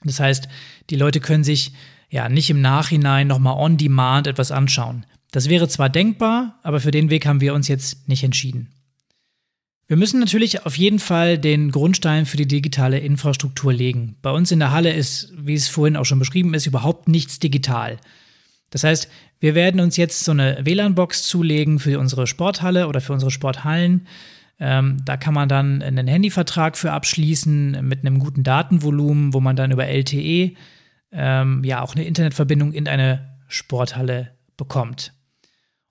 Das 0.03 0.19
heißt, 0.19 0.47
die 0.89 0.95
Leute 0.95 1.19
können 1.19 1.43
sich 1.43 1.73
ja 2.09 2.29
nicht 2.29 2.49
im 2.49 2.61
Nachhinein 2.61 3.27
nochmal 3.27 3.57
on 3.57 3.77
demand 3.77 4.27
etwas 4.27 4.51
anschauen. 4.51 5.05
Das 5.31 5.49
wäre 5.49 5.67
zwar 5.67 5.89
denkbar, 5.89 6.59
aber 6.63 6.79
für 6.79 6.91
den 6.91 7.09
Weg 7.09 7.25
haben 7.25 7.41
wir 7.41 7.53
uns 7.53 7.67
jetzt 7.67 8.07
nicht 8.07 8.23
entschieden. 8.23 8.69
Wir 9.87 9.97
müssen 9.97 10.19
natürlich 10.19 10.65
auf 10.65 10.77
jeden 10.77 10.99
Fall 10.99 11.39
den 11.39 11.71
Grundstein 11.71 12.27
für 12.27 12.37
die 12.37 12.47
digitale 12.47 12.99
Infrastruktur 12.99 13.73
legen. 13.73 14.17
Bei 14.21 14.29
uns 14.29 14.51
in 14.51 14.59
der 14.59 14.71
Halle 14.71 14.93
ist, 14.93 15.33
wie 15.35 15.55
es 15.55 15.67
vorhin 15.67 15.97
auch 15.97 16.05
schon 16.05 16.19
beschrieben 16.19 16.53
ist, 16.53 16.67
überhaupt 16.67 17.07
nichts 17.07 17.39
digital. 17.39 17.97
Das 18.69 18.83
heißt, 18.83 19.09
wir 19.39 19.55
werden 19.55 19.81
uns 19.81 19.97
jetzt 19.97 20.23
so 20.23 20.31
eine 20.31 20.59
WLAN-Box 20.63 21.23
zulegen 21.23 21.79
für 21.79 21.97
unsere 21.99 22.27
Sporthalle 22.27 22.87
oder 22.87 23.01
für 23.01 23.13
unsere 23.13 23.31
Sporthallen. 23.31 24.05
Ähm, 24.59 24.97
da 25.05 25.15
kann 25.17 25.33
man 25.33 25.47
dann 25.47 25.81
einen 25.81 26.07
Handyvertrag 26.07 26.77
für 26.77 26.91
abschließen 26.91 27.87
mit 27.87 28.05
einem 28.05 28.19
guten 28.19 28.43
Datenvolumen, 28.43 29.33
wo 29.33 29.39
man 29.39 29.55
dann 29.55 29.71
über 29.71 29.87
LTE 29.87 30.53
ähm, 31.11 31.63
ja 31.63 31.81
auch 31.81 31.95
eine 31.95 32.05
Internetverbindung 32.05 32.73
in 32.73 32.87
eine 32.87 33.37
Sporthalle 33.47 34.31
bekommt. 34.57 35.13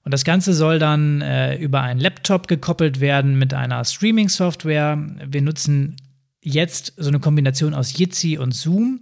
Und 0.05 0.13
das 0.13 0.25
Ganze 0.25 0.55
soll 0.55 0.79
dann 0.79 1.21
äh, 1.21 1.57
über 1.57 1.83
einen 1.83 2.01
Laptop 2.01 2.49
gekoppelt 2.49 3.01
werden 3.01 3.39
mit 3.39 3.53
einer 3.53 3.85
Streaming-Software. 3.85 4.99
Wir 5.27 5.43
nutzen 5.43 5.97
jetzt 6.43 6.95
so 6.97 7.09
eine 7.09 7.21
Kombination 7.21 7.75
aus 7.75 7.99
Jitsi 7.99 8.39
und 8.39 8.55
Zoom. 8.55 9.01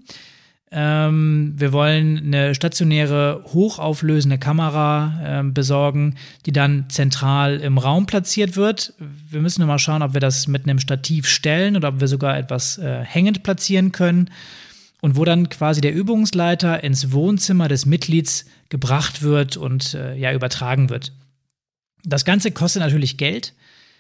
Ähm, 0.73 1.55
wir 1.57 1.73
wollen 1.73 2.19
eine 2.19 2.55
stationäre, 2.55 3.45
hochauflösende 3.53 4.37
Kamera 4.37 5.41
äh, 5.41 5.43
besorgen, 5.45 6.17
die 6.45 6.53
dann 6.53 6.87
zentral 6.89 7.61
im 7.61 7.79
Raum 7.79 8.07
platziert 8.07 8.57
wird. 8.57 8.93
Wir 9.31 9.41
müssen 9.41 9.61
nur 9.61 9.69
mal 9.69 9.79
schauen, 9.79 10.03
ob 10.03 10.15
wir 10.15 10.21
das 10.21 10.49
mit 10.49 10.65
einem 10.65 10.81
Stativ 10.81 11.29
stellen 11.29 11.77
oder 11.77 11.89
ob 11.89 12.01
wir 12.01 12.09
sogar 12.09 12.37
etwas 12.37 12.79
äh, 12.79 13.05
hängend 13.05 13.45
platzieren 13.45 13.93
können 13.93 14.31
und 15.01 15.17
wo 15.17 15.25
dann 15.25 15.49
quasi 15.49 15.81
der 15.81 15.95
Übungsleiter 15.95 16.83
ins 16.83 17.13
Wohnzimmer 17.13 17.69
des 17.69 17.87
Mitglieds 17.87 18.45
gebracht 18.69 19.23
wird 19.23 19.57
und 19.57 19.95
äh, 19.95 20.17
ja 20.17 20.33
übertragen 20.33 20.91
wird. 20.91 21.13
Das 22.05 22.25
Ganze 22.25 22.51
kostet 22.51 22.83
natürlich 22.83 23.17
Geld. 23.19 23.55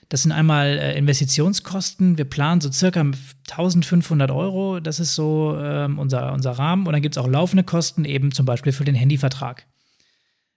Das 0.08 0.22
sind 0.22 0.32
einmal 0.32 0.78
äh, 0.78 0.96
Investitionskosten. 0.96 2.16
Wir 2.16 2.24
planen 2.24 2.60
so 2.60 2.70
circa 2.70 3.00
1500 3.00 4.30
Euro. 4.30 4.80
Das 4.80 5.00
ist 5.00 5.14
so 5.14 5.58
ähm, 5.60 5.98
unser, 5.98 6.32
unser 6.32 6.52
Rahmen. 6.52 6.86
Und 6.86 6.92
dann 6.92 7.02
gibt 7.02 7.16
es 7.16 7.22
auch 7.22 7.28
laufende 7.28 7.64
Kosten, 7.64 8.04
eben 8.04 8.32
zum 8.32 8.46
Beispiel 8.46 8.72
für 8.72 8.84
den 8.84 8.94
Handyvertrag. 8.94 9.66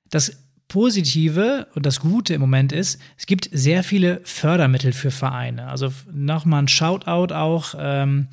Das 0.10 0.38
Positive 0.68 1.68
und 1.74 1.86
das 1.86 2.00
Gute 2.00 2.36
im 2.36 2.42
Moment 2.42 2.72
ist, 2.72 3.00
es 3.18 3.26
gibt 3.26 3.50
sehr 3.52 3.84
viele 3.84 4.22
Fördermittel 4.24 4.94
für 4.94 5.10
Vereine. 5.10 5.68
Also 5.68 5.92
nochmal 6.14 6.64
ein 6.64 6.68
Shoutout 6.68 7.34
auch. 7.34 7.74
Ähm, 7.78 8.28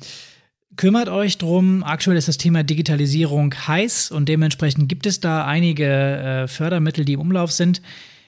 Kümmert 0.77 1.09
euch 1.09 1.39
drum. 1.39 1.83
Aktuell 1.83 2.17
ist 2.17 2.27
das 2.27 2.37
Thema 2.37 2.61
Digitalisierung 2.61 3.51
heiß 3.67 4.11
und 4.11 4.29
dementsprechend 4.29 4.87
gibt 4.87 5.07
es 5.07 5.19
da 5.19 5.43
einige 5.43 5.85
äh, 5.85 6.47
Fördermittel, 6.47 7.03
die 7.03 7.13
im 7.13 7.19
Umlauf 7.19 7.51
sind. 7.51 7.81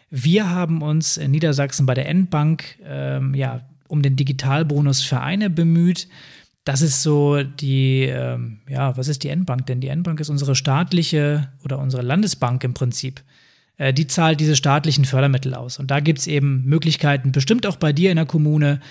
Wir 0.10 0.50
haben 0.50 0.82
uns 0.82 1.18
in 1.18 1.32
Niedersachsen 1.32 1.86
bei 1.86 1.94
der 1.94 2.08
Endbank 2.08 2.78
ähm, 2.84 3.34
ja, 3.36 3.62
um 3.88 4.02
den 4.02 4.16
Digitalbonus 4.16 5.04
Vereine 5.04 5.50
bemüht. 5.50 6.08
Das 6.64 6.82
ist 6.82 7.04
so 7.04 7.44
die, 7.44 8.04
ähm, 8.04 8.60
ja, 8.68 8.96
was 8.98 9.08
ist 9.08 9.24
die 9.24 9.30
Endbank 9.30 9.66
denn? 9.68 9.82
Die 9.82 9.88
Endbank 9.88 10.20
ist 10.20 10.30
unsere 10.30 10.56
staatliche 10.56 11.52
oder 11.64 11.80
unsere 11.80 12.04
Landesbank 12.04 12.64
im 12.64 12.74
Prinzip. 12.74 13.24
Äh, 13.78 13.94
die 13.94 14.08
zahlt 14.08 14.40
diese 14.40 14.56
staatlichen 14.56 15.06
Fördermittel 15.06 15.56
aus. 15.56 15.80
Und 15.80 15.90
da 15.90 16.00
gibt 16.00 16.20
es 16.20 16.28
eben 16.28 16.66
Möglichkeiten, 16.66 17.32
bestimmt 17.32 17.66
auch 17.66 17.78
bei 17.78 17.94
dir 17.94 18.12
in 18.12 18.18
der 18.18 18.26
Kommune, 18.26 18.82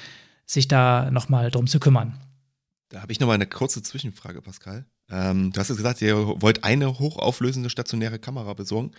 sich 0.46 0.66
da 0.66 1.10
nochmal 1.10 1.50
drum 1.50 1.66
zu 1.66 1.78
kümmern. 1.78 2.18
Da 2.88 3.02
habe 3.02 3.12
ich 3.12 3.20
nochmal 3.20 3.34
eine 3.34 3.46
kurze 3.46 3.82
Zwischenfrage, 3.82 4.40
Pascal. 4.40 4.86
Ähm, 5.10 5.52
du 5.52 5.60
hast 5.60 5.68
jetzt 5.68 5.76
gesagt, 5.76 6.00
ihr 6.00 6.16
wollt 6.16 6.64
eine 6.64 6.98
hochauflösende 6.98 7.70
stationäre 7.70 8.18
Kamera 8.18 8.54
besorgen. 8.54 8.92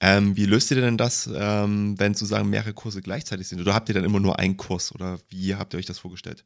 Ähm, 0.00 0.36
wie 0.36 0.46
löst 0.46 0.70
ihr 0.70 0.80
denn 0.80 0.96
das, 0.96 1.28
ähm, 1.32 1.98
wenn 1.98 2.14
sozusagen 2.14 2.48
mehrere 2.48 2.72
Kurse 2.72 3.02
gleichzeitig 3.02 3.48
sind? 3.48 3.60
Oder 3.60 3.74
habt 3.74 3.88
ihr 3.88 3.94
dann 3.94 4.04
immer 4.04 4.20
nur 4.20 4.38
einen 4.38 4.56
Kurs? 4.56 4.94
Oder 4.94 5.18
wie 5.28 5.54
habt 5.54 5.74
ihr 5.74 5.78
euch 5.78 5.86
das 5.86 5.98
vorgestellt? 5.98 6.44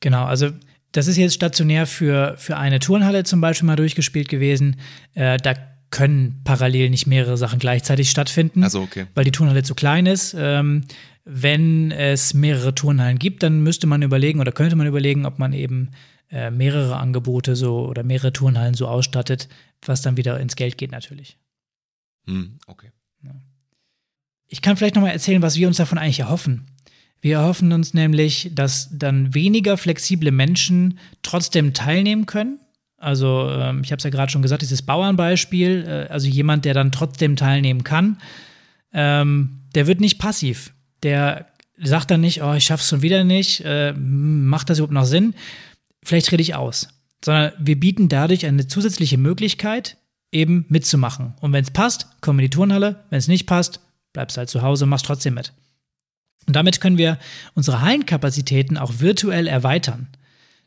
Genau, 0.00 0.24
also 0.24 0.50
das 0.92 1.08
ist 1.08 1.16
jetzt 1.16 1.34
stationär 1.34 1.86
für, 1.86 2.36
für 2.38 2.56
eine 2.56 2.78
Turnhalle 2.78 3.24
zum 3.24 3.40
Beispiel 3.40 3.66
mal 3.66 3.76
durchgespielt 3.76 4.28
gewesen. 4.28 4.76
Äh, 5.14 5.38
da 5.38 5.54
können 5.90 6.40
parallel 6.44 6.90
nicht 6.90 7.06
mehrere 7.06 7.36
Sachen 7.36 7.58
gleichzeitig 7.58 8.10
stattfinden, 8.10 8.62
also 8.62 8.82
okay. 8.82 9.06
weil 9.14 9.24
die 9.24 9.32
Turnhalle 9.32 9.62
zu 9.62 9.74
klein 9.74 10.06
ist. 10.06 10.36
Ähm, 10.38 10.84
wenn 11.24 11.90
es 11.90 12.32
mehrere 12.32 12.74
Turnhallen 12.74 13.18
gibt, 13.18 13.42
dann 13.42 13.60
müsste 13.60 13.86
man 13.86 14.02
überlegen 14.02 14.40
oder 14.40 14.52
könnte 14.52 14.76
man 14.76 14.86
überlegen, 14.86 15.26
ob 15.26 15.38
man 15.38 15.52
eben 15.52 15.90
äh, 16.30 16.50
mehrere 16.50 16.96
Angebote 16.96 17.56
so 17.56 17.86
oder 17.86 18.02
mehrere 18.02 18.32
Turnhallen 18.32 18.74
so 18.74 18.86
ausstattet, 18.86 19.48
was 19.84 20.02
dann 20.02 20.16
wieder 20.16 20.38
ins 20.40 20.56
Geld 20.56 20.78
geht 20.78 20.92
natürlich. 20.92 21.38
Hm, 22.28 22.58
okay. 22.66 22.90
Ich 24.50 24.62
kann 24.62 24.76
vielleicht 24.76 24.94
nochmal 24.94 25.12
erzählen, 25.12 25.42
was 25.42 25.56
wir 25.56 25.68
uns 25.68 25.76
davon 25.76 25.98
eigentlich 25.98 26.20
erhoffen. 26.20 26.68
Wir 27.20 27.38
erhoffen 27.38 27.72
uns 27.72 27.92
nämlich, 27.92 28.50
dass 28.54 28.88
dann 28.90 29.34
weniger 29.34 29.76
flexible 29.76 30.30
Menschen 30.30 30.98
trotzdem 31.22 31.74
teilnehmen 31.74 32.24
können. 32.24 32.58
Also, 32.96 33.50
ähm, 33.50 33.82
ich 33.84 33.92
habe 33.92 33.98
es 33.98 34.04
ja 34.04 34.10
gerade 34.10 34.32
schon 34.32 34.40
gesagt, 34.40 34.62
dieses 34.62 34.82
Bauernbeispiel, 34.82 35.84
äh, 35.86 36.12
also 36.12 36.28
jemand, 36.28 36.64
der 36.64 36.72
dann 36.72 36.92
trotzdem 36.92 37.36
teilnehmen 37.36 37.84
kann, 37.84 38.18
ähm, 38.92 39.64
der 39.74 39.86
wird 39.86 40.00
nicht 40.00 40.18
passiv 40.18 40.72
der 41.02 41.46
sagt 41.80 42.10
dann 42.10 42.20
nicht, 42.20 42.42
oh, 42.42 42.54
ich 42.54 42.64
schaff's 42.64 42.88
schon 42.88 43.02
wieder 43.02 43.24
nicht, 43.24 43.62
äh, 43.64 43.92
macht 43.92 44.70
das 44.70 44.78
überhaupt 44.78 44.92
noch 44.92 45.04
Sinn? 45.04 45.34
Vielleicht 46.02 46.32
rede 46.32 46.42
ich 46.42 46.54
aus. 46.54 46.88
Sondern 47.24 47.52
wir 47.58 47.78
bieten 47.78 48.08
dadurch 48.08 48.46
eine 48.46 48.66
zusätzliche 48.66 49.18
Möglichkeit, 49.18 49.96
eben 50.32 50.66
mitzumachen. 50.68 51.34
Und 51.40 51.52
wenn 51.52 51.64
es 51.64 51.70
passt, 51.70 52.06
komm 52.20 52.38
in 52.38 52.44
die 52.44 52.50
Turnhalle. 52.50 53.04
Wenn 53.10 53.18
es 53.18 53.28
nicht 53.28 53.46
passt, 53.46 53.80
bleibst 54.12 54.36
halt 54.36 54.50
zu 54.50 54.62
Hause 54.62 54.84
und 54.84 54.90
machst 54.90 55.06
trotzdem 55.06 55.34
mit. 55.34 55.52
Und 56.46 56.56
damit 56.56 56.80
können 56.80 56.98
wir 56.98 57.18
unsere 57.54 57.82
Hallenkapazitäten 57.82 58.78
auch 58.78 58.94
virtuell 58.98 59.46
erweitern. 59.46 60.08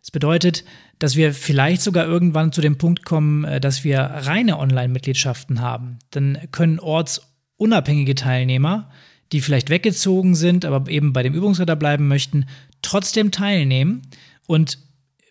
Das 0.02 0.12
bedeutet, 0.12 0.64
dass 1.00 1.16
wir 1.16 1.34
vielleicht 1.34 1.82
sogar 1.82 2.06
irgendwann 2.06 2.52
zu 2.52 2.62
dem 2.62 2.78
Punkt 2.78 3.06
kommen, 3.06 3.44
äh, 3.44 3.60
dass 3.60 3.84
wir 3.84 4.00
reine 4.00 4.58
Online-Mitgliedschaften 4.60 5.62
haben. 5.62 6.00
Dann 6.12 6.38
können 6.52 6.80
ortsunabhängige 6.80 8.16
Teilnehmer, 8.16 8.90
die 9.32 9.42
vielleicht 9.42 9.70
weggezogen 9.70 10.36
sind, 10.36 10.66
aber 10.66 10.90
eben 10.90 11.14
bei 11.14 11.24
dem 11.24 11.34
Übungsleiter 11.34 11.76
bleiben 11.76 12.08
möchten, 12.08 12.46
trotzdem 12.82 13.32
teilnehmen 13.32 14.02
und 14.48 14.80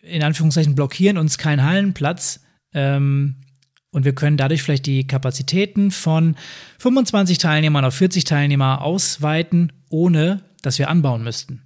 in 0.01 0.23
Anführungszeichen 0.23 0.75
blockieren 0.75 1.17
uns 1.17 1.37
keinen 1.37 1.63
Hallenplatz. 1.63 2.41
Ähm, 2.73 3.35
und 3.91 4.05
wir 4.05 4.15
können 4.15 4.37
dadurch 4.37 4.63
vielleicht 4.63 4.85
die 4.85 5.05
Kapazitäten 5.05 5.91
von 5.91 6.35
25 6.79 7.37
Teilnehmern 7.37 7.85
auf 7.85 7.95
40 7.95 8.23
Teilnehmer 8.23 8.81
ausweiten, 8.81 9.73
ohne 9.89 10.41
dass 10.61 10.79
wir 10.79 10.89
anbauen 10.89 11.23
müssten. 11.23 11.63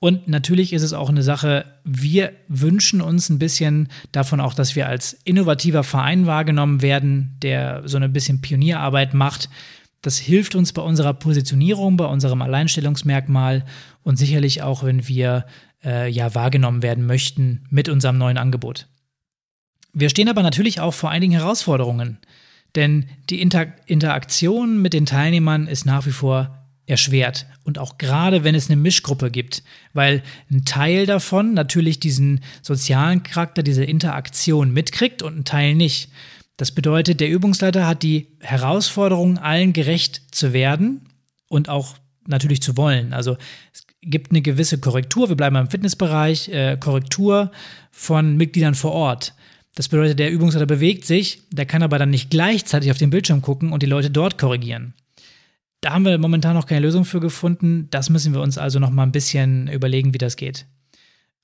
Und 0.00 0.26
natürlich 0.26 0.72
ist 0.72 0.82
es 0.82 0.94
auch 0.94 1.10
eine 1.10 1.22
Sache, 1.22 1.64
wir 1.84 2.32
wünschen 2.48 3.00
uns 3.00 3.30
ein 3.30 3.38
bisschen 3.38 3.88
davon 4.10 4.40
auch, 4.40 4.52
dass 4.52 4.74
wir 4.74 4.88
als 4.88 5.12
innovativer 5.22 5.84
Verein 5.84 6.26
wahrgenommen 6.26 6.82
werden, 6.82 7.36
der 7.40 7.82
so 7.86 7.98
ein 7.98 8.12
bisschen 8.12 8.40
Pionierarbeit 8.40 9.14
macht. 9.14 9.48
Das 10.00 10.18
hilft 10.18 10.56
uns 10.56 10.72
bei 10.72 10.82
unserer 10.82 11.14
Positionierung, 11.14 11.96
bei 11.96 12.06
unserem 12.06 12.42
Alleinstellungsmerkmal 12.42 13.64
und 14.02 14.16
sicherlich 14.16 14.62
auch, 14.62 14.82
wenn 14.82 15.06
wir 15.06 15.46
äh, 15.84 16.10
ja 16.10 16.34
wahrgenommen 16.34 16.82
werden 16.82 17.06
möchten 17.06 17.64
mit 17.70 17.88
unserem 17.88 18.18
neuen 18.18 18.38
Angebot. 18.38 18.88
Wir 19.92 20.08
stehen 20.08 20.28
aber 20.28 20.42
natürlich 20.42 20.80
auch 20.80 20.94
vor 20.94 21.10
einigen 21.10 21.32
Herausforderungen, 21.32 22.18
denn 22.74 23.06
die 23.28 23.40
Inter 23.40 23.66
Interaktion 23.86 24.80
mit 24.80 24.94
den 24.94 25.06
Teilnehmern 25.06 25.66
ist 25.66 25.84
nach 25.84 26.06
wie 26.06 26.12
vor 26.12 26.58
erschwert. 26.86 27.46
Und 27.64 27.78
auch 27.78 27.98
gerade, 27.98 28.44
wenn 28.44 28.54
es 28.54 28.68
eine 28.68 28.80
Mischgruppe 28.80 29.30
gibt, 29.30 29.62
weil 29.92 30.22
ein 30.50 30.64
Teil 30.64 31.06
davon 31.06 31.54
natürlich 31.54 32.00
diesen 32.00 32.40
sozialen 32.60 33.22
Charakter, 33.22 33.62
diese 33.62 33.84
Interaktion 33.84 34.72
mitkriegt 34.72 35.22
und 35.22 35.38
ein 35.38 35.44
Teil 35.44 35.74
nicht. 35.74 36.10
Das 36.56 36.72
bedeutet, 36.72 37.20
der 37.20 37.30
Übungsleiter 37.30 37.86
hat 37.86 38.02
die 38.02 38.28
Herausforderung, 38.40 39.38
allen 39.38 39.72
gerecht 39.72 40.22
zu 40.34 40.52
werden 40.52 41.02
und 41.48 41.68
auch 41.68 41.96
natürlich 42.26 42.62
zu 42.62 42.76
wollen. 42.76 43.12
Also 43.12 43.36
es 43.72 43.84
gibt 44.02 44.30
eine 44.30 44.42
gewisse 44.42 44.78
Korrektur, 44.78 45.28
wir 45.28 45.36
bleiben 45.36 45.56
im 45.56 45.70
Fitnessbereich, 45.70 46.48
äh, 46.48 46.76
Korrektur 46.78 47.52
von 47.90 48.36
Mitgliedern 48.36 48.74
vor 48.74 48.92
Ort. 48.92 49.34
Das 49.74 49.88
bedeutet, 49.88 50.18
der 50.18 50.30
Übungsleiter 50.30 50.66
bewegt 50.66 51.06
sich, 51.06 51.42
der 51.50 51.64
kann 51.64 51.82
aber 51.82 51.98
dann 51.98 52.10
nicht 52.10 52.30
gleichzeitig 52.30 52.90
auf 52.90 52.98
den 52.98 53.10
Bildschirm 53.10 53.40
gucken 53.40 53.72
und 53.72 53.82
die 53.82 53.86
Leute 53.86 54.10
dort 54.10 54.36
korrigieren. 54.36 54.94
Da 55.80 55.92
haben 55.92 56.04
wir 56.04 56.16
momentan 56.18 56.54
noch 56.54 56.66
keine 56.66 56.80
Lösung 56.80 57.04
für 57.04 57.20
gefunden. 57.20 57.88
Das 57.90 58.08
müssen 58.10 58.34
wir 58.34 58.40
uns 58.40 58.58
also 58.58 58.78
noch 58.78 58.90
mal 58.90 59.02
ein 59.02 59.12
bisschen 59.12 59.68
überlegen, 59.68 60.14
wie 60.14 60.18
das 60.18 60.36
geht. 60.36 60.66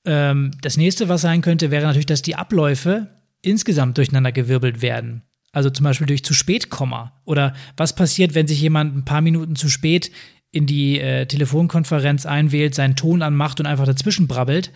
Ähm, 0.04 0.52
das 0.60 0.76
nächste, 0.76 1.08
was 1.08 1.22
sein 1.22 1.40
könnte, 1.40 1.70
wäre 1.70 1.86
natürlich, 1.86 2.06
dass 2.06 2.22
die 2.22 2.36
Abläufe 2.36 3.08
insgesamt 3.42 3.98
durcheinander 3.98 4.30
gewirbelt 4.30 4.80
werden. 4.80 5.22
Also 5.50 5.70
zum 5.70 5.84
Beispiel 5.84 6.06
durch 6.06 6.24
zu 6.24 6.34
spät 6.34 6.70
Komma. 6.70 7.20
Oder 7.24 7.54
was 7.76 7.94
passiert, 7.94 8.34
wenn 8.34 8.46
sich 8.46 8.60
jemand 8.60 8.96
ein 8.96 9.04
paar 9.04 9.22
Minuten 9.22 9.56
zu 9.56 9.68
spät 9.68 10.12
in 10.52 10.66
die 10.66 11.00
äh, 11.00 11.26
Telefonkonferenz 11.26 12.26
einwählt, 12.26 12.74
seinen 12.74 12.96
Ton 12.96 13.22
anmacht 13.22 13.58
und 13.58 13.66
einfach 13.66 13.86
dazwischen 13.86 14.28
brabbelt 14.28 14.72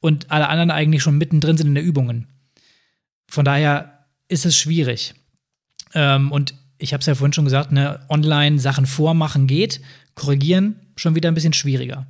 und 0.00 0.30
alle 0.30 0.48
anderen 0.48 0.70
eigentlich 0.70 1.02
schon 1.02 1.18
mittendrin 1.18 1.56
sind 1.56 1.68
in 1.68 1.74
der 1.74 1.84
Übungen. 1.84 2.28
Von 3.32 3.46
daher 3.46 4.04
ist 4.28 4.44
es 4.44 4.58
schwierig. 4.58 5.14
Ähm, 5.94 6.30
und 6.32 6.52
ich 6.76 6.92
habe 6.92 7.00
es 7.00 7.06
ja 7.06 7.14
vorhin 7.14 7.32
schon 7.32 7.46
gesagt, 7.46 7.72
ne, 7.72 8.00
online 8.10 8.58
Sachen 8.58 8.84
vormachen 8.84 9.46
geht, 9.46 9.80
korrigieren 10.14 10.76
schon 10.96 11.14
wieder 11.14 11.30
ein 11.30 11.34
bisschen 11.34 11.54
schwieriger. 11.54 12.06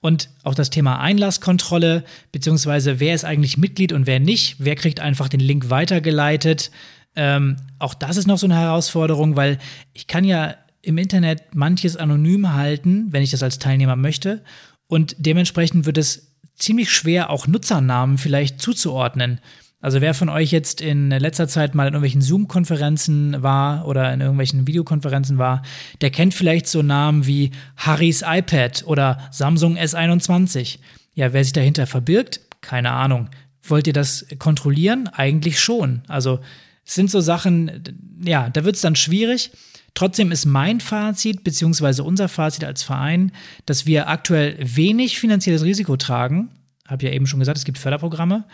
Und 0.00 0.28
auch 0.42 0.54
das 0.54 0.68
Thema 0.68 1.00
Einlasskontrolle, 1.00 2.04
beziehungsweise 2.30 3.00
wer 3.00 3.14
ist 3.14 3.24
eigentlich 3.24 3.56
Mitglied 3.56 3.94
und 3.94 4.06
wer 4.06 4.20
nicht, 4.20 4.56
wer 4.58 4.76
kriegt 4.76 5.00
einfach 5.00 5.30
den 5.30 5.40
Link 5.40 5.70
weitergeleitet. 5.70 6.70
Ähm, 7.16 7.56
auch 7.78 7.94
das 7.94 8.18
ist 8.18 8.26
noch 8.26 8.36
so 8.36 8.46
eine 8.46 8.58
Herausforderung, 8.58 9.36
weil 9.36 9.56
ich 9.94 10.08
kann 10.08 10.24
ja 10.24 10.56
im 10.82 10.98
Internet 10.98 11.54
manches 11.54 11.96
anonym 11.96 12.52
halten, 12.52 13.06
wenn 13.14 13.22
ich 13.22 13.30
das 13.30 13.42
als 13.42 13.58
Teilnehmer 13.58 13.96
möchte. 13.96 14.44
Und 14.88 15.16
dementsprechend 15.18 15.86
wird 15.86 15.96
es 15.96 16.36
ziemlich 16.54 16.90
schwer, 16.90 17.30
auch 17.30 17.46
Nutzernamen 17.46 18.18
vielleicht 18.18 18.60
zuzuordnen. 18.60 19.40
Also 19.82 20.02
wer 20.02 20.12
von 20.12 20.28
euch 20.28 20.50
jetzt 20.50 20.82
in 20.82 21.10
letzter 21.10 21.48
Zeit 21.48 21.74
mal 21.74 21.84
in 21.84 21.94
irgendwelchen 21.94 22.20
Zoom-Konferenzen 22.20 23.42
war 23.42 23.86
oder 23.86 24.12
in 24.12 24.20
irgendwelchen 24.20 24.66
Videokonferenzen 24.66 25.38
war, 25.38 25.62
der 26.02 26.10
kennt 26.10 26.34
vielleicht 26.34 26.66
so 26.66 26.82
Namen 26.82 27.26
wie 27.26 27.50
Harrys 27.76 28.22
iPad 28.26 28.84
oder 28.86 29.18
Samsung 29.30 29.78
S21. 29.78 30.78
Ja, 31.14 31.32
wer 31.32 31.42
sich 31.42 31.54
dahinter 31.54 31.86
verbirgt, 31.86 32.40
keine 32.60 32.92
Ahnung. 32.92 33.30
Wollt 33.62 33.86
ihr 33.86 33.94
das 33.94 34.26
kontrollieren? 34.38 35.08
Eigentlich 35.08 35.58
schon. 35.58 36.02
Also 36.08 36.40
es 36.84 36.94
sind 36.94 37.10
so 37.10 37.20
Sachen, 37.20 37.82
ja, 38.22 38.50
da 38.50 38.64
wird 38.64 38.76
es 38.76 38.82
dann 38.82 38.96
schwierig. 38.96 39.50
Trotzdem 39.94 40.30
ist 40.30 40.44
mein 40.44 40.80
Fazit, 40.80 41.42
beziehungsweise 41.42 42.04
unser 42.04 42.28
Fazit 42.28 42.64
als 42.64 42.82
Verein, 42.82 43.32
dass 43.64 43.86
wir 43.86 44.08
aktuell 44.08 44.56
wenig 44.60 45.18
finanzielles 45.18 45.64
Risiko 45.64 45.96
tragen. 45.96 46.50
Habe 46.86 47.06
ja 47.06 47.12
eben 47.12 47.26
schon 47.26 47.40
gesagt, 47.40 47.58
es 47.58 47.64
gibt 47.64 47.78
Förderprogramme 47.78 48.44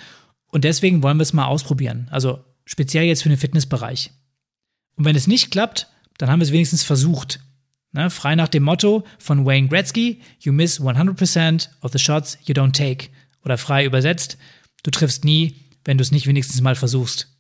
und 0.57 0.65
deswegen 0.65 1.03
wollen 1.03 1.19
wir 1.19 1.23
es 1.23 1.35
mal 1.35 1.45
ausprobieren. 1.45 2.09
Also 2.11 2.43
speziell 2.65 3.05
jetzt 3.05 3.23
für 3.23 3.29
den 3.29 3.37
Fitnessbereich. 3.37 4.11
Und 4.95 5.05
wenn 5.05 5.15
es 5.15 5.27
nicht 5.27 5.51
klappt, 5.51 5.87
dann 6.17 6.31
haben 6.31 6.41
wir 6.41 6.45
es 6.45 6.51
wenigstens 6.51 6.83
versucht. 6.83 7.41
Ne? 7.93 8.09
Frei 8.09 8.37
nach 8.37 8.49
dem 8.49 8.63
Motto 8.63 9.05
von 9.19 9.45
Wayne 9.45 9.69
Gretzky, 9.69 10.23
you 10.41 10.55
miss 10.55 10.81
100% 10.81 11.69
of 11.83 11.93
the 11.93 11.99
shots 11.99 12.39
you 12.47 12.55
don't 12.55 12.73
take. 12.73 13.11
Oder 13.45 13.59
frei 13.59 13.85
übersetzt, 13.85 14.39
du 14.83 14.91
triffst 14.91 15.27
nie, 15.27 15.57
wenn 15.85 15.99
du 15.99 16.03
es 16.03 16.11
nicht 16.11 16.27
wenigstens 16.27 16.63
mal 16.63 16.75
versuchst. 16.75 17.36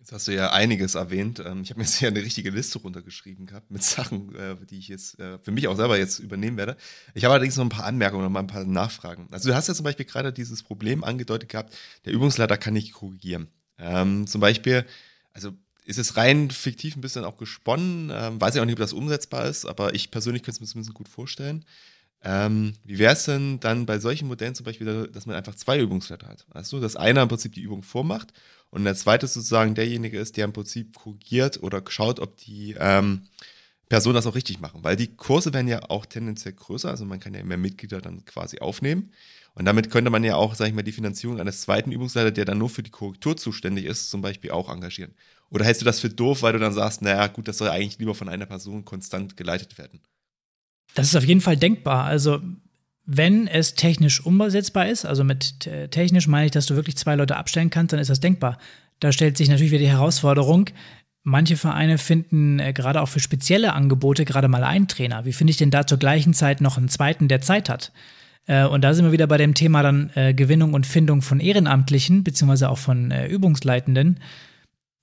Jetzt 0.00 0.12
hast 0.12 0.28
du 0.28 0.34
ja 0.34 0.50
einiges 0.50 0.94
erwähnt. 0.94 1.42
Ähm, 1.44 1.60
ich 1.62 1.70
habe 1.70 1.78
mir 1.78 1.84
jetzt 1.84 1.98
hier 1.98 2.08
eine 2.08 2.22
richtige 2.22 2.48
Liste 2.48 2.78
runtergeschrieben 2.78 3.44
gehabt 3.44 3.70
mit 3.70 3.82
Sachen, 3.82 4.34
äh, 4.34 4.56
die 4.68 4.78
ich 4.78 4.88
jetzt 4.88 5.18
äh, 5.20 5.38
für 5.38 5.50
mich 5.50 5.68
auch 5.68 5.76
selber 5.76 5.98
jetzt 5.98 6.20
übernehmen 6.20 6.56
werde. 6.56 6.78
Ich 7.12 7.24
habe 7.24 7.34
allerdings 7.34 7.56
noch 7.56 7.66
ein 7.66 7.70
paar 7.70 7.84
Anmerkungen 7.84 8.24
und 8.24 8.32
mal 8.32 8.40
ein 8.40 8.46
paar 8.46 8.64
Nachfragen. 8.64 9.28
Also 9.30 9.50
du 9.50 9.54
hast 9.54 9.68
ja 9.68 9.74
zum 9.74 9.84
Beispiel 9.84 10.06
gerade 10.06 10.32
dieses 10.32 10.62
Problem 10.62 11.04
angedeutet 11.04 11.50
gehabt, 11.50 11.76
der 12.06 12.14
Übungsleiter 12.14 12.56
kann 12.56 12.72
nicht 12.72 12.94
korrigieren. 12.94 13.48
Ähm, 13.78 14.26
zum 14.26 14.40
Beispiel, 14.40 14.86
also 15.34 15.52
ist 15.84 15.98
es 15.98 16.16
rein 16.16 16.50
fiktiv 16.50 16.96
ein 16.96 17.02
bisschen 17.02 17.26
auch 17.26 17.36
gesponnen. 17.36 18.10
Ähm, 18.10 18.40
weiß 18.40 18.54
ich 18.54 18.60
auch 18.62 18.64
nicht, 18.64 18.74
ob 18.74 18.80
das 18.80 18.94
umsetzbar 18.94 19.46
ist, 19.46 19.66
aber 19.66 19.94
ich 19.94 20.10
persönlich 20.10 20.42
könnte 20.42 20.56
es 20.56 20.60
mir 20.60 20.66
zumindest 20.66 20.94
gut 20.94 21.08
vorstellen. 21.08 21.66
Ähm, 22.22 22.74
wie 22.84 22.98
wäre 22.98 23.14
es 23.14 23.24
denn 23.24 23.60
dann 23.60 23.86
bei 23.86 23.98
solchen 23.98 24.28
Modellen 24.28 24.54
zum 24.54 24.64
Beispiel, 24.64 25.08
dass 25.12 25.26
man 25.26 25.36
einfach 25.36 25.54
zwei 25.54 25.78
Übungsleiter 25.78 26.28
hat? 26.28 26.46
Du, 26.70 26.80
dass 26.80 26.96
einer 26.96 27.22
im 27.22 27.28
Prinzip 27.28 27.52
die 27.54 27.62
Übung 27.62 27.82
vormacht 27.82 28.32
und 28.70 28.84
der 28.84 28.94
zweite 28.94 29.26
sozusagen 29.26 29.74
derjenige 29.74 30.18
ist, 30.18 30.36
der 30.36 30.44
im 30.44 30.52
Prinzip 30.52 30.94
korrigiert 30.96 31.62
oder 31.62 31.82
schaut, 31.88 32.20
ob 32.20 32.36
die 32.36 32.76
ähm, 32.78 33.22
Personen 33.88 34.14
das 34.14 34.26
auch 34.26 34.36
richtig 34.36 34.60
machen. 34.60 34.84
Weil 34.84 34.96
die 34.96 35.16
Kurse 35.16 35.52
werden 35.52 35.66
ja 35.66 35.90
auch 35.90 36.06
tendenziell 36.06 36.54
größer, 36.54 36.88
also 36.88 37.04
man 37.04 37.18
kann 37.18 37.34
ja 37.34 37.42
mehr 37.42 37.58
Mitglieder 37.58 38.00
dann 38.00 38.24
quasi 38.24 38.60
aufnehmen. 38.60 39.12
Und 39.54 39.64
damit 39.64 39.90
könnte 39.90 40.10
man 40.10 40.22
ja 40.22 40.36
auch, 40.36 40.54
sag 40.54 40.68
ich 40.68 40.74
mal, 40.74 40.82
die 40.82 40.92
Finanzierung 40.92 41.40
eines 41.40 41.62
zweiten 41.62 41.90
Übungsleiters, 41.90 42.34
der 42.34 42.44
dann 42.44 42.58
nur 42.58 42.70
für 42.70 42.84
die 42.84 42.90
Korrektur 42.90 43.36
zuständig 43.36 43.84
ist, 43.84 44.08
zum 44.08 44.22
Beispiel 44.22 44.52
auch 44.52 44.72
engagieren. 44.72 45.12
Oder 45.50 45.64
hältst 45.64 45.82
du 45.82 45.84
das 45.84 45.98
für 45.98 46.08
doof, 46.08 46.42
weil 46.42 46.52
du 46.52 46.60
dann 46.60 46.72
sagst, 46.72 47.02
naja, 47.02 47.26
gut, 47.26 47.48
das 47.48 47.58
soll 47.58 47.68
eigentlich 47.68 47.98
lieber 47.98 48.14
von 48.14 48.28
einer 48.28 48.46
Person 48.46 48.84
konstant 48.84 49.36
geleitet 49.36 49.76
werden? 49.76 50.00
Das 50.94 51.08
ist 51.08 51.16
auf 51.16 51.24
jeden 51.24 51.40
Fall 51.40 51.56
denkbar. 51.56 52.04
Also 52.04 52.40
wenn 53.12 53.48
es 53.48 53.74
technisch 53.74 54.24
umsetzbar 54.24 54.86
ist, 54.86 55.04
also 55.04 55.24
mit 55.24 55.68
technisch 55.90 56.28
meine 56.28 56.46
ich, 56.46 56.52
dass 56.52 56.66
du 56.66 56.76
wirklich 56.76 56.96
zwei 56.96 57.16
Leute 57.16 57.36
abstellen 57.36 57.70
kannst, 57.70 57.92
dann 57.92 58.00
ist 58.00 58.10
das 58.10 58.20
denkbar. 58.20 58.58
Da 59.00 59.10
stellt 59.10 59.36
sich 59.36 59.48
natürlich 59.48 59.72
wieder 59.72 59.82
die 59.82 59.88
Herausforderung, 59.88 60.70
manche 61.22 61.56
Vereine 61.56 61.98
finden 61.98 62.58
äh, 62.58 62.72
gerade 62.72 63.00
auch 63.00 63.08
für 63.08 63.20
spezielle 63.20 63.72
Angebote 63.72 64.24
gerade 64.24 64.48
mal 64.48 64.64
einen 64.64 64.88
Trainer. 64.88 65.24
Wie 65.24 65.32
finde 65.32 65.50
ich 65.50 65.56
denn 65.56 65.70
da 65.70 65.86
zur 65.86 65.98
gleichen 65.98 66.34
Zeit 66.34 66.60
noch 66.60 66.76
einen 66.76 66.88
zweiten, 66.88 67.28
der 67.28 67.40
Zeit 67.40 67.68
hat? 67.68 67.92
Äh, 68.46 68.64
und 68.64 68.82
da 68.82 68.94
sind 68.94 69.04
wir 69.04 69.12
wieder 69.12 69.26
bei 69.26 69.38
dem 69.38 69.54
Thema 69.54 69.82
dann 69.82 70.10
äh, 70.14 70.34
Gewinnung 70.34 70.74
und 70.74 70.86
Findung 70.86 71.22
von 71.22 71.40
Ehrenamtlichen, 71.40 72.24
beziehungsweise 72.24 72.68
auch 72.68 72.78
von 72.78 73.10
Übungsleitenden. 73.10 74.20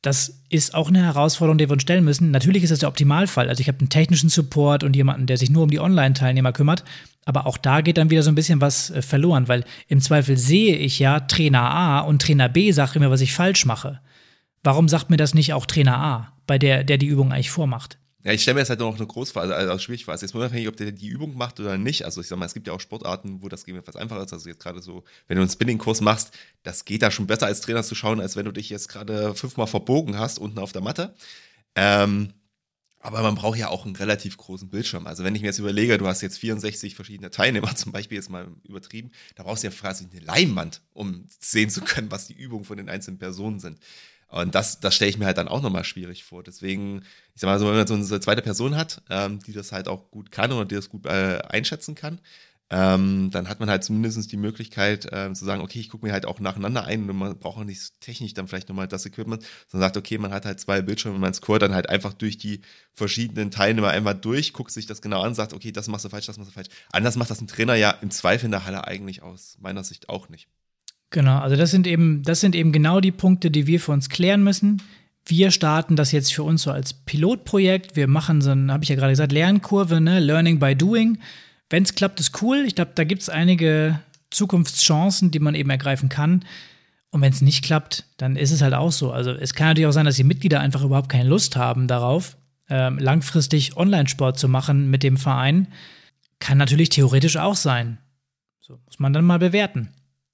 Das 0.07 0.39
ist 0.47 0.73
auch 0.73 0.87
eine 0.87 1.03
Herausforderung, 1.03 1.57
die 1.57 1.67
wir 1.67 1.73
uns 1.73 1.81
stellen 1.81 2.05
müssen. 2.05 2.31
Natürlich 2.31 2.63
ist 2.63 2.69
das 2.69 2.79
der 2.79 2.87
Optimalfall. 2.87 3.49
Also 3.49 3.59
ich 3.59 3.67
habe 3.67 3.79
einen 3.79 3.89
technischen 3.89 4.29
Support 4.29 4.85
und 4.85 4.95
jemanden, 4.95 5.25
der 5.25 5.35
sich 5.35 5.49
nur 5.49 5.63
um 5.63 5.69
die 5.69 5.81
Online-Teilnehmer 5.81 6.53
kümmert. 6.53 6.85
Aber 7.25 7.45
auch 7.45 7.57
da 7.57 7.81
geht 7.81 7.97
dann 7.97 8.09
wieder 8.09 8.23
so 8.23 8.31
ein 8.31 8.35
bisschen 8.35 8.61
was 8.61 8.89
äh, 8.89 9.01
verloren, 9.01 9.49
weil 9.49 9.65
im 9.89 9.99
Zweifel 9.99 10.37
sehe 10.37 10.77
ich 10.77 10.97
ja 10.97 11.19
Trainer 11.19 11.69
A 11.69 11.99
und 11.99 12.21
Trainer 12.21 12.47
B 12.47 12.71
sagt 12.71 12.95
immer, 12.95 13.11
was 13.11 13.19
ich 13.19 13.33
falsch 13.33 13.65
mache. 13.65 13.99
Warum 14.63 14.87
sagt 14.87 15.09
mir 15.09 15.17
das 15.17 15.33
nicht 15.33 15.51
auch 15.51 15.65
Trainer 15.65 15.97
A, 15.97 16.31
bei 16.47 16.57
der, 16.57 16.85
der 16.85 16.97
die 16.97 17.07
Übung 17.07 17.33
eigentlich 17.33 17.51
vormacht? 17.51 17.97
Ja, 18.27 18.33
ich 18.33 18.41
stelle 18.41 18.55
mir 18.55 18.59
jetzt 18.59 18.69
halt 18.69 18.81
noch 18.81 18.97
eine 18.97 19.07
Großphase, 19.07 19.55
also, 19.55 19.79
schwierig 19.79 20.03
vor. 20.03 20.13
Jetzt 20.13 20.35
unabhängig, 20.35 20.67
ob 20.67 20.75
der 20.75 20.91
die 20.91 21.07
Übung 21.07 21.37
macht 21.37 21.61
oder 21.61 21.77
nicht. 21.77 22.03
Also 22.03 22.19
ich 22.19 22.27
sag 22.27 22.37
mal, 22.37 22.45
es 22.45 22.53
gibt 22.53 22.67
ja 22.67 22.73
auch 22.73 22.81
Sportarten, 22.81 23.41
wo 23.41 23.47
das 23.47 23.63
etwas 23.65 23.95
einfacher 23.95 24.21
ist. 24.25 24.33
Also 24.33 24.49
jetzt 24.49 24.59
gerade 24.59 24.81
so, 24.81 25.05
wenn 25.27 25.37
du 25.37 25.43
einen 25.43 25.49
Spinning-Kurs 25.49 26.01
machst, 26.01 26.31
das 26.63 26.83
geht 26.83 27.03
da 27.03 27.09
schon 27.09 27.25
besser 27.25 27.45
als 27.45 27.61
Trainer 27.61 27.83
zu 27.83 27.95
schauen, 27.95 28.19
als 28.19 28.35
wenn 28.35 28.43
du 28.43 28.51
dich 28.51 28.69
jetzt 28.69 28.89
gerade 28.89 29.33
fünfmal 29.33 29.67
verbogen 29.67 30.17
hast 30.19 30.39
unten 30.39 30.59
auf 30.59 30.73
der 30.73 30.81
Matte. 30.81 31.15
Ähm, 31.75 32.33
Aber 32.99 33.21
man 33.21 33.35
braucht 33.35 33.57
ja 33.59 33.69
auch 33.69 33.85
einen 33.85 33.95
relativ 33.95 34.37
großen 34.37 34.69
Bildschirm. 34.69 35.07
Also 35.07 35.23
wenn 35.23 35.35
ich 35.35 35.41
mir 35.41 35.47
jetzt 35.47 35.59
überlege, 35.59 35.97
du 35.97 36.07
hast 36.07 36.21
jetzt 36.21 36.39
64 36.39 36.95
verschiedene 36.95 37.29
Teilnehmer, 37.31 37.75
zum 37.77 37.91
Beispiel 37.91 38.17
jetzt 38.17 38.29
mal 38.29 38.47
übertrieben, 38.63 39.11
da 39.35 39.43
brauchst 39.43 39.63
du 39.63 39.67
ja 39.67 39.73
quasi 39.73 40.07
eine 40.11 40.21
Leinwand, 40.25 40.81
um 40.93 41.27
sehen 41.39 41.69
zu 41.69 41.81
können, 41.81 42.11
was 42.11 42.27
die 42.27 42.33
Übungen 42.33 42.65
von 42.65 42.77
den 42.77 42.89
einzelnen 42.89 43.19
Personen 43.19 43.59
sind. 43.59 43.79
Und 44.29 44.55
das, 44.55 44.79
das 44.79 44.95
stelle 44.95 45.09
ich 45.09 45.17
mir 45.17 45.25
halt 45.25 45.37
dann 45.37 45.47
auch 45.47 45.61
nochmal 45.61 45.85
schwierig 45.85 46.23
vor. 46.23 46.43
Deswegen, 46.43 47.03
ich 47.33 47.41
sag 47.41 47.47
mal 47.47 47.59
so, 47.59 47.67
wenn 47.67 47.75
man 47.75 47.87
so 47.87 47.93
eine 47.93 48.19
zweite 48.21 48.41
Person 48.41 48.75
hat, 48.75 49.01
ähm, 49.09 49.39
die 49.45 49.53
das 49.53 49.71
halt 49.71 49.87
auch 49.87 50.11
gut 50.11 50.31
kann 50.31 50.51
oder 50.51 50.65
die 50.65 50.75
das 50.75 50.89
gut 50.89 51.05
äh, 51.05 51.41
einschätzen 51.47 51.95
kann, 51.95 52.19
ähm, 52.69 53.29
dann 53.31 53.47
hat 53.47 53.61
man 53.61 53.69
halt 53.69 53.83
zumindest 53.85 54.29
die 54.31 54.37
Möglichkeit 54.37 55.07
ähm, 55.13 55.35
zu 55.35 55.45
sagen, 55.45 55.61
okay, 55.61 55.79
ich 55.79 55.89
gucke 55.89 56.05
mir 56.05 56.11
halt 56.11 56.25
auch 56.25 56.41
nacheinander 56.41 56.83
ein 56.83 57.09
und 57.09 57.15
man 57.15 57.39
braucht 57.39 57.59
auch 57.59 57.63
nicht 57.63 58.01
technisch 58.01 58.33
dann 58.33 58.49
vielleicht 58.49 58.67
nochmal 58.67 58.89
das 58.89 59.05
Equipment, 59.05 59.43
sondern 59.67 59.87
sagt, 59.87 59.97
okay, 59.97 60.17
man 60.17 60.33
hat 60.33 60.45
halt 60.45 60.59
zwei 60.59 60.81
Bildschirme 60.81 61.15
und 61.15 61.21
man 61.21 61.33
scoret 61.33 61.61
dann 61.61 61.73
halt 61.73 61.87
einfach 61.87 62.13
durch 62.13 62.37
die 62.37 62.61
verschiedenen 62.93 63.51
Teilnehmer 63.51 63.89
einmal 63.89 64.15
durch, 64.15 64.51
guckt 64.51 64.71
sich 64.71 64.85
das 64.85 65.01
genau 65.01 65.21
an, 65.21 65.33
sagt, 65.33 65.53
okay, 65.53 65.71
das 65.71 65.87
machst 65.87 66.03
du 66.03 66.09
falsch, 66.09 66.25
das 66.25 66.37
machst 66.37 66.51
du 66.51 66.53
falsch. 66.55 66.67
Anders 66.91 67.15
macht 67.15 67.29
das 67.29 67.39
ein 67.39 67.47
Trainer 67.47 67.75
ja 67.75 67.91
im 67.91 68.11
Zweifel 68.11 68.45
in 68.45 68.51
der 68.51 68.65
Halle 68.65 68.85
eigentlich 68.85 69.21
aus 69.21 69.57
meiner 69.61 69.85
Sicht 69.85 70.09
auch 70.09 70.27
nicht. 70.27 70.49
Genau, 71.09 71.39
also 71.39 71.55
das 71.55 71.71
sind 71.71 71.87
eben, 71.87 72.23
das 72.23 72.41
sind 72.41 72.55
eben 72.55 72.71
genau 72.71 72.99
die 72.99 73.11
Punkte, 73.11 73.49
die 73.49 73.67
wir 73.67 73.79
für 73.79 73.93
uns 73.93 74.09
klären 74.09 74.43
müssen. 74.43 74.81
Wir 75.25 75.51
starten 75.51 75.95
das 75.95 76.11
jetzt 76.11 76.33
für 76.33 76.43
uns 76.43 76.63
so 76.63 76.71
als 76.71 76.93
Pilotprojekt. 76.93 77.95
Wir 77.95 78.07
machen 78.07 78.41
so 78.41 78.51
ein, 78.51 78.71
habe 78.71 78.83
ich 78.83 78.89
ja 78.89 78.95
gerade 78.95 79.11
gesagt, 79.11 79.31
Lernkurve, 79.31 79.99
ne? 79.99 80.19
Learning 80.19 80.59
by 80.59 80.75
Doing. 80.75 81.19
Wenn 81.69 81.83
es 81.83 81.95
klappt, 81.95 82.19
ist 82.19 82.41
cool. 82.41 82.63
Ich 82.65 82.75
glaube, 82.75 82.91
da 82.95 83.03
gibt 83.03 83.21
es 83.21 83.29
einige 83.29 83.99
Zukunftschancen, 84.31 85.31
die 85.31 85.39
man 85.39 85.55
eben 85.55 85.69
ergreifen 85.69 86.09
kann. 86.09 86.45
Und 87.09 87.21
wenn 87.21 87.31
es 87.31 87.41
nicht 87.41 87.63
klappt, 87.63 88.05
dann 88.17 88.35
ist 88.35 88.51
es 88.51 88.61
halt 88.61 88.73
auch 88.73 88.91
so. 88.91 89.11
Also 89.11 89.31
es 89.31 89.53
kann 89.53 89.67
natürlich 89.67 89.87
auch 89.87 89.93
sein, 89.93 90.05
dass 90.05 90.15
die 90.15 90.23
Mitglieder 90.23 90.59
einfach 90.59 90.83
überhaupt 90.83 91.09
keine 91.09 91.29
Lust 91.29 91.55
haben 91.55 91.87
darauf, 91.87 92.37
ähm, 92.69 92.97
langfristig 92.97 93.77
Online-Sport 93.77 94.37
zu 94.37 94.47
machen 94.47 94.89
mit 94.89 95.03
dem 95.03 95.17
Verein. 95.17 95.67
Kann 96.39 96.57
natürlich 96.57 96.89
theoretisch 96.89 97.37
auch 97.37 97.55
sein. 97.55 97.97
So 98.59 98.79
muss 98.85 98.99
man 98.99 99.13
dann 99.13 99.25
mal 99.25 99.39
bewerten. 99.39 99.89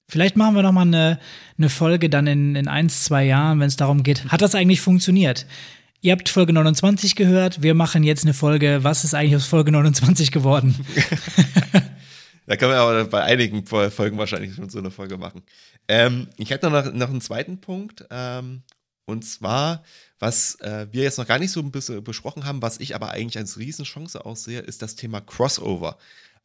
Vielleicht 0.07 0.35
machen 0.35 0.55
wir 0.55 0.63
noch 0.63 0.71
mal 0.71 0.81
eine, 0.81 1.19
eine 1.57 1.69
Folge 1.69 2.09
dann 2.09 2.27
in, 2.27 2.55
in 2.55 2.67
ein, 2.67 2.89
zwei 2.89 3.25
Jahren, 3.25 3.59
wenn 3.59 3.67
es 3.67 3.77
darum 3.77 4.03
geht, 4.03 4.25
hat 4.25 4.41
das 4.41 4.55
eigentlich 4.55 4.81
funktioniert? 4.81 5.45
Ihr 6.01 6.11
habt 6.11 6.27
Folge 6.27 6.51
29 6.51 7.15
gehört, 7.15 7.61
wir 7.61 7.73
machen 7.73 8.03
jetzt 8.03 8.25
eine 8.25 8.33
Folge, 8.33 8.83
was 8.83 9.05
ist 9.05 9.13
eigentlich 9.13 9.37
aus 9.37 9.45
Folge 9.45 9.71
29 9.71 10.31
geworden? 10.31 10.75
da 12.45 12.57
können 12.57 12.73
wir 12.73 12.79
aber 12.79 13.05
bei 13.05 13.23
einigen 13.23 13.65
Folgen 13.65 14.17
wahrscheinlich 14.17 14.55
schon 14.55 14.69
so 14.69 14.79
eine 14.79 14.91
Folge 14.91 15.17
machen. 15.17 15.43
Ähm, 15.87 16.27
ich 16.35 16.49
hätte 16.49 16.69
noch, 16.69 16.91
noch 16.91 17.09
einen 17.09 17.21
zweiten 17.21 17.61
Punkt, 17.61 18.05
ähm, 18.11 18.63
und 19.05 19.23
zwar, 19.23 19.83
was 20.19 20.55
äh, 20.61 20.87
wir 20.91 21.03
jetzt 21.03 21.17
noch 21.17 21.27
gar 21.27 21.39
nicht 21.39 21.51
so 21.51 21.59
ein 21.59 21.71
bisschen 21.71 22.03
besprochen 22.03 22.45
haben, 22.45 22.61
was 22.61 22.79
ich 22.79 22.95
aber 22.95 23.11
eigentlich 23.11 23.37
als 23.37 23.57
Riesenchance 23.57 24.25
aussehe, 24.25 24.59
ist 24.59 24.81
das 24.81 24.95
Thema 24.95 25.21
Crossover. 25.21 25.97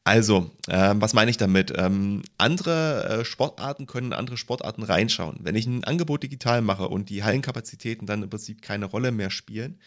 Also, 0.08 0.50
ähm, 0.70 1.02
was 1.02 1.12
meine 1.12 1.30
ich 1.30 1.36
damit? 1.36 1.70
Ähm, 1.76 2.22
andere 2.38 3.20
äh, 3.20 3.24
Sportarten 3.26 3.86
können 3.86 4.14
andere 4.14 4.38
Sportarten 4.38 4.82
reinschauen. 4.82 5.40
Wenn 5.42 5.54
ich 5.54 5.66
ein 5.66 5.84
Angebot 5.84 6.22
digital 6.22 6.62
mache 6.62 6.88
und 6.88 7.10
die 7.10 7.24
Hallenkapazitäten 7.24 8.06
dann 8.06 8.22
im 8.22 8.30
Prinzip 8.30 8.62
keine 8.62 8.86
Rolle 8.86 9.12
mehr 9.12 9.30
spielen, 9.30 9.78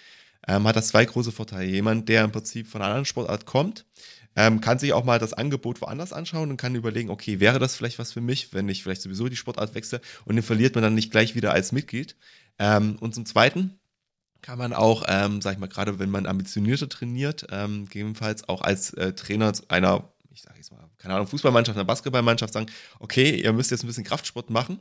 ähm, 0.47 0.67
hat 0.67 0.75
das 0.75 0.89
zwei 0.89 1.05
große 1.05 1.31
Vorteile. 1.31 1.65
Jemand, 1.65 2.07
der 2.07 2.23
im 2.23 2.31
Prinzip 2.31 2.67
von 2.67 2.83
einer 2.83 2.91
anderen 2.91 3.05
Sportart 3.05 3.47
kommt, 3.47 3.87
ähm, 4.35 4.61
kann 4.61 4.77
sich 4.77 4.93
auch 4.93 5.05
mal 5.05 5.17
das 5.17 5.33
Angebot 5.33 5.81
woanders 5.81 6.13
anschauen 6.13 6.51
und 6.51 6.57
kann 6.57 6.75
überlegen, 6.75 7.09
okay, 7.09 7.39
wäre 7.39 7.57
das 7.57 7.75
vielleicht 7.75 7.97
was 7.97 8.11
für 8.11 8.21
mich, 8.21 8.53
wenn 8.53 8.69
ich 8.69 8.83
vielleicht 8.83 9.01
sowieso 9.01 9.27
die 9.27 9.35
Sportart 9.35 9.73
wechsle 9.73 10.01
und 10.25 10.35
den 10.35 10.43
verliert 10.43 10.75
man 10.75 10.83
dann 10.83 10.93
nicht 10.93 11.09
gleich 11.09 11.33
wieder 11.33 11.51
als 11.51 11.71
Mitglied. 11.71 12.15
Ähm, 12.59 12.95
und 12.99 13.15
zum 13.15 13.25
Zweiten, 13.25 13.81
kann 14.41 14.57
man 14.57 14.73
auch, 14.73 15.05
ähm, 15.07 15.41
sag 15.41 15.53
ich 15.53 15.59
mal, 15.59 15.67
gerade 15.67 15.99
wenn 15.99 16.09
man 16.09 16.25
ambitionierter 16.25 16.89
trainiert, 16.89 17.45
ähm, 17.51 17.85
gegebenenfalls 17.85 18.49
auch 18.49 18.61
als 18.61 18.93
äh, 18.93 19.13
Trainer 19.13 19.51
einer, 19.67 20.10
ich 20.33 20.41
sage 20.41 20.57
jetzt 20.57 20.71
mal, 20.71 20.89
keine 20.97 21.15
Ahnung, 21.15 21.27
Fußballmannschaft, 21.27 21.77
einer 21.77 21.85
Basketballmannschaft 21.85 22.53
sagen, 22.53 22.67
okay, 22.99 23.41
ihr 23.41 23.53
müsst 23.53 23.71
jetzt 23.71 23.83
ein 23.83 23.87
bisschen 23.87 24.03
Kraftsport 24.03 24.49
machen. 24.49 24.79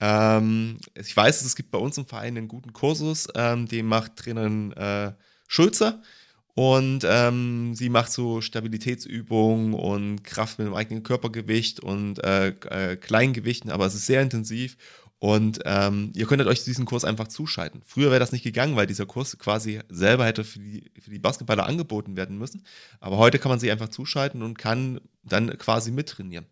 Ähm, 0.00 0.78
ich 0.94 1.16
weiß, 1.16 1.42
es 1.42 1.56
gibt 1.56 1.70
bei 1.70 1.78
uns 1.78 1.98
im 1.98 2.06
Verein 2.06 2.36
einen 2.36 2.48
guten 2.48 2.72
Kursus, 2.72 3.28
ähm, 3.34 3.66
den 3.66 3.86
macht 3.86 4.16
Trainerin 4.16 4.72
äh, 4.72 5.12
Schulze. 5.46 6.02
Und 6.54 7.06
ähm, 7.08 7.76
sie 7.76 7.88
macht 7.88 8.10
so 8.10 8.40
Stabilitätsübungen 8.40 9.74
und 9.74 10.24
Kraft 10.24 10.58
mit 10.58 10.66
dem 10.66 10.74
eigenen 10.74 11.04
Körpergewicht 11.04 11.78
und 11.78 12.18
äh, 12.24 12.48
äh, 12.48 12.96
Kleingewichten, 12.96 13.70
aber 13.70 13.86
es 13.86 13.94
ist 13.94 14.06
sehr 14.06 14.22
intensiv 14.22 14.76
und 15.20 15.60
ähm, 15.64 16.12
ihr 16.14 16.26
könntet 16.26 16.46
euch 16.46 16.62
diesen 16.62 16.84
Kurs 16.84 17.04
einfach 17.04 17.26
zuschalten. 17.26 17.82
Früher 17.84 18.10
wäre 18.10 18.20
das 18.20 18.30
nicht 18.30 18.44
gegangen, 18.44 18.76
weil 18.76 18.86
dieser 18.86 19.06
Kurs 19.06 19.36
quasi 19.38 19.80
selber 19.88 20.24
hätte 20.24 20.44
für 20.44 20.60
die, 20.60 20.92
für 21.00 21.10
die 21.10 21.18
Basketballer 21.18 21.66
angeboten 21.66 22.16
werden 22.16 22.38
müssen. 22.38 22.64
Aber 23.00 23.16
heute 23.16 23.40
kann 23.40 23.50
man 23.50 23.58
sich 23.58 23.70
einfach 23.70 23.88
zuschalten 23.88 24.42
und 24.42 24.58
kann 24.58 25.00
dann 25.24 25.58
quasi 25.58 25.90
mittrainieren. 25.90 26.46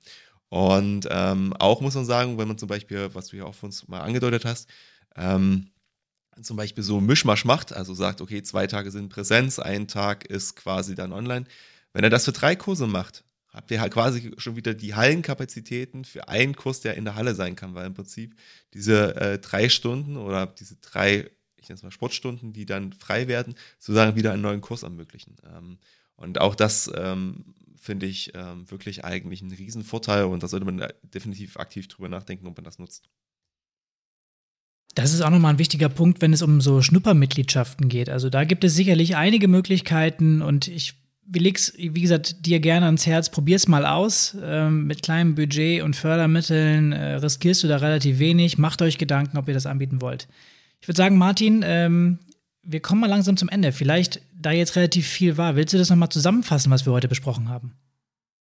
Und 0.48 1.06
ähm, 1.10 1.52
auch 1.58 1.80
muss 1.80 1.94
man 1.94 2.04
sagen, 2.04 2.38
wenn 2.38 2.48
man 2.48 2.58
zum 2.58 2.68
Beispiel, 2.68 3.10
was 3.14 3.28
du 3.28 3.36
ja 3.36 3.44
auch 3.44 3.54
von 3.54 3.68
uns 3.68 3.86
mal 3.86 4.00
angedeutet 4.00 4.44
hast, 4.44 4.68
ähm, 5.14 5.70
zum 6.42 6.56
Beispiel 6.56 6.82
so 6.84 7.00
Mischmasch 7.00 7.44
macht, 7.44 7.72
also 7.72 7.94
sagt, 7.94 8.20
okay, 8.20 8.42
zwei 8.42 8.66
Tage 8.66 8.90
sind 8.90 9.08
Präsenz, 9.08 9.58
ein 9.58 9.88
Tag 9.88 10.26
ist 10.26 10.56
quasi 10.56 10.94
dann 10.94 11.12
online. 11.12 11.46
Wenn 11.92 12.04
er 12.04 12.10
das 12.10 12.24
für 12.24 12.32
drei 12.32 12.56
Kurse 12.56 12.86
macht, 12.86 13.24
habt 13.56 13.70
ihr 13.70 13.80
halt 13.80 13.94
quasi 13.94 14.32
schon 14.36 14.54
wieder 14.54 14.74
die 14.74 14.94
Hallenkapazitäten 14.94 16.04
für 16.04 16.28
einen 16.28 16.54
Kurs, 16.54 16.80
der 16.80 16.94
in 16.94 17.06
der 17.06 17.14
Halle 17.14 17.34
sein 17.34 17.56
kann, 17.56 17.74
weil 17.74 17.86
im 17.86 17.94
Prinzip 17.94 18.36
diese 18.74 19.16
äh, 19.16 19.38
drei 19.38 19.70
Stunden 19.70 20.18
oder 20.18 20.46
diese 20.46 20.76
drei, 20.76 21.30
ich 21.56 21.68
nenne 21.68 21.76
es 21.76 21.82
mal 21.82 21.90
Sportstunden, 21.90 22.52
die 22.52 22.66
dann 22.66 22.92
frei 22.92 23.28
werden, 23.28 23.54
sozusagen 23.78 24.14
wieder 24.14 24.32
einen 24.32 24.42
neuen 24.42 24.60
Kurs 24.60 24.82
ermöglichen. 24.82 25.36
Ähm, 25.50 25.78
und 26.16 26.38
auch 26.38 26.54
das 26.54 26.92
ähm, 26.94 27.54
finde 27.80 28.04
ich 28.04 28.32
ähm, 28.34 28.70
wirklich 28.70 29.06
eigentlich 29.06 29.40
ein 29.40 29.50
Riesenvorteil 29.50 30.24
und 30.24 30.42
da 30.42 30.48
sollte 30.48 30.66
man 30.66 30.86
definitiv 31.02 31.56
aktiv 31.56 31.88
drüber 31.88 32.10
nachdenken, 32.10 32.46
ob 32.46 32.58
man 32.58 32.64
das 32.64 32.78
nutzt. 32.78 33.08
Das 34.94 35.14
ist 35.14 35.22
auch 35.22 35.30
nochmal 35.30 35.54
ein 35.54 35.58
wichtiger 35.58 35.88
Punkt, 35.88 36.20
wenn 36.20 36.34
es 36.34 36.42
um 36.42 36.60
so 36.60 36.82
Schnuppermitgliedschaften 36.82 37.88
geht. 37.88 38.10
Also 38.10 38.28
da 38.28 38.44
gibt 38.44 38.64
es 38.64 38.74
sicherlich 38.74 39.16
einige 39.16 39.48
Möglichkeiten 39.48 40.42
und 40.42 40.68
ich 40.68 41.05
wir 41.28 41.40
leg's, 41.40 41.72
wie 41.76 42.00
gesagt, 42.00 42.46
dir 42.46 42.60
gerne 42.60 42.86
ans 42.86 43.06
Herz, 43.06 43.30
probier's 43.30 43.68
mal 43.68 43.84
aus. 43.84 44.36
Ähm, 44.40 44.86
mit 44.86 45.02
kleinem 45.02 45.34
Budget 45.34 45.82
und 45.82 45.96
Fördermitteln 45.96 46.92
äh, 46.92 47.14
riskierst 47.14 47.64
du 47.64 47.68
da 47.68 47.78
relativ 47.78 48.18
wenig. 48.18 48.58
Macht 48.58 48.80
euch 48.82 48.98
Gedanken, 48.98 49.36
ob 49.36 49.48
ihr 49.48 49.54
das 49.54 49.66
anbieten 49.66 50.00
wollt. 50.00 50.28
Ich 50.80 50.88
würde 50.88 50.98
sagen, 50.98 51.18
Martin, 51.18 51.62
ähm, 51.64 52.18
wir 52.62 52.80
kommen 52.80 53.00
mal 53.00 53.10
langsam 53.10 53.36
zum 53.36 53.48
Ende. 53.48 53.72
Vielleicht, 53.72 54.20
da 54.34 54.52
jetzt 54.52 54.76
relativ 54.76 55.06
viel 55.06 55.36
war, 55.36 55.56
willst 55.56 55.74
du 55.74 55.78
das 55.78 55.90
nochmal 55.90 56.10
zusammenfassen, 56.10 56.70
was 56.70 56.86
wir 56.86 56.92
heute 56.92 57.08
besprochen 57.08 57.48
haben? 57.48 57.72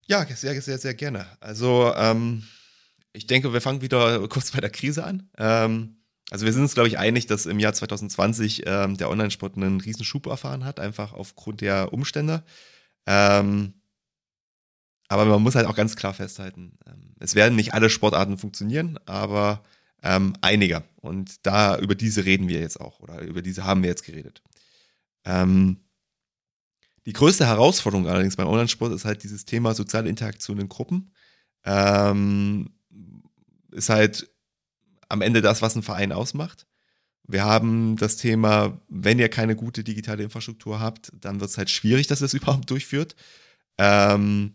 Ja, 0.07 0.25
sehr, 0.27 0.61
sehr, 0.61 0.79
sehr 0.79 0.95
gerne. 0.95 1.27
Also, 1.41 1.93
ähm, 1.97 2.45
ich 3.13 3.27
denke, 3.27 3.53
wir 3.53 3.61
fangen 3.61 3.83
wieder 3.83 4.27
kurz 4.29 4.53
bei 4.53 4.61
der 4.61 4.71
Krise 4.71 5.05
an. 5.05 5.29
Also 6.31 6.47
wir 6.47 6.53
sind 6.53 6.63
uns, 6.63 6.75
glaube 6.75 6.89
ich, 6.89 6.99
einig, 6.99 7.27
dass 7.27 7.47
im 7.47 7.59
Jahr 7.59 7.73
2020 7.75 8.63
ähm, 8.67 8.97
der 8.97 9.11
Online-Sport 9.11 9.57
einen 9.57 9.81
Riesenschub 9.81 10.27
erfahren 10.27 10.65
hat, 10.65 10.79
einfach 10.79 11.13
aufgrund 11.13 11.61
der 11.61 11.93
Umstände. 11.93 12.45
Ähm, 13.07 13.75
aber 15.09 15.25
man 15.25 15.43
muss 15.43 15.57
halt 15.57 15.67
auch 15.67 15.75
ganz 15.75 15.97
klar 15.97 16.15
festhalten, 16.15 16.79
ähm, 16.87 17.17
es 17.19 17.35
werden 17.35 17.57
nicht 17.57 17.75
alle 17.75 17.91
Sportarten 17.91 18.39
funktionieren, 18.39 18.99
aber 19.07 19.63
ähm, 20.03 20.35
einige. 20.41 20.85
Und 20.97 21.45
da 21.45 21.77
über 21.79 21.97
diese 21.97 22.25
reden 22.25 22.47
wir 22.47 22.61
jetzt 22.61 22.81
auch 22.81 23.01
oder 23.01 23.21
über 23.23 23.43
diese 23.43 23.65
haben 23.65 23.83
wir 23.83 23.91
jetzt 23.91 24.05
geredet. 24.05 24.43
Ähm, 25.25 25.81
die 27.07 27.13
größte 27.13 27.47
Herausforderung 27.47 28.07
allerdings 28.09 28.37
beim 28.37 28.47
Online-Sport 28.47 28.93
ist 28.93 29.05
halt 29.05 29.25
dieses 29.25 29.45
Thema 29.45 29.75
soziale 29.75 30.09
Interaktion 30.09 30.61
in 30.61 30.69
Gruppen. 30.69 31.13
Ähm, 31.65 32.71
ist 33.73 33.89
halt 33.89 34.31
am 35.11 35.23
Ende 35.23 35.43
das, 35.43 35.61
was 35.61 35.77
ein 35.77 35.83
Verein 35.83 36.13
ausmacht. 36.13 36.67
Wir 37.27 37.45
haben 37.45 37.97
das 37.97 38.17
Thema, 38.17 38.81
wenn 38.89 39.19
ihr 39.19 39.29
keine 39.29 39.55
gute 39.55 39.85
digitale 39.85 40.23
Infrastruktur 40.23 40.81
habt, 40.81 41.13
dann 41.15 41.41
wird 41.41 41.51
es 41.51 41.59
halt 41.59 41.71
schwierig, 41.71 42.07
dass 42.07 42.23
ihr 42.23 42.27
es 42.27 42.35
überhaupt 42.41 42.71
durchführt. 42.71 43.15
Ähm, 43.79 44.55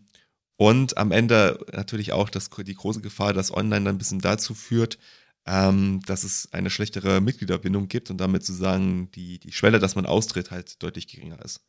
und 0.56 0.96
am 0.96 1.12
Ende 1.12 1.64
natürlich 1.72 2.12
auch 2.12 2.30
das, 2.30 2.48
die 2.50 2.74
große 2.74 3.00
Gefahr, 3.00 3.32
dass 3.32 3.52
Online 3.52 3.84
dann 3.84 3.94
ein 3.96 3.98
bisschen 3.98 4.20
dazu 4.20 4.54
führt, 4.54 4.98
ähm, 5.46 6.00
dass 6.06 6.24
es 6.24 6.52
eine 6.52 6.70
schlechtere 6.70 7.20
Mitgliederbindung 7.20 7.88
gibt 7.88 8.10
und 8.10 8.18
damit 8.18 8.44
sozusagen 8.44 9.10
die, 9.12 9.38
die 9.38 9.52
Schwelle, 9.52 9.78
dass 9.78 9.94
man 9.94 10.06
austritt, 10.06 10.50
halt 10.50 10.82
deutlich 10.82 11.06
geringer 11.08 11.42
ist. 11.44 11.60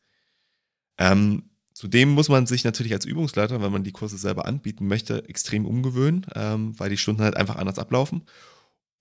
Ähm, 0.97 1.49
zudem 1.73 2.09
muss 2.09 2.29
man 2.29 2.47
sich 2.47 2.63
natürlich 2.63 2.93
als 2.93 3.05
Übungsleiter, 3.05 3.61
wenn 3.61 3.71
man 3.71 3.83
die 3.83 3.91
Kurse 3.91 4.17
selber 4.17 4.45
anbieten 4.45 4.87
möchte, 4.87 5.27
extrem 5.29 5.65
umgewöhnen, 5.65 6.25
ähm, 6.33 6.77
weil 6.79 6.89
die 6.89 6.97
Stunden 6.97 7.21
halt 7.21 7.37
einfach 7.37 7.57
anders 7.57 7.77
ablaufen. 7.77 8.23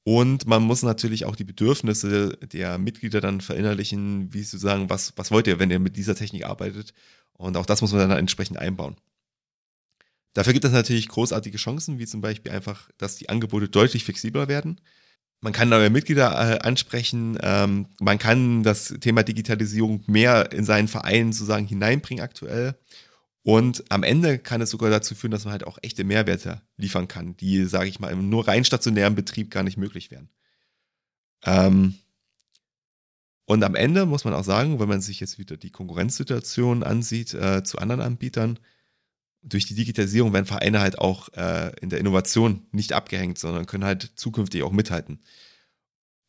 Und 0.09 0.47
man 0.47 0.63
muss 0.63 0.85
natürlich 0.85 1.25
auch 1.25 1.35
die 1.35 1.43
Bedürfnisse 1.43 2.39
der 2.53 2.79
Mitglieder 2.79 3.21
dann 3.21 3.41
verinnerlichen, 3.41 4.33
wie 4.33 4.45
zu 4.45 4.57
sagen, 4.57 4.89
was, 4.89 5.13
was 5.17 5.33
wollt 5.33 5.49
ihr, 5.49 5.59
wenn 5.59 5.69
ihr 5.69 5.81
mit 5.81 5.97
dieser 5.97 6.15
Technik 6.15 6.47
arbeitet? 6.47 6.95
Und 7.33 7.57
auch 7.57 7.67
das 7.67 7.81
muss 7.81 7.91
man 7.91 8.09
dann 8.09 8.17
entsprechend 8.17 8.57
einbauen. 8.57 8.95
Dafür 10.33 10.53
gibt 10.53 10.65
es 10.65 10.71
natürlich 10.71 11.09
großartige 11.09 11.59
Chancen, 11.59 11.99
wie 11.99 12.07
zum 12.07 12.21
Beispiel 12.21 12.53
einfach, 12.53 12.89
dass 12.99 13.17
die 13.17 13.31
Angebote 13.31 13.69
deutlich 13.69 14.05
flexibler 14.05 14.47
werden. 14.47 14.81
Man 15.41 15.53
kann 15.53 15.69
neue 15.69 15.91
Mitglieder 15.91 16.31
äh, 16.31 16.59
ansprechen. 16.61 17.37
Ähm, 17.43 17.87
man 17.99 18.19
kann 18.19 18.63
das 18.63 18.95
Thema 19.01 19.25
Digitalisierung 19.25 20.05
mehr 20.07 20.53
in 20.53 20.65
seinen 20.65 20.87
Verein 20.87 21.33
sozusagen 21.33 21.67
hineinbringen 21.67 22.23
aktuell. 22.23 22.77
Und 23.47 23.93
am 23.93 24.03
Ende 24.03 24.41
kann 24.41 24.61
es 24.61 24.71
sogar 24.71 24.91
dazu 24.91 25.15
führen, 25.15 25.31
dass 25.31 25.45
man 25.45 25.53
halt 25.53 25.69
auch 25.69 25.79
echte 25.81 26.03
Mehrwerte 26.03 26.63
liefern 26.77 27.07
kann, 27.07 27.37
die, 27.37 27.65
sage 27.67 27.89
ich 27.89 28.01
mal, 28.01 28.11
im 28.11 28.29
nur 28.29 28.49
rein 28.49 28.65
stationären 28.65 29.15
Betrieb 29.15 29.53
gar 29.53 29.63
nicht 29.63 29.77
möglich 29.77 30.11
wären. 30.11 30.31
Ähm, 31.45 31.95
und 33.45 33.63
am 33.63 33.77
Ende 33.77 34.05
muss 34.05 34.25
man 34.25 34.35
auch 34.35 34.43
sagen, 34.43 34.81
wenn 34.81 34.89
man 34.89 35.01
sich 35.01 35.21
jetzt 35.21 35.39
wieder 35.39 35.57
die 35.57 35.71
Konkurrenzsituation 35.71 36.83
ansieht 36.83 37.35
äh, 37.35 37.63
zu 37.63 37.79
anderen 37.79 38.01
Anbietern, 38.01 38.59
durch 39.43 39.65
die 39.65 39.77
Digitalisierung 39.77 40.33
werden 40.33 40.47
Vereine 40.47 40.81
halt 40.81 40.99
auch 40.99 41.29
äh, 41.35 41.71
in 41.81 41.89
der 41.89 42.01
Innovation 42.01 42.67
nicht 42.73 42.95
abgehängt, 42.95 43.39
sondern 43.39 43.67
können 43.67 43.85
halt 43.85 44.11
zukünftig 44.17 44.65
auch 44.65 44.73
mithalten. 44.73 45.21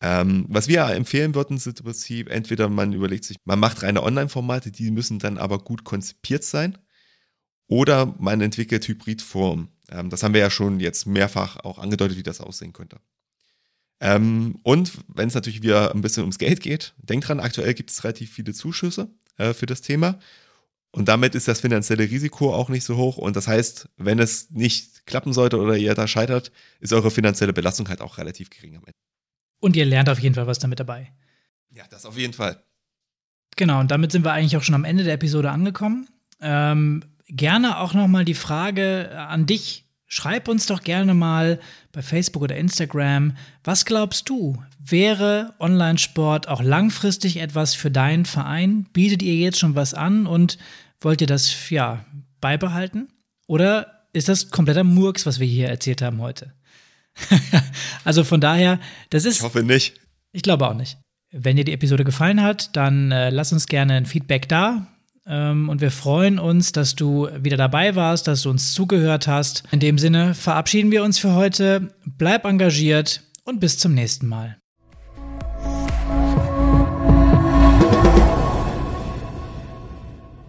Ähm, 0.01 0.45
was 0.49 0.68
wir 0.68 0.86
empfehlen 0.89 1.34
würden, 1.34 1.57
sind 1.57 1.80
im 1.80 1.86
Prinzip 1.86 2.30
entweder 2.30 2.70
man 2.70 2.93
überlegt 2.93 3.24
sich, 3.24 3.38
man 3.43 3.59
macht 3.59 3.82
reine 3.82 4.03
Online-Formate, 4.03 4.70
die 4.72 4.91
müssen 4.91 5.18
dann 5.18 5.39
aber 5.39 5.57
gut 5.57 5.84
konzipiert 5.84 6.43
sein, 6.43 6.78
oder 7.68 8.13
man 8.20 8.41
entwickelt 8.41 8.88
Hybridform. 8.88 9.70
Ähm, 9.89 10.09
das 10.09 10.24
haben 10.24 10.34
wir 10.34 10.41
ja 10.41 10.49
schon 10.49 10.80
jetzt 10.80 11.05
mehrfach 11.05 11.57
auch 11.57 11.80
angedeutet, 11.80 12.18
wie 12.18 12.24
das 12.24 12.41
aussehen 12.41 12.74
könnte. 12.74 12.99
Ähm, 13.99 14.59
und 14.63 14.93
wenn 15.07 15.28
es 15.28 15.34
natürlich 15.34 15.63
wieder 15.63 15.93
ein 15.93 16.01
bisschen 16.01 16.24
ums 16.24 16.38
Geld 16.38 16.61
geht, 16.61 16.93
denkt 16.97 17.28
dran, 17.28 17.39
aktuell 17.39 17.74
gibt 17.74 17.89
es 17.89 18.03
relativ 18.03 18.32
viele 18.32 18.53
Zuschüsse 18.53 19.09
äh, 19.38 19.53
für 19.53 19.65
das 19.65 19.82
Thema. 19.82 20.20
Und 20.91 21.07
damit 21.07 21.36
ist 21.36 21.47
das 21.47 21.61
finanzielle 21.61 22.09
Risiko 22.09 22.53
auch 22.53 22.70
nicht 22.70 22.84
so 22.84 22.97
hoch. 22.97 23.18
Und 23.18 23.36
das 23.36 23.47
heißt, 23.47 23.89
wenn 23.97 24.20
es 24.20 24.49
nicht 24.51 25.05
klappen 25.05 25.34
sollte 25.34 25.59
oder 25.59 25.76
ihr 25.78 25.95
da 25.95 26.07
scheitert, 26.07 26.51
ist 26.80 26.93
eure 26.93 27.11
finanzielle 27.11 27.53
Belastung 27.53 27.89
halt 27.89 28.01
auch 28.01 28.18
relativ 28.18 28.49
gering 28.49 28.76
am 28.76 28.84
Ende. 28.84 28.97
Und 29.59 29.76
ihr 29.76 29.86
lernt 29.86 30.09
auf 30.09 30.20
jeden 30.20 30.36
Fall 30.36 30.47
was 30.47 30.59
damit 30.59 30.80
dabei. 30.80 31.11
Ja, 31.72 31.84
das 31.89 32.05
auf 32.05 32.18
jeden 32.18 32.34
Fall. 32.34 32.63
Genau, 33.55 33.80
und 33.80 33.89
damit 33.91 34.11
sind 34.11 34.24
wir 34.24 34.32
eigentlich 34.32 34.55
auch 34.57 34.63
schon 34.63 34.76
am 34.76 34.86
Ende 34.86 35.03
der 35.03 35.13
Episode 35.13 35.51
angekommen. 35.51 36.07
Ähm, 36.39 37.03
gerne 37.28 37.80
auch 37.80 37.93
noch 37.93 38.07
mal 38.07 38.25
die 38.25 38.34
Frage 38.34 39.11
an 39.17 39.45
dich. 39.45 39.86
Schreib 40.05 40.47
uns 40.47 40.67
doch 40.67 40.84
gerne 40.84 41.13
mal 41.13 41.59
bei 41.91 42.01
Facebook 42.01 42.43
oder 42.43 42.55
Instagram, 42.55 43.36
was 43.63 43.84
glaubst 43.84 44.30
du, 44.30 44.63
wäre 44.80 45.53
Online-Sport 45.59 46.47
auch 46.47 46.61
langfristig 46.61 47.38
etwas 47.38 47.73
für 47.73 47.91
deinen 47.91 48.25
Verein? 48.25 48.86
Bietet 48.93 49.21
ihr 49.21 49.36
jetzt 49.36 49.59
schon 49.59 49.75
was 49.75 49.93
an 49.93 50.25
und 50.25 50.57
wollt 51.01 51.19
ihr 51.19 51.28
das 51.28 51.69
ja 51.69 52.05
beibehalten? 52.39 53.09
Oder 53.47 54.07
ist 54.13 54.30
das 54.30 54.49
kompletter 54.49 54.86
Murks, 54.86 55.25
was 55.25 55.39
wir 55.39 55.47
hier 55.47 55.67
erzählt 55.67 56.01
haben 56.01 56.21
heute? 56.21 56.53
also 58.05 58.23
von 58.23 58.39
daher, 58.39 58.80
das 59.09 59.25
ist. 59.25 59.38
Ich 59.38 59.43
hoffe 59.43 59.63
nicht. 59.63 59.99
Ich 60.32 60.43
glaube 60.43 60.67
auch 60.67 60.73
nicht. 60.73 60.97
Wenn 61.32 61.57
dir 61.57 61.65
die 61.65 61.73
Episode 61.73 62.05
gefallen 62.05 62.41
hat, 62.41 62.75
dann 62.75 63.11
äh, 63.11 63.30
lass 63.30 63.51
uns 63.51 63.65
gerne 63.65 63.95
ein 63.95 64.05
Feedback 64.05 64.47
da. 64.47 64.88
Ähm, 65.28 65.69
und 65.69 65.82
wir 65.82 65.91
freuen 65.91 66.39
uns, 66.39 66.71
dass 66.71 66.95
du 66.95 67.28
wieder 67.39 67.57
dabei 67.57 67.95
warst, 67.95 68.28
dass 68.28 68.43
du 68.43 68.49
uns 68.49 68.73
zugehört 68.73 69.28
hast. 69.28 69.63
In 69.71 69.80
dem 69.80 69.97
Sinne 69.97 70.34
verabschieden 70.34 70.91
wir 70.91 71.03
uns 71.03 71.19
für 71.19 71.34
heute. 71.34 71.93
Bleib 72.05 72.45
engagiert 72.45 73.23
und 73.43 73.59
bis 73.59 73.78
zum 73.78 73.93
nächsten 73.93 74.28
Mal. 74.28 74.57